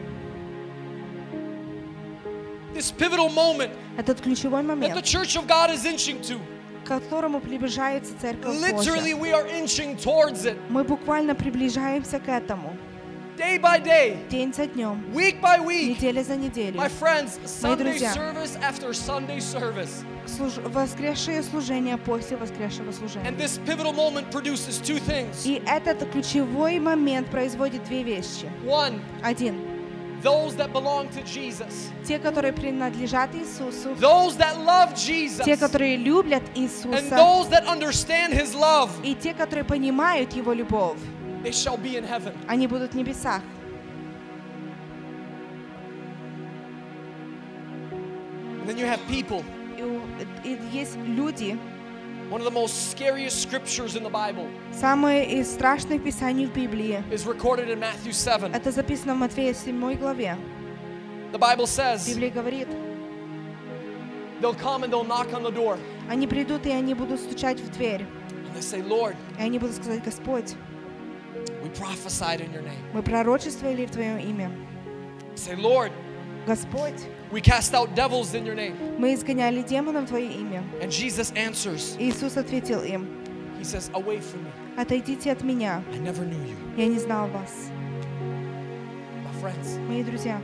[2.74, 6.40] This pivotal moment Этот ключевой that the момент, church of God is inching to.
[6.88, 9.16] К которому приближается Церковь Literally, Божья.
[9.16, 12.76] we are inching towards it Мы буквально приближаемся к этому.
[13.38, 15.90] day by day, День за днем, week by week.
[15.90, 16.78] неделя за неделей.
[16.80, 18.14] My friends, Sunday друзья.
[18.14, 20.04] service after Sunday service.
[20.26, 23.30] Служ- Воскресшее служение после воскресшего служения.
[23.30, 25.46] And this pivotal moment produces two things.
[25.46, 28.50] И этот ключевой момент производит две вещи.
[28.66, 29.56] One, Один.
[30.22, 33.96] Those that belong to Jesus, Те, которые принадлежат Иисусу.
[34.00, 37.16] those that love Jesus, Те, которые любят and Иисуса.
[37.16, 40.98] those that understand His love, И те, которые понимают Его любовь.
[41.44, 42.34] they shall be in heaven.
[42.48, 43.42] Они будут в небесах.
[48.62, 49.44] And then you have people.
[50.44, 51.58] И есть люди,
[52.30, 57.02] One of the most scariest scriptures in the Bible самые из страшных писаний в Библии.
[57.12, 58.52] is recorded in Matthew 7.
[58.54, 60.38] Это записано в Матфея 7 главе.
[61.32, 62.68] The Bible says Библия говорит,
[64.42, 65.78] they'll come and they'll knock on the door.
[66.10, 68.06] они придут и они будут стучать в дверь.
[68.46, 70.54] And they say, Lord, И они будут сказать, Господь,
[71.64, 72.78] we prophesied in your name.
[72.94, 74.52] мы пророчествовали в Твое имя.
[75.36, 75.92] Say, Lord,
[76.46, 77.00] Господь,
[77.31, 78.77] we cast out devils in your name.
[78.99, 80.63] мы изгоняли демонов в Твое имя.
[80.81, 83.07] And Jesus answers, Иисус ответил им,
[83.59, 84.51] He says, Away from me.
[84.77, 86.57] отойдите от меня, I never knew you.
[86.77, 87.71] я не знал вас.
[89.25, 90.41] My friends, Мои друзья,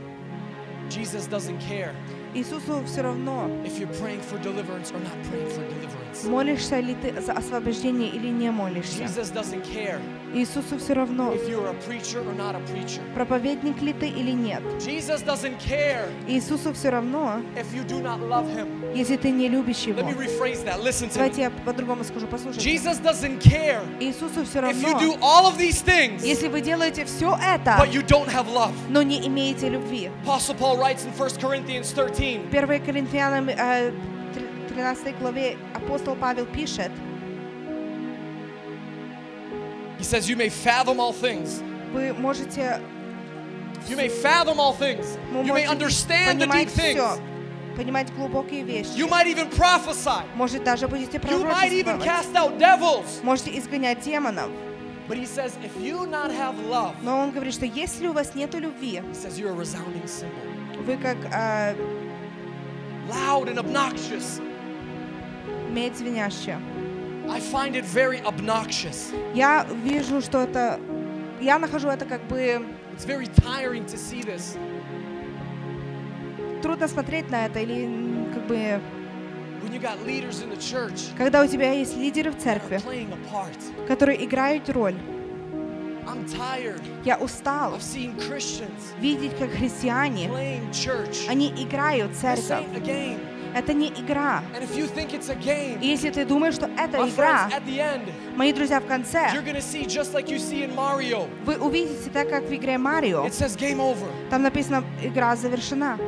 [0.89, 1.93] Jesus doesn't care
[2.33, 6.02] Иисусу все равно, if you're praying for deliverance or not praying for deliverance.
[6.22, 9.04] Молишься ли ты за освобождение или не молишься?
[10.32, 11.32] Иисусу все равно,
[13.14, 14.62] проповедник ли ты или нет.
[16.26, 17.40] Иисусу все равно,
[18.94, 20.00] если ты не любишь Его.
[21.14, 22.70] Давайте я по-другому скажу, послушайте.
[24.00, 24.98] Иисусу все равно,
[26.22, 27.76] если вы делаете все это,
[28.88, 30.10] но не имеете любви.
[30.26, 31.38] Apostle Paul writes in 1
[32.84, 34.13] Коринфянам 13.
[34.74, 36.90] 13 главе апостол Павел пишет,
[39.98, 41.62] He says, You may fathom all things.
[41.92, 42.80] Вы можете
[43.88, 45.18] You may fathom all things.
[45.32, 47.20] You may understand the deep things.
[47.76, 48.96] понимать глубокие вещи.
[48.96, 50.22] You might even prophesy.
[50.36, 51.70] Может, даже будете пророчествовать.
[51.70, 53.22] You might even cast out devils.
[53.22, 54.50] Можете изгонять демонов.
[55.06, 58.34] But he says, if you not have love, Но он говорит, что если у вас
[58.34, 60.82] нет любви, he says, you're a resounding cymbal.
[60.86, 61.74] вы как uh,
[63.08, 64.40] loud and obnoxious.
[65.74, 66.60] Медь звенящая.
[67.28, 69.14] I find it very obnoxious.
[69.34, 70.78] Я вижу, что это...
[71.40, 72.64] Я нахожу это как бы...
[72.96, 74.56] It's very tiring to see this.
[76.62, 77.88] Трудно смотреть на это, или
[78.32, 78.80] как бы...
[79.62, 82.80] When you got leaders in the church Когда у тебя есть лидеры в церкви,
[83.88, 84.94] которые играют роль,
[86.06, 91.26] I'm tired Я устал of seeing Christians видеть, как христиане, playing church.
[91.28, 92.66] они играют церковь.
[93.54, 94.42] Это не игра.
[95.80, 97.48] И если ты думаешь, что это игра,
[98.36, 99.30] мои друзья, в конце
[101.44, 103.28] вы увидите так, как в игре Марио.
[104.30, 105.98] Там написано «Игра завершена».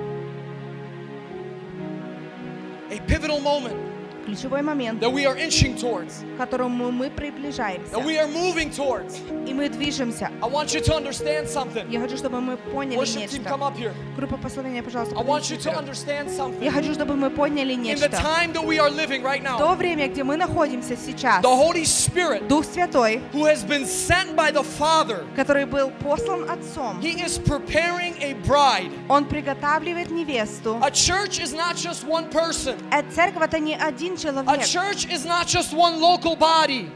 [2.88, 3.95] A pivotal moment.
[4.26, 7.92] Ключевой момент, that we are inching towards, к которому мы приближаемся.
[7.92, 9.20] that we are moving towards.
[9.46, 10.30] И мы движемся.
[10.42, 11.88] I want you to understand something.
[11.88, 13.66] Я хочу, чтобы мы поняли Worship team, come нечто.
[13.68, 13.92] up here.
[14.16, 16.62] Группа послания, пожалуйста, I want you to understand something.
[16.64, 18.08] Я хочу, чтобы мы поняли In the нечто.
[18.10, 21.48] time that we are living right В now, то время, где мы находимся сейчас, the
[21.56, 27.00] Holy Spirit, Дух Святой, who has been sent by the Father, который был послан Отцом,
[27.00, 28.90] He is preparing a bride.
[29.08, 30.78] Он приготавливает невесту.
[30.82, 32.76] A church is not just one person.
[32.90, 34.65] Э, Церковь это не один A человек.
[34.65, 36.89] church is not just one local body.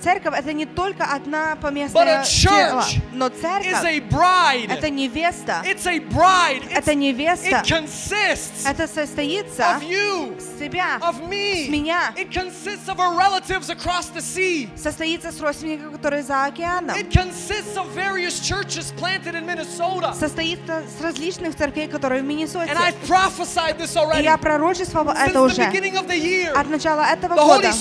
[0.00, 5.62] Церковь это не только одна поместная тело, но церковь это невеста.
[5.64, 7.62] Это невеста.
[8.66, 12.12] Это состоится of you, с себя, of с меня.
[12.16, 14.68] It consists of our relatives across the sea.
[14.76, 16.96] Состоится с родственниками, которые за океаном.
[16.96, 20.14] It consists of various churches planted in Minnesota.
[20.14, 22.72] Состоится с различных церквей, которые в Миннесоте.
[22.72, 25.62] And I've prophesied this И я пророчествовала Since это уже.
[26.54, 27.72] От начала этого года.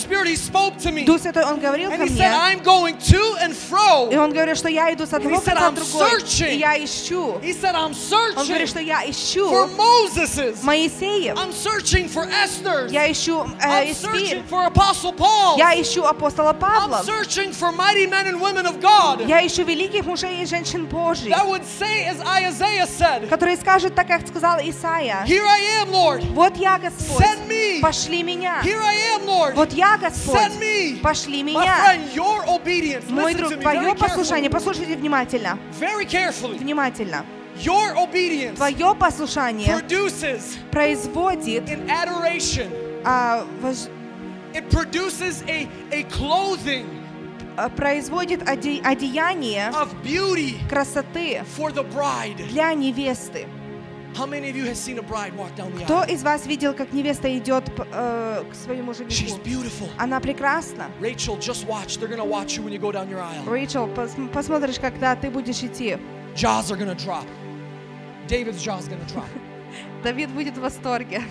[1.06, 4.11] Дух Святой, Он говорил And ко He said, мне, I'm going to and fro.
[4.11, 6.55] и Он говорит, что я иду с одного he said, конца "I'm в другой, searching."
[6.55, 7.39] и я ищу.
[7.43, 7.93] He said, I'm
[8.37, 10.63] Он говорит, searching что я ищу for Moses's.
[10.63, 11.37] Моисеев.
[11.37, 12.91] I'm searching for Esther's.
[12.91, 14.11] Я ищу э, I'm Эсфир.
[14.11, 15.57] searching for Apostle Paul.
[15.59, 16.99] Я ищу апостола Павла.
[17.01, 20.87] I'm searching for mighty men and women of God Я ищу великих мужей и женщин
[20.87, 25.25] Божьих, that would say, as Isaiah said, которые скажут так, как сказал Исаия.
[25.27, 26.23] Here I am, Lord.
[26.33, 27.81] Вот я Господь, Send me.
[27.81, 28.61] пошли меня.
[28.63, 29.55] Here I am, Lord.
[29.55, 31.01] Вот я Господь, Send me.
[31.01, 31.76] пошли My меня.
[33.10, 35.58] Мой друг, твое послушание, послушайте внимательно.
[36.60, 37.26] Внимательно.
[38.56, 39.80] Твое послушание
[40.72, 41.64] производит
[43.04, 43.78] а, вож...
[44.54, 46.86] a, a clothing
[47.58, 48.82] а, производит оде...
[48.84, 49.72] одеяние
[50.70, 51.44] красоты
[52.50, 53.48] для невесты.
[55.86, 59.14] Кто из вас видел, как невеста идет э, к своему жениху?
[59.98, 60.88] Она прекрасна.
[63.46, 65.98] Рэйчел, пос- посмотришь, когда ты будешь идти.
[66.36, 67.26] Jaws are gonna drop.
[68.28, 69.26] David's jaw's gonna drop.
[70.04, 71.22] Давид будет в восторге.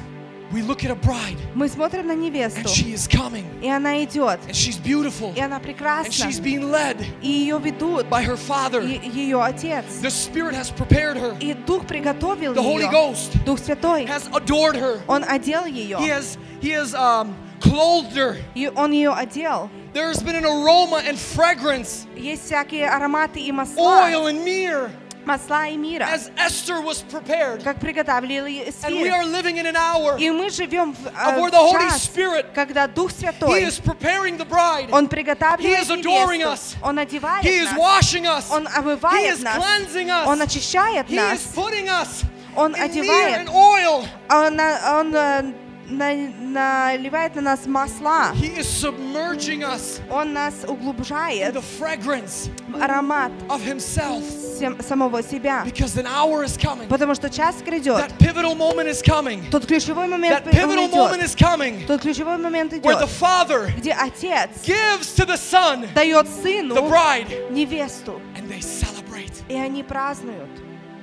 [0.52, 4.03] We look at a bride, Мы смотрим на невесту, and she is coming, и она
[4.03, 8.22] идет, and she's beautiful, и она and прекрасна, she's being led и ее ведут, by
[8.22, 8.82] her father.
[8.82, 9.86] и ее отец.
[10.02, 11.38] The Spirit has prepared her.
[11.40, 12.91] И Дух приготовил The Holy ее.
[12.91, 14.06] Ghost Дух Святой.
[14.08, 14.99] has adored her.
[15.08, 15.98] Он одел ее.
[15.99, 18.36] He has He has um, clothed her.
[18.53, 19.70] И он ее одел.
[19.94, 24.10] There's been an aroma and fragrance, Есть всякие ароматы и масла.
[24.10, 24.90] oil and myrrh,
[25.26, 26.03] Масла и мира.
[26.06, 27.64] as Esther was prepared.
[27.64, 28.40] Как приготовили
[28.84, 29.14] And we Эсфир.
[29.14, 31.90] are living in an hour И мы живем в, of э, where в the Holy
[31.90, 34.90] час, Spirit когда Дух He Святой, is preparing the bride.
[34.91, 36.53] Он He приготавливает is adoring невесту.
[36.53, 36.76] us.
[36.82, 37.78] Он одевает He is нас.
[37.78, 38.49] washing us.
[38.52, 39.58] Он He омывает is нас.
[39.58, 40.44] cleansing Он us.
[40.44, 41.34] очищает He нас.
[41.40, 42.24] is putting us
[42.56, 43.38] Он in myrrh одевает.
[43.41, 44.08] and oil.
[44.32, 45.53] Он, на- он э, на-
[45.88, 48.32] наливает на нас масла.
[48.34, 54.24] He is submerging us Он нас in углубляет the fragrance в аромат of Himself.
[54.60, 55.64] сем- самого себя.
[55.66, 56.88] Because an hour is coming.
[56.88, 57.98] Потому что час грядет.
[57.98, 59.49] That pivotal moment is coming.
[59.49, 61.26] Тот ключевой момент That pivotal moment идет.
[61.26, 65.88] is coming Тот ключевой момент where the идет, Father где отец gives to the Son
[65.94, 68.22] дает the сыну bride, невесту.
[68.38, 69.32] and they celebrate.
[69.49, 70.49] И они празднуют.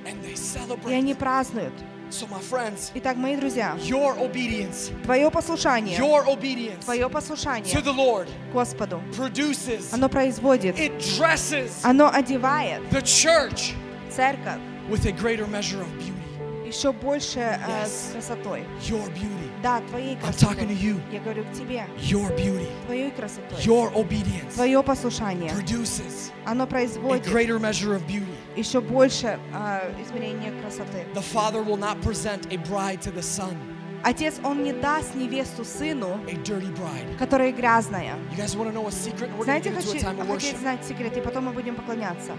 [0.05, 0.97] And they И celebrate.
[0.97, 1.73] они празднуют.
[2.13, 7.83] So, my friends, Итак, мои друзья, your obedience, твое послушание, your obedience твое to послушание
[7.83, 13.75] the Lord Господу, produces, оно производит, it dresses оно одевает the church
[14.09, 16.12] церковь with a greater measure of beauty.
[16.73, 18.11] еще больше э, Yes.
[18.13, 18.65] красотой.
[18.81, 20.75] Your beauty, Да, твоей I'm talking to красотой.
[20.75, 21.01] you.
[21.11, 21.85] Я говорю к тебе.
[21.99, 23.57] Your beauty, Твоей красотой.
[23.63, 25.51] your obedience Твое послушание.
[25.51, 28.35] produces Оно a производит greater measure of beauty.
[28.55, 31.05] еще больше э, измерения красоты.
[31.13, 33.55] The Father will not present a bride to the Son,
[34.04, 36.20] Отец, Он не даст невесту сыну,
[37.18, 38.16] которая грязная.
[39.44, 39.92] Знаете, хочу,
[40.26, 42.32] хочу знать секрет, и потом мы будем поклоняться.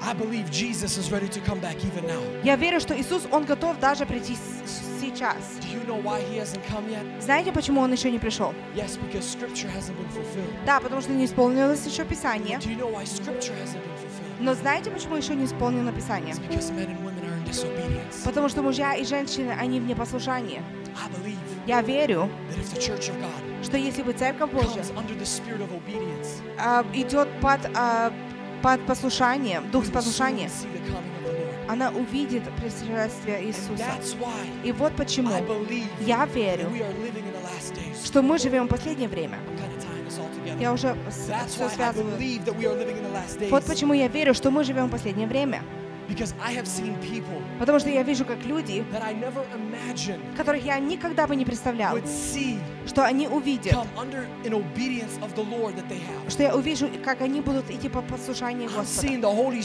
[2.43, 4.37] Я верю, что Иисус, Он готов даже прийти
[5.01, 5.37] сейчас.
[7.19, 8.53] Знаете, почему Он еще не пришел?
[10.65, 12.59] Да, потому что не исполнилось еще Писание.
[14.39, 16.35] Но знаете, почему еще не исполнено Писание?
[18.23, 20.61] Потому что мужья и женщины, они в непослушании.
[21.65, 22.29] Я верю,
[23.63, 24.83] что если бы Церковь Божья
[26.59, 28.13] а, идет под, а,
[28.61, 30.49] под послушанием, дух послушания,
[31.67, 33.85] она увидит пришествие Иисуса.
[34.63, 35.31] И вот почему
[36.01, 36.69] я верю,
[38.03, 39.39] что мы живем в последнее время.
[40.59, 42.15] Я уже все связываю.
[43.49, 45.63] Вот почему я верю, что мы живем в последнее время.
[46.08, 50.18] Because I have seen people Потому что я вижу, как люди, that I never imagined
[50.36, 55.16] которых я никогда бы не представлял, would see что они увидят, come under an obedience
[55.22, 56.28] of the Lord that they have.
[56.28, 59.06] что я увижу, как они будут идти по послушанию I'm Господа.
[59.06, 59.60] seeing the Holy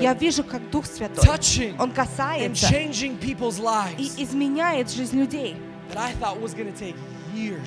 [0.00, 3.62] Я Spirit вижу, как Дух Святой, touching Он and касается changing people's и
[4.06, 5.56] lives изменяет жизнь людей,
[5.92, 6.94] that I thought was going to take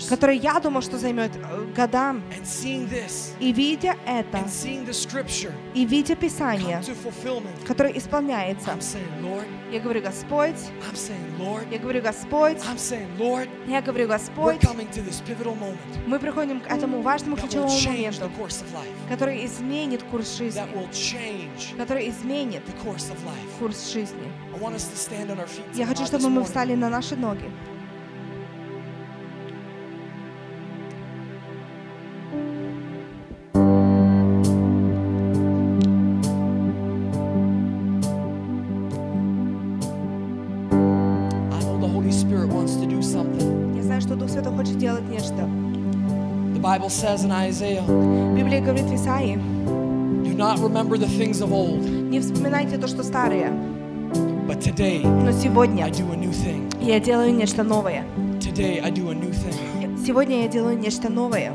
[0.08, 2.16] который я думал, что займет э, года.
[3.40, 4.44] И видя это,
[5.74, 6.82] и видя Писание,
[7.66, 8.76] которое исполняется,
[9.70, 10.56] я говорю, Господь,
[11.70, 12.58] я говорю, Господь,
[13.66, 14.60] я говорю, Господь,
[16.06, 18.30] мы приходим к этому важному ключевому моменту,
[19.08, 20.62] который изменит курс жизни,
[21.76, 22.62] который изменит
[23.58, 24.32] курс жизни.
[25.74, 27.50] Я хочу, чтобы мы встали на наши ноги.
[45.27, 45.49] хочет делать нечто.
[46.53, 47.83] The Bible says in Isaiah,
[48.35, 49.35] Библия говорит в Исаии,
[50.23, 53.51] do not remember the things of old, не вспоминайте то, что старое,
[54.47, 56.71] but today но сегодня I do a new thing.
[56.81, 58.05] я делаю нечто новое.
[58.39, 59.97] Today I do a new thing.
[60.05, 61.51] Сегодня я делаю нечто новое.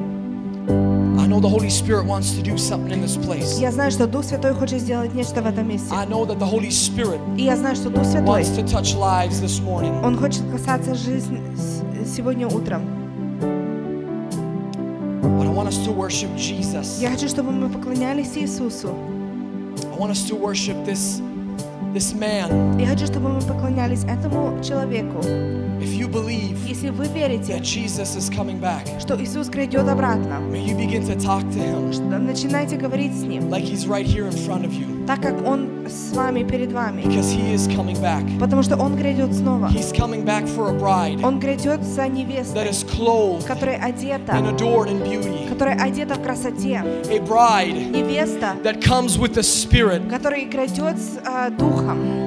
[1.21, 3.59] I know the Holy Spirit wants to do something in this place.
[3.61, 5.89] Я знаю, что Дух Святой хочет сделать нечто в этом месте.
[5.93, 8.95] I know that the Holy Spirit И я знаю, что Дух Святой, wants to touch
[8.97, 10.03] lives this morning.
[10.05, 12.83] Он хочет касаться жизни с- сегодня утром.
[15.73, 17.01] But I want us to worship Jesus.
[17.01, 18.95] Я хочу, чтобы мы поклонялись Иисусу.
[19.95, 21.23] I want us to worship this,
[21.95, 22.79] this man.
[22.79, 25.23] Я хочу, чтобы мы поклонялись этому человеку.
[25.84, 30.40] If you believe Если вы верите, that Jesus is coming back, что Иисус грядет обратно,
[30.50, 34.06] may you begin to talk to him что- начинайте говорить с Ним, like he's right
[34.06, 35.06] here in front of you.
[35.06, 37.02] так как Он с вами, перед вами.
[37.02, 38.24] Because he is coming back.
[38.40, 39.68] Потому что Он грядет снова.
[39.68, 43.94] He's coming back for a bride Он грядет за that невестой, is clothed которая and
[43.94, 45.50] одета, adored in beauty.
[45.50, 46.82] которая одета в красоте.
[47.10, 50.10] A bride Невеста, that comes with the Spirit.
[50.10, 52.23] которая грядет с а, Духом.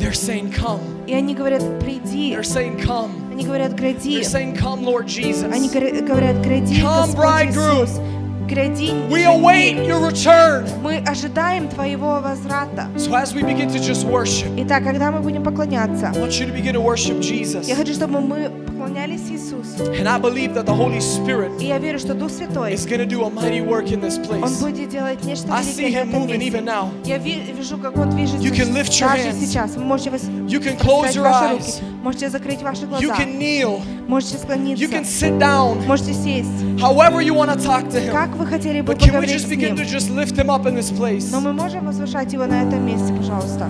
[0.00, 0.80] they're saying, Come.
[1.06, 2.30] И они говорят, приди.
[2.34, 3.12] They're saying, Come.
[3.32, 4.20] Они говорят, гряди.
[4.20, 5.52] They're saying, Come, Lord Jesus.
[5.52, 7.84] Они говорят, говорят, гряди, Come, Господь bridegroom.
[7.84, 8.00] Иисус.
[8.48, 9.40] Гряди, We жених.
[9.40, 10.64] await your return.
[10.82, 12.88] Мы ожидаем Твоего возврата.
[12.96, 16.46] So as we begin to just worship, Итак, когда мы будем поклоняться, I want you
[16.46, 17.66] to begin to worship Jesus.
[17.68, 18.50] я хочу, чтобы мы
[18.90, 19.84] поклонялись Иисусу.
[19.92, 22.98] And I believe that the Holy Spirit И я верю, что Дух Святой, is going
[23.00, 24.60] to do a mighty work in this Он place.
[24.60, 26.58] будет делать нечто I see великое в him этом moving месте.
[26.58, 26.88] even now.
[27.04, 29.40] Я ви- вижу, как Он движется You can lift your даже hands.
[29.40, 29.76] сейчас.
[29.76, 31.80] Вы можете вос- You can close расправить your ваши eyes.
[31.80, 33.80] руки, можете закрыть ваши You глаза, can kneel.
[34.08, 35.86] можете You склониться, can sit down.
[35.86, 36.50] можете сесть.
[36.80, 38.10] However you want to talk to him.
[38.12, 39.76] Как вы хотели бы But can we поговорить just с begin Ним?
[39.76, 41.30] to just lift him up in this place?
[41.30, 43.68] Но мы можем возвышать Его на этом месте, пожалуйста.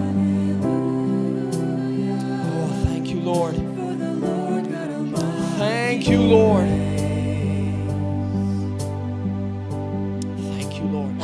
[2.59, 3.55] Oh, thank you, Lord.
[5.62, 6.68] Thank you, Lord.
[10.50, 11.16] Thank you, Lord.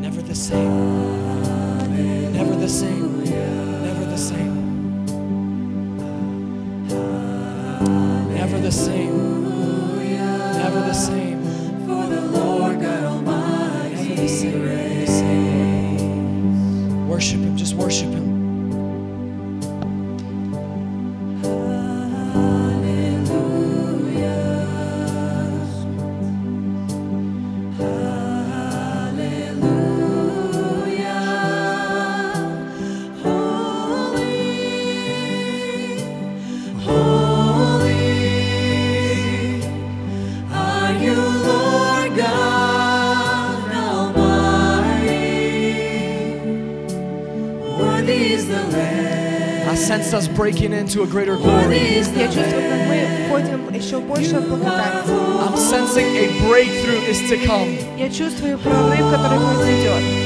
[0.00, 2.32] Never the same.
[2.32, 3.24] Never the same.
[3.84, 4.54] Never the same.
[8.34, 10.08] Never the same.
[10.56, 11.42] Never the same.
[11.86, 13.94] For the Lord God Almighty.
[13.94, 14.64] Never the same.
[14.64, 15.98] Never the same.
[16.96, 17.10] Lord.
[17.10, 17.58] Worship Him.
[17.58, 18.29] Just worship Him.
[50.39, 51.97] breaking into a greater Worthy glory.
[51.99, 55.05] is Я the чувствую, как мы входим еще больше в благодать.
[55.07, 57.77] I'm sensing a breakthrough is to come.
[57.97, 60.18] Я чувствую прорыв, который произойдет.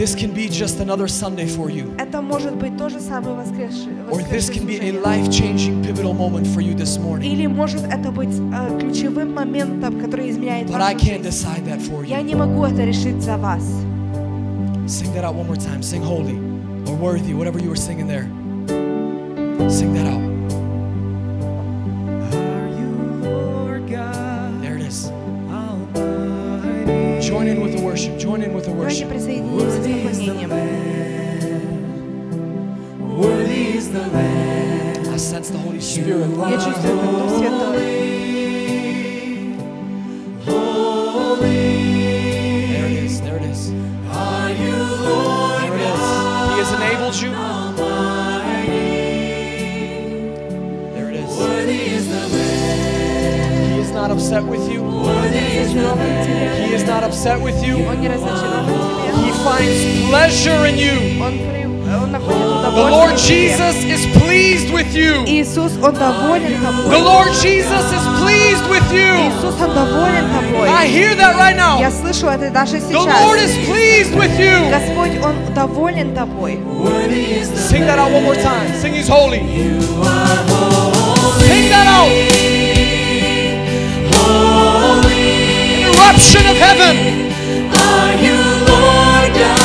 [0.00, 1.94] this can be just another Sunday for you.
[1.98, 5.02] это может быть то же самое воскресшее, Or this воскресшее can be a служение.
[5.02, 7.30] life-changing pivotal moment for you this morning.
[7.32, 11.28] Или может это быть э, ключевым моментом, который изменяет But I вашу can't жизнь.
[11.28, 12.24] decide that for Я you.
[12.24, 13.62] не могу это решить за вас.
[14.86, 15.82] Sing that out one more time.
[15.82, 16.36] Sing holy
[16.86, 18.26] or worthy, whatever you were singing there.
[19.68, 20.22] Sing that out.
[24.62, 25.10] There it is.
[27.26, 28.18] Join in with the worship.
[28.18, 29.12] Join in with the Давайте worship.
[35.90, 36.28] Spirit.
[36.50, 37.76] Я чувствую, как Дух Святой.
[42.72, 43.14] There it is.
[43.20, 43.70] There it is.
[43.70, 46.00] There it is.
[46.50, 47.30] He has enabled you.
[50.94, 51.30] There it is.
[53.68, 54.82] He is not upset with you.
[54.86, 56.66] Разочарован в тебе.
[56.66, 57.86] He is not upset with you.
[57.88, 58.76] Он не разочарован в тебе.
[59.22, 60.96] He finds pleasure in you.
[62.70, 63.48] Он, при- он находит The удовольствие Lord в тебе.
[63.48, 65.24] Jesus is pleased with you.
[65.26, 67.00] Иисус, Он доволен The тобой.
[67.02, 69.12] Lord Jesus is pleased with you.
[69.28, 70.68] Иисус, Он доволен тобой.
[70.68, 71.78] I hear that right now.
[71.80, 73.66] Я слышу это даже The Lord is сейчас.
[73.68, 74.70] pleased with you.
[74.70, 76.58] Господь, Он доволен тобой.
[77.70, 78.72] Sing that out one more time.
[78.80, 79.40] Sing He's holy.
[81.40, 82.10] Sing that out.
[85.16, 86.96] Interruption of heaven.
[88.22, 89.59] Join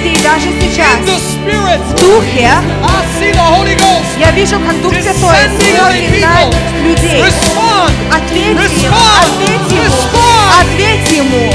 [0.00, 1.00] людей даже In сейчас.
[1.04, 1.78] the Spirit.
[1.80, 6.08] В Духе I see the Holy Ghost я вижу, как Дух Святой descending on the
[6.08, 6.54] сходит на people.
[6.82, 7.22] людей.
[7.22, 7.92] Respond.
[8.10, 8.96] Ответь ему, Respond.
[9.22, 10.60] ответь ему, Respond.
[10.60, 11.52] ответь ему.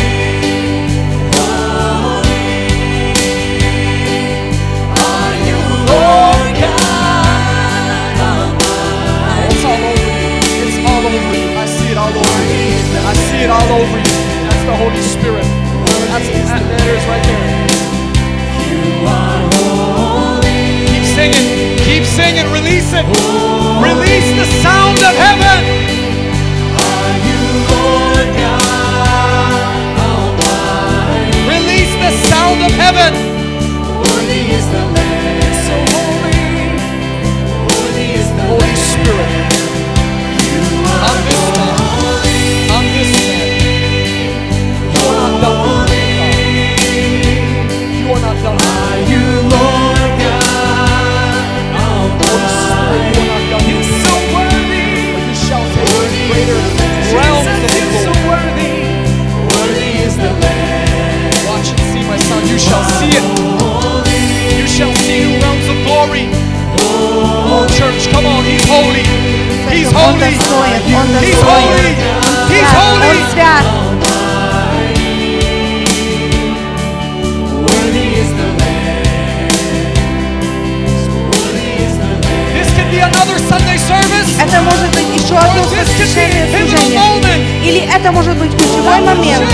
[9.44, 10.68] It's all over you.
[10.68, 11.58] It's all over you.
[11.58, 13.08] I see it all over you.
[13.08, 14.16] I see it all over you.
[14.48, 15.46] That's the Holy Spirit.
[16.12, 17.95] That's that, there it is right there.
[21.17, 21.79] Singing.
[21.79, 22.47] Keep singing.
[22.53, 23.07] Release it.
[23.81, 25.61] Release the sound of heaven.
[31.49, 33.13] Release the sound of heaven.
[34.73, 34.96] So
[66.16, 66.26] realms of glory.
[67.54, 68.44] Oh, church, come on.
[68.44, 69.04] He's holy.
[69.70, 70.20] He's Он holy.
[70.20, 71.44] достоин, Он He's достоин.
[71.44, 71.96] holy.
[72.50, 73.22] He's Свят, holy.
[73.24, 73.66] Он свят.
[82.54, 84.30] This can be another Sunday service.
[84.40, 87.00] Это может быть еще одно Or this can be воскрешение a pivotal служения.
[87.00, 87.42] moment.
[87.64, 89.46] Или это может быть ключевой момент,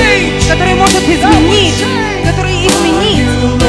[0.50, 1.84] который может изменить,
[2.26, 3.61] который изменит.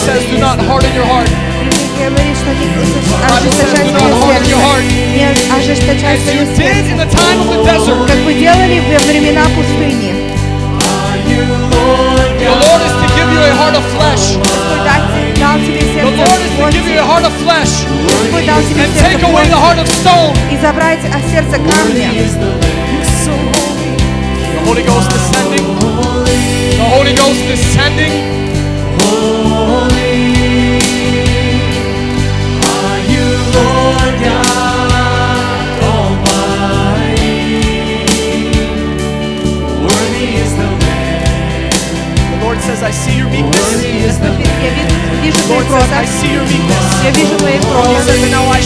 [0.00, 1.28] says, do not harden your heart.
[1.28, 4.84] Библия говорит, что не Bible says, ожесточай do not свое harden your heart.
[4.88, 5.12] сердце.
[5.12, 5.24] Не
[5.56, 6.96] ожесточай As свое you did in сердце.
[6.96, 8.06] the time of the desert.
[8.08, 10.12] Как вы делали во времена пустыни.
[11.26, 14.24] The Lord is to give you a heart of flesh.
[14.38, 17.10] Господь дал те- дал тебе The сердце Lord is to give you a плоти.
[17.10, 17.74] heart of flesh
[18.06, 19.64] Господь дал тебе and сердце take away the плоти.
[19.66, 20.32] heart of stone.
[20.52, 22.08] И забрать от сердца камня.
[24.54, 25.66] The Holy Ghost descending.
[26.78, 28.29] The Holy Ghost descending.
[42.83, 44.19] I see your meekness.
[45.47, 46.81] Lord I see your meekness.
[47.71, 48.59] Lord says, I.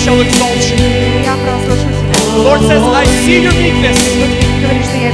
[2.41, 3.99] Lord says, I see your meekness.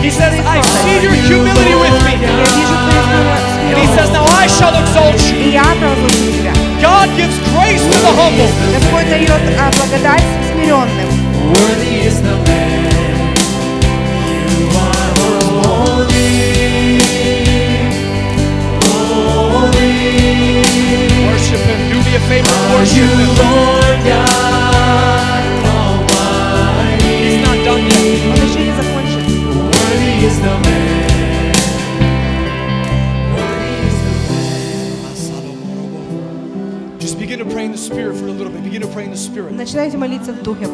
[0.01, 2.14] He says, I see your humility with me.
[2.24, 5.36] And he says, now I shall exalt you.
[5.39, 6.53] И я прослушаю тебя.
[6.81, 8.49] God gives grace to the humble.
[8.73, 10.23] Господь дает а, благодать
[10.53, 11.09] смиренным.
[21.27, 21.81] Worship him.
[21.91, 22.49] Do me a favor.
[22.75, 23.86] Worship him.
[24.07, 24.60] He's
[37.91, 38.62] spirit for a little bit.
[38.62, 39.53] Begin to pray in the spirit.
[39.53, 40.67] Начинайте молиться в духе.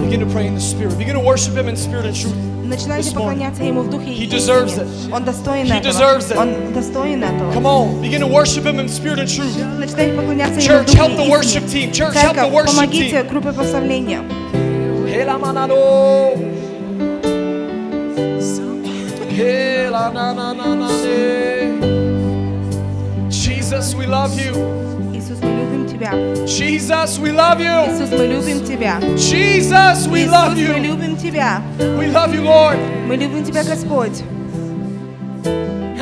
[0.00, 0.96] Begin to pray in the spirit.
[0.98, 2.34] Begin to worship him in spirit and truth.
[2.64, 3.38] Начинайте This morning.
[3.38, 4.86] поклоняться Ему в духе He и deserves истине.
[5.08, 5.12] it.
[5.12, 5.92] Он достоин He этого.
[5.92, 6.36] deserves it.
[6.38, 7.52] Он достоин этого.
[7.52, 8.00] Come on.
[8.00, 9.54] Begin to worship him in spirit and truth.
[9.78, 11.86] Начинайте поклоняться Ему в Church, духе help и the worship истине.
[11.86, 11.92] team.
[11.92, 13.28] Church, help the Церковь, worship помогите team.
[13.28, 14.20] группе прославления.
[15.06, 15.76] Hela manado.
[19.30, 21.80] Hela na na na na ne.
[23.28, 24.73] Jesus, we love you.
[25.94, 26.12] Иисус, мы любим Тебя.
[26.46, 27.88] Jesus, we love you.
[27.92, 28.98] Иисус, мы любим Тебя.
[29.16, 30.80] Jesus, we love Иисус, мы you.
[30.80, 31.62] любим Тебя.
[31.78, 32.78] We love you, Lord.
[33.06, 34.22] Мы любим Тебя, Господь.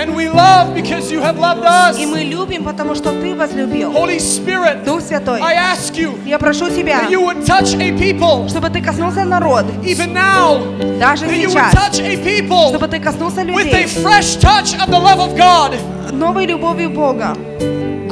[0.01, 1.99] And we love because you have loved us.
[1.99, 3.91] И мы любим, потому что Ты возлюбил.
[3.93, 7.91] Holy Spirit, Дух Святой, I ask you я прошу Тебя, that you would touch a
[7.99, 10.61] people чтобы Ты коснулся народ, even now.
[11.01, 14.37] даже That you would сейчас, touch a people чтобы Ты коснулся with a людей fresh
[14.37, 15.77] touch of the love of God.
[16.13, 17.37] новой любовью Бога.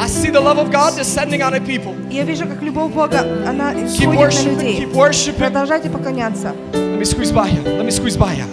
[0.01, 1.95] I see the love of God descending on a people.
[2.11, 4.77] Я вижу, как любовь Бога, она Keep сходит на worshiping, людей.
[4.81, 5.39] keep worshiping.
[5.39, 6.55] Продолжайте поклоняться.
[6.73, 7.63] Let me squeeze by you.
[7.65, 8.45] Let me squeeze by you.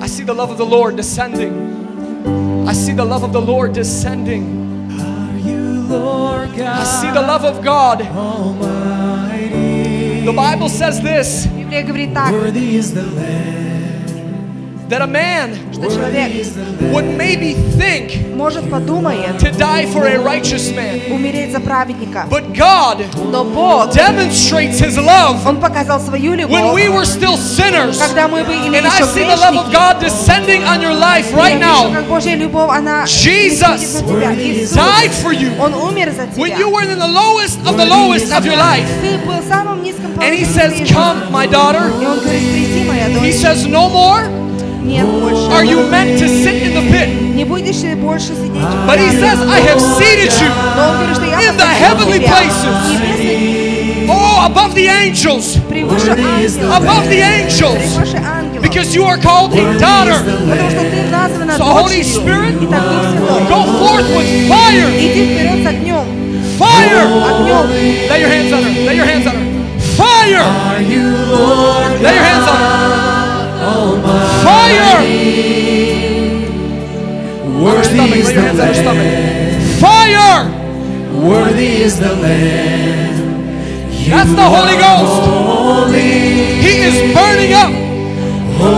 [0.00, 1.52] I see the love of the Lord descending.
[2.68, 4.60] I see the love of the Lord descending.
[5.90, 8.00] I see the love of God.
[10.24, 12.30] The Bible says this Библия говорит так,
[14.88, 16.32] that a man что человек
[16.92, 21.00] would maybe think может подумает to die for a righteous man.
[21.10, 26.74] умереть за праведника, But God но Бог, demonstrates His love Он показал свою when любовь,
[26.74, 27.98] we were still sinners.
[27.98, 29.72] когда мы были And I еще see the love of грешники.
[29.72, 31.92] God descending on your life Я right вижу, now.
[31.94, 34.42] как Божья любовь, она Jesus исходит на тебя.
[34.42, 36.58] Иисус, died for you Он умер за when тебя.
[36.58, 38.86] you were in the lowest of the lowest of your life.
[39.00, 40.94] Ты был в самом низком And He положении says, своей жизни.
[40.96, 41.90] Come, my daughter.
[42.00, 43.34] И Он говорит, приди, моя He дочь.
[43.42, 44.45] says, No more Нет больше.
[44.87, 47.09] Are you meant to sit in the pit?
[48.87, 50.47] But he says, I have seated you
[51.47, 52.75] in the heavenly places.
[54.09, 55.57] Oh, above the angels.
[55.57, 57.97] Above the angels.
[58.61, 60.23] Because you are called a daughter.
[61.57, 64.89] So, Holy Spirit, go forth with fire.
[66.57, 67.05] Fire.
[68.09, 68.69] Lay your hands on her.
[68.87, 69.45] Lay your hands on her.
[69.97, 70.45] Fire.
[70.79, 72.76] Lay your hands on her.
[74.43, 74.99] Fire.
[77.57, 78.25] On her stomach.
[78.25, 79.09] Lay your hands on her stomach.
[79.79, 80.37] Fire.
[81.27, 83.15] Worthy is the Lamb.
[84.09, 85.91] That's the Holy Ghost.
[85.93, 87.71] He is burning up.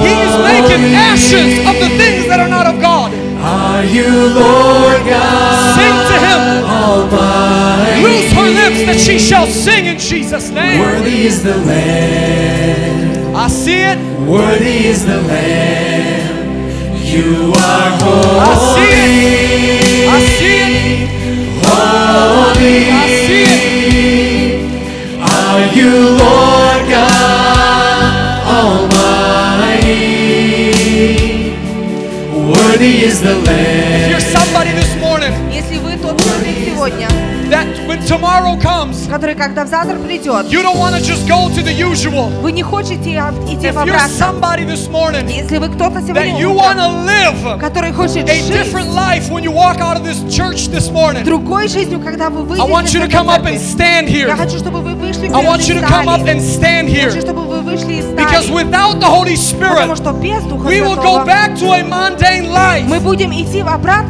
[0.03, 3.13] He is making ashes of the things that are not of God.
[3.41, 6.39] Are you Lord God Sing to Him.
[6.65, 8.01] Almighty?
[8.03, 10.81] Loose her lips that she shall sing in Jesus' name.
[10.81, 13.08] Worthy is the Lamb.
[13.38, 13.98] I see it.
[14.28, 16.94] Worthy is the Lamb.
[17.04, 18.40] You are holy.
[18.40, 18.94] I see
[20.02, 20.08] it.
[20.08, 21.08] I see it.
[21.66, 22.78] Holy.
[22.90, 23.48] I see
[24.50, 24.54] it.
[25.20, 25.90] Are you
[26.22, 28.04] Lord God
[30.64, 31.54] Almighty?
[32.50, 34.10] Worthy is the If Lamb.
[34.10, 37.08] you're somebody this morning Если вы тот человек сегодня,
[37.50, 41.62] that when tomorrow comes, который, когда завтра придет, you don't want to just go to
[41.62, 42.28] the usual.
[42.40, 44.08] вы не хотите об- идти If в you're обратно.
[44.18, 48.28] somebody this morning Если вы кто-то that сегодня you утром, want to live который хочет
[48.28, 52.00] a жить different life when you walk out of this church this morning, другой жизнью,
[52.00, 54.26] когда вы I want выйдете you из to come этой up and церкви, stand я
[54.26, 54.36] here.
[54.36, 54.87] хочу, чтобы вы вышли
[55.33, 57.09] I want you to come up and stand here.
[58.15, 59.87] Because without the Holy Spirit,
[60.65, 62.85] we will go back to a mundane life.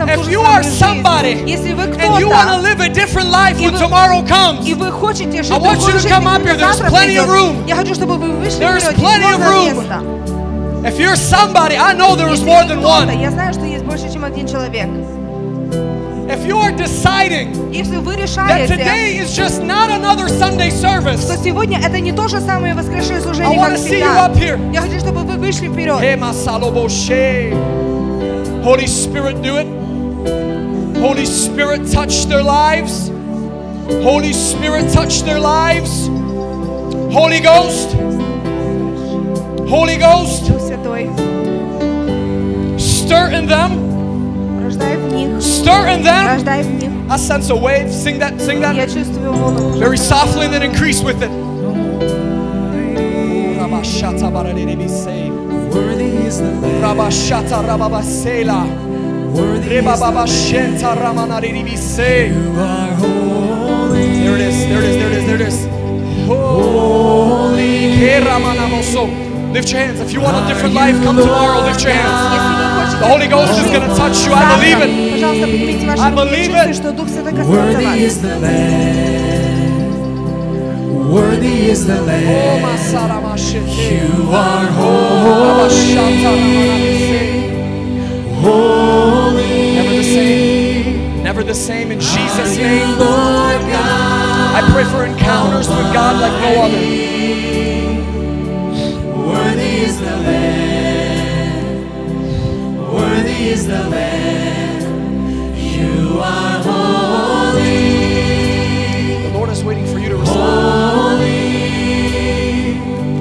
[0.10, 1.34] If you are somebody
[2.00, 4.66] and you want to live a different life when tomorrow comes,
[5.52, 6.56] I want you to come up here.
[6.58, 7.66] There's plenty of room.
[8.60, 10.86] There's plenty of room.
[10.86, 13.08] If you're somebody, I know there is more than one.
[16.29, 21.21] If you are deciding Если вы that решаете, today is just not another Sunday service,
[21.21, 24.07] что сегодня это не то же самое воскресшее I служение, want как to see you
[24.07, 24.27] всегда.
[24.27, 24.59] up here.
[24.73, 26.01] Я хочу, чтобы вы вышли вперед.
[26.01, 27.53] Hey, Masaloboshe.
[28.65, 29.67] Holy Spirit, do it.
[30.99, 33.11] Holy Spirit, touch their lives.
[34.03, 36.09] Holy Spirit, touch their lives.
[37.13, 37.95] Holy Ghost.
[39.69, 41.11] Holy Ghost, Дух Святой,
[42.79, 43.88] stir in them.
[45.42, 46.26] Stir in them
[47.10, 47.92] I sense a wave.
[47.92, 48.76] Sing that, sing that.
[49.80, 51.32] Very softly then increase with it.
[55.74, 56.82] Worthy is the Lamb.
[64.24, 65.66] There it is, there it is, there it is, there it is.
[66.28, 67.92] Holy.
[69.54, 70.00] Lift your hands.
[70.00, 71.62] If you want a different life, come tomorrow.
[71.66, 72.59] Lift your hands.
[72.89, 74.33] Если вы хотите The Holy Ghost is going to touch you.
[74.33, 75.13] I believe завтра, it.
[75.13, 76.21] пожалуйста, поднимите ваши I руки.
[76.21, 76.75] believe Я чувствую, it.
[76.75, 77.97] что Дух Святой коснется Worthy вас.
[77.97, 79.63] is the Lamb.
[81.15, 82.63] Worthy is the Oh, Lamb.
[82.63, 83.71] masaramashete.
[83.95, 86.45] You are Rabashata holy.
[86.45, 87.45] ramanabise.
[88.43, 89.53] Holy.
[89.75, 91.23] Never the same.
[91.23, 92.89] Never the same in Jesus' name.
[92.99, 94.55] Lord God.
[94.57, 96.83] I pray for encounters with God like no other.
[99.27, 100.68] Worthy is the Lamb.
[103.42, 105.56] Is the Lamb.
[105.56, 107.64] You are holy.
[109.24, 111.22] The Lord is waiting for you to respond.
[111.22, 112.74] Holy.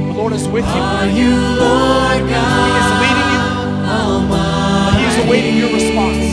[0.09, 0.71] The Lord is with you.
[0.71, 2.35] Are you Lord He
[2.83, 3.43] is leading you.
[3.89, 4.99] Almighty?
[4.99, 6.27] He is awaiting your response.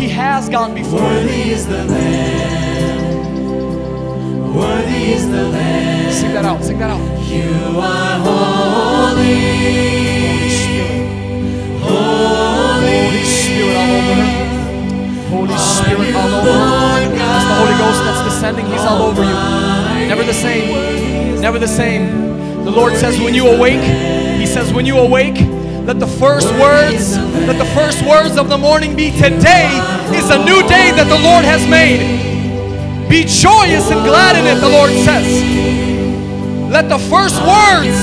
[0.00, 1.00] He has gone before.
[1.00, 3.34] Worthy is the Lamb.
[4.56, 6.12] Worthy is the Lamb.
[6.12, 6.64] Sing that out.
[6.64, 7.00] Sing that out.
[7.28, 8.18] You are
[9.14, 10.39] holy.
[12.80, 13.76] Holy Spirit.
[13.76, 14.50] All over her.
[15.30, 17.14] Holy Spirit all over.
[17.14, 18.66] That's the Holy Ghost that's descending.
[18.66, 20.08] He's all over you.
[20.08, 21.40] Never the same.
[21.40, 22.64] Never the same.
[22.64, 23.82] The Lord says when you awake,
[24.38, 25.38] He says when you awake,
[25.86, 27.16] let the first words,
[27.48, 29.70] let the first words of the morning be today
[30.14, 33.08] is a new day that the Lord has made.
[33.08, 35.26] Be joyous and glad in it, the Lord says.
[36.70, 37.96] Let the first words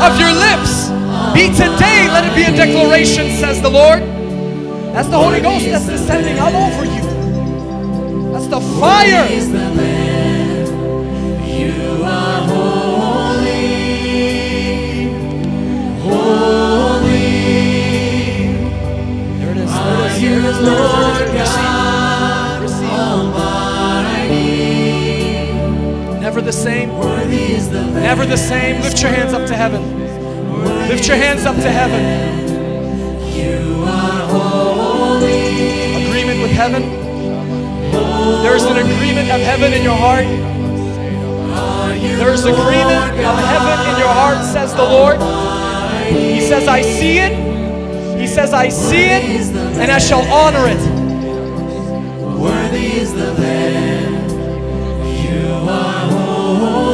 [0.00, 0.79] of your lips
[1.34, 2.08] be today.
[2.08, 4.00] Let it be a declaration, says the Lord.
[4.94, 7.02] That's the Holy Ghost that's descending all over you.
[8.32, 9.26] That's the fire.
[9.30, 10.66] is the Lamb.
[11.44, 13.70] You are holy.
[16.00, 17.30] Holy.
[19.38, 19.70] There it is.
[19.70, 20.22] There it is.
[20.22, 20.58] It is.
[20.58, 20.66] There.
[20.66, 21.48] Lord There it is.
[21.48, 22.90] God Receive.
[22.90, 24.50] Almighty?
[26.20, 26.96] Never the same.
[26.98, 28.80] Worthy is the Never the same.
[28.82, 29.99] Lift your hands up to heaven.
[30.90, 32.02] Lift your hands up to heaven.
[36.04, 36.82] Agreement with heaven.
[38.42, 40.26] There's an agreement of heaven in your heart.
[41.96, 45.20] You There's agreement of heaven in your heart, says the Lord.
[46.12, 48.18] He says, I see it.
[48.18, 50.80] He says, I see it, and I shall honor it.
[52.36, 54.28] Worthy is the Lamb.
[55.06, 56.10] You are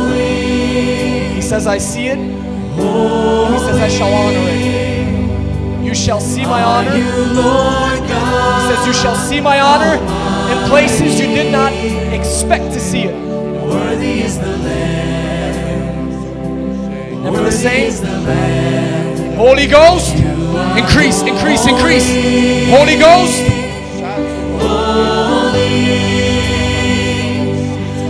[0.04, 1.32] holy.
[1.32, 2.35] He says, I see it.
[2.76, 5.84] He says, I shall honor it.
[5.84, 6.90] You shall see my honor.
[6.92, 7.02] He
[8.68, 9.96] says, You shall see my honor
[10.52, 11.72] in places you did not
[12.12, 13.14] expect to see it.
[13.14, 16.12] Worthy is the Lamb.
[17.22, 17.86] Never the same.
[17.88, 19.36] is the Lamb.
[19.36, 20.14] Holy Ghost,
[20.78, 22.08] increase, increase, increase.
[22.68, 23.42] Holy Ghost,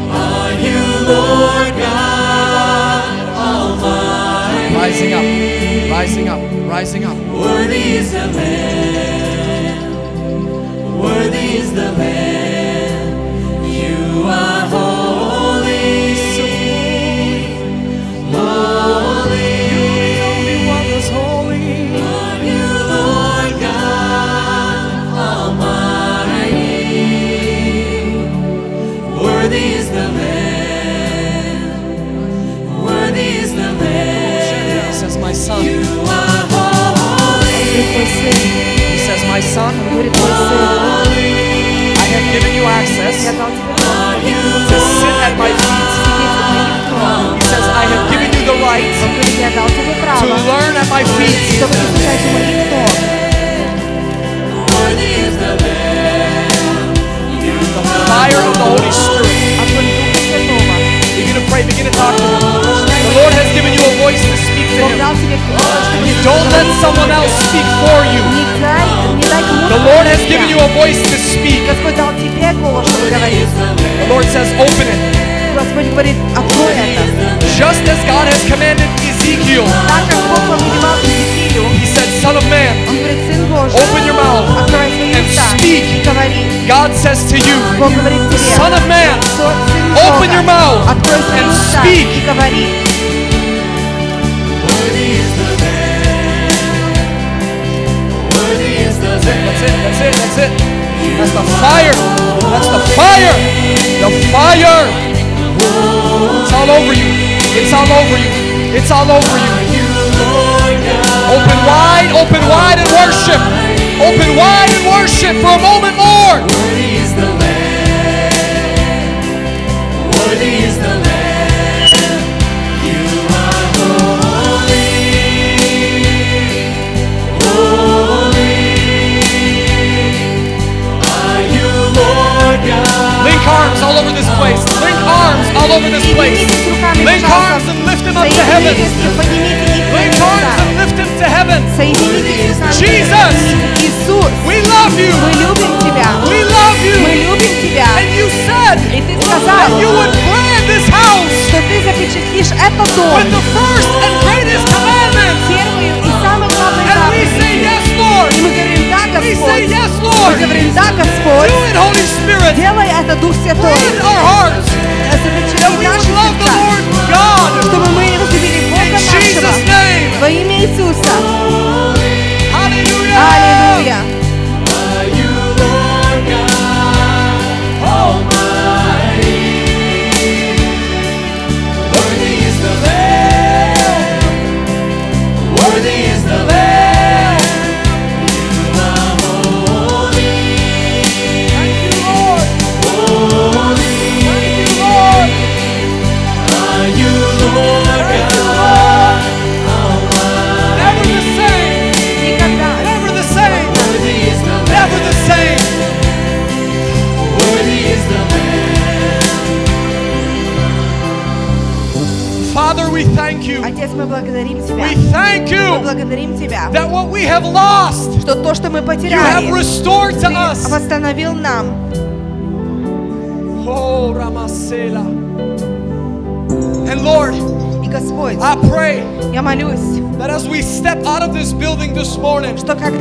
[0.08, 0.78] Are you
[1.08, 2.05] Lord God?
[4.96, 7.16] Rising up, rising up, rising up.
[7.38, 9.92] Worthy is the Lamb.
[10.98, 12.35] Worthy is the Lamb.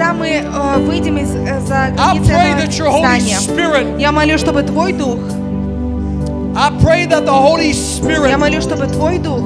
[0.06, 5.20] когда мы э, выйдем из э, за границы здания, я молю, чтобы Твой Дух
[6.58, 9.44] I pray that the Holy Spirit я молю, чтобы Твой Дух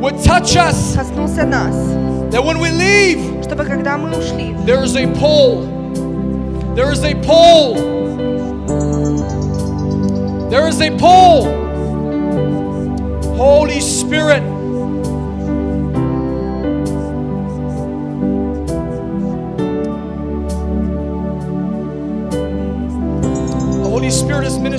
[0.00, 1.74] would touch us, коснулся нас,
[2.30, 5.66] that when we leave, чтобы когда мы ушли, there is a pull,
[6.74, 7.74] there is a pull,
[10.48, 11.66] there is a pull.
[13.36, 14.42] Holy Spirit,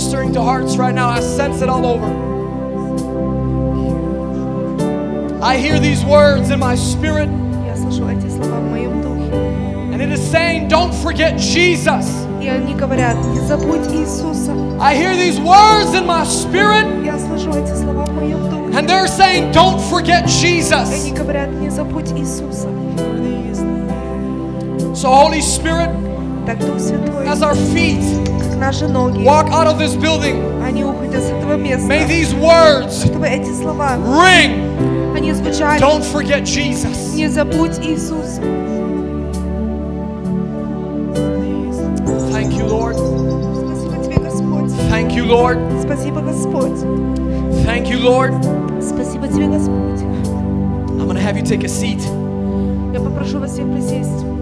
[0.07, 1.09] ministering to hearts right now.
[1.09, 2.05] I sense it all over.
[5.43, 7.27] I hear these words in my spirit.
[9.91, 12.07] And it is saying, don't forget Jesus.
[14.79, 16.85] I hear these words in my spirit.
[18.75, 21.11] And they're saying, don't forget Jesus.
[25.01, 25.89] So Holy Spirit,
[27.27, 28.26] as our feet
[28.57, 29.23] наши ноги.
[29.23, 30.61] Walk out of this building.
[30.63, 31.87] Они уходят с этого места.
[31.87, 35.15] May these words чтобы эти слова ring.
[35.15, 35.79] Они звучали.
[35.81, 37.15] Don't forget Jesus.
[37.15, 38.41] Не забудь Иисуса.
[42.31, 42.95] Thank you, Lord.
[42.95, 44.71] Спасибо тебе, Господь.
[44.89, 45.57] Thank you, Lord.
[45.81, 46.77] Спасибо, Господь.
[47.65, 48.33] Thank you, Lord.
[48.81, 50.01] Спасибо тебе, Господь.
[50.99, 52.01] I'm going to have you take a seat.
[52.93, 54.36] Я попрошу вас всех присесть.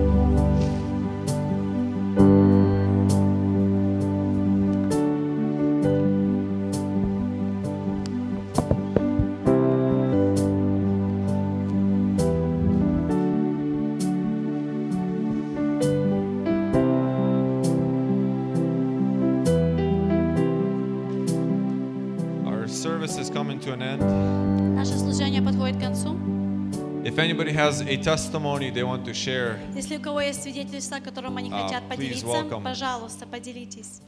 [27.96, 31.52] Anybody has a testimony they want to share, Если у кого есть свидетельства, которым они
[31.52, 32.64] А, хотят please поделиться, welcome.
[32.64, 34.02] пожалуйста, поделитесь.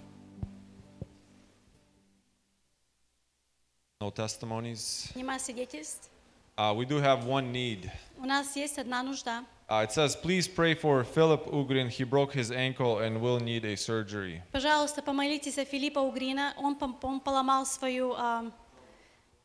[4.00, 5.12] no testimonies.
[5.16, 6.10] Нема свидетельств.
[6.58, 7.90] Uh, we do have one need.
[8.20, 9.44] У нас есть одна нужда.
[9.70, 11.90] Uh, it says, please pray for Philip Ugrin.
[11.90, 14.42] He broke his ankle and will need a surgery.
[14.52, 16.54] Пожалуйста, помолитесь о Филиппа Угрина.
[16.58, 18.50] Он, пом- он поломал свою а,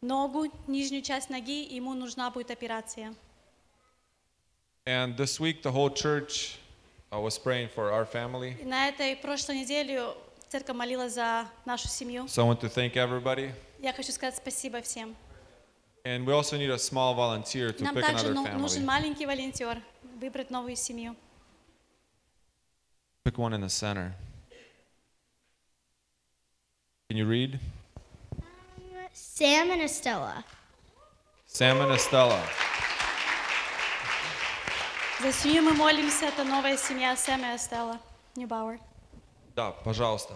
[0.00, 3.14] ногу, нижнюю часть ноги, и ему нужна будет операция.
[4.85, 6.59] And this week, the whole church
[7.11, 8.55] uh, was praying for our family.
[8.61, 10.13] И на этой прошлой неделе
[10.49, 12.25] церковь молилась за нашу семью.
[12.27, 13.51] So I want to thank everybody.
[13.79, 15.15] Я хочу сказать спасибо всем.
[16.05, 18.85] And we also need a small volunteer to Нам pick также another ну- нужен family.
[18.85, 19.81] маленький волонтер,
[20.21, 21.15] выбрать новую семью.
[23.25, 24.13] Pick one in the center.
[27.09, 27.59] Can you read?
[29.13, 30.45] Sam and Estella.
[31.45, 32.41] Sam and Estella.
[35.22, 38.00] За семью мы молимся, это новая семья Сэм и Эстелла
[38.34, 38.80] Ньюбауэр.
[39.54, 40.34] Да, пожалуйста.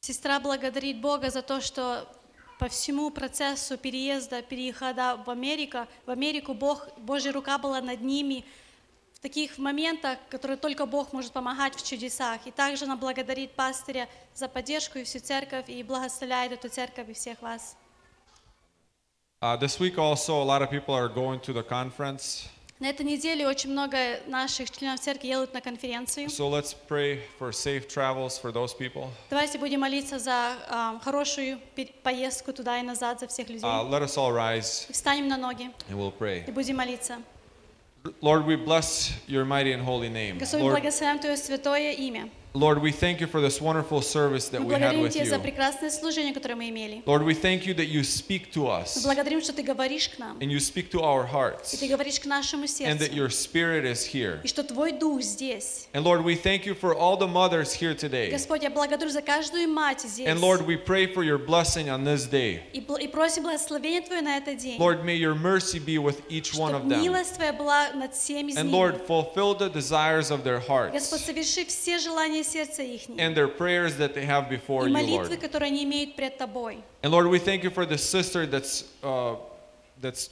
[0.00, 2.08] Сестра благодарит Бога за то, что
[2.58, 8.46] по всему процессу переезда, перехода в Америку, в Америку Бог, Божья рука была над ними
[9.12, 12.46] в таких моментах, которые только Бог может помогать в чудесах.
[12.46, 17.12] И также она благодарит пастыря за поддержку и всю церковь, и благословляет эту церковь и
[17.12, 17.76] всех вас.
[19.42, 22.48] Uh, this week also, a lot of people are going to the conference.
[22.80, 26.28] На этой неделе очень много наших членов церкви едут на конференцию.
[26.28, 29.10] So let's pray for safe travels for those people.
[29.28, 31.60] Давайте будем молиться за а, хорошую
[32.02, 33.62] поездку туда и назад за всех людей.
[33.62, 36.48] Uh, let us all rise встанем на ноги and we'll pray.
[36.48, 37.20] и будем молиться.
[38.22, 40.38] Lord, we bless your mighty and holy name.
[40.38, 42.30] Господь, Lord, Твое святое имя.
[42.57, 45.25] Lord, we thank you for this wonderful service that Мы we had благодарим with Тебя
[45.25, 45.41] за you.
[45.41, 47.03] прекрасное служение, которое мы имели.
[47.05, 50.17] Lord, we thank you that you speak to Мы us благодарим, что Ты говоришь к
[50.19, 53.13] нам, and you speak to our и hearts Ты говоришь к нашему and that сердцу,
[53.13, 54.39] your spirit is here.
[54.41, 55.89] и что Твой Дух здесь.
[55.91, 58.29] And Lord, we thank you for all the mothers here today.
[58.31, 60.25] Господь, я благодарю за каждую мать здесь.
[60.25, 62.61] And Lord, we pray for your blessing on this day.
[62.71, 64.79] И, бл- и просим благословения Твое на этот день.
[64.79, 67.01] Lord, may your mercy be with each one Чтоб of them.
[67.01, 68.73] милость Твоя была над всеми из And них.
[68.73, 73.07] Lord, fulfill the desires of their hearts Господь, соверши все желания сердца их.
[73.17, 75.39] and their prayers that they have before И you, молитвы, Lord.
[75.41, 76.83] которые они имеют пред Тобой.
[77.03, 79.35] And Lord, we thank you for the sister that's uh,
[80.01, 80.29] that's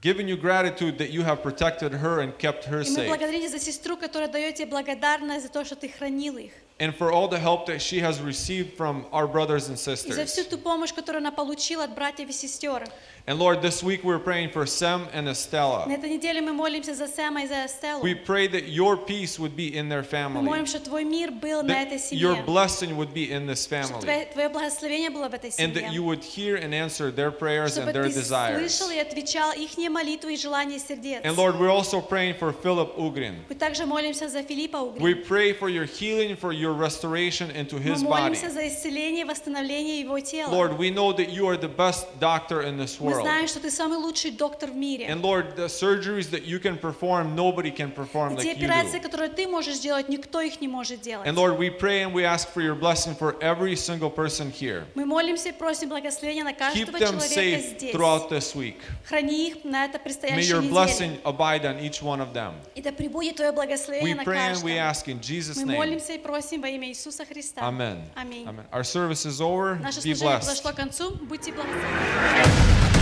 [0.00, 3.08] given you gratitude that you have protected her and kept her И мы safe.
[3.08, 6.52] благодарим Тебя за сестру, которая дает Тебе благодарность за то, что Ты хранил их.
[6.78, 9.92] And for all the help that she has received from our brothers and И за
[9.96, 10.26] sisters.
[10.26, 12.86] всю ту помощь, которую она получила от братьев и сестер.
[13.28, 15.84] And Lord, this week we're praying for Sem and На Estella.
[15.88, 18.00] этой неделе мы молимся за Сэма и за Эстеллу.
[18.04, 20.42] We pray that your peace would be in their Мы family.
[20.44, 22.44] молим, что Твой мир был на этой That your семье.
[22.46, 24.00] blessing would be in this Что family.
[24.00, 26.06] Твое, Твое благословение было в этой And that you семье.
[26.06, 28.60] would hear and answer their prayers Чтобы and their Ты desires.
[28.78, 31.24] слышал и отвечал их молитвы и желания сердец.
[31.24, 33.34] And Lord, we're also praying for Philip Ugrin.
[33.48, 35.24] Мы также молимся за Филиппа We Угри.
[35.24, 38.22] pray for your healing, for your restoration into Мы his body.
[38.22, 40.48] молимся за исцеление и восстановление его тела.
[40.52, 43.22] Lord, we know that you are the best doctor in this Мы world.
[43.22, 45.06] знаем, что Ты самый лучший доктор в мире.
[45.08, 48.64] And Lord, the surgeries that you can perform, nobody can perform И те like you
[48.66, 49.02] операции, do.
[49.02, 51.26] которые Ты можешь сделать, никто их не может делать.
[51.26, 54.84] And Lord, we pray and we ask for your blessing for every single person here.
[54.94, 57.92] Мы молимся и просим благословения на Keep каждого them человека safe здесь.
[57.94, 58.76] throughout this week.
[59.06, 60.70] Храни их на это May предстоящей your неделе.
[60.72, 62.54] blessing abide on each one of them.
[62.74, 64.90] И да пребудет Твое благословение We на pray and we каждом.
[64.90, 65.76] ask in Jesus' Мы name.
[65.76, 67.60] молимся и просим во имя Иисуса Христа.
[67.62, 68.02] Amen.
[68.14, 68.46] Аминь.
[68.46, 68.64] Amen.
[68.72, 69.76] Our service is over.
[69.76, 70.40] Наше Be служение blessed.
[70.48, 71.10] подошло к концу.
[71.22, 72.99] Будьте благословенны.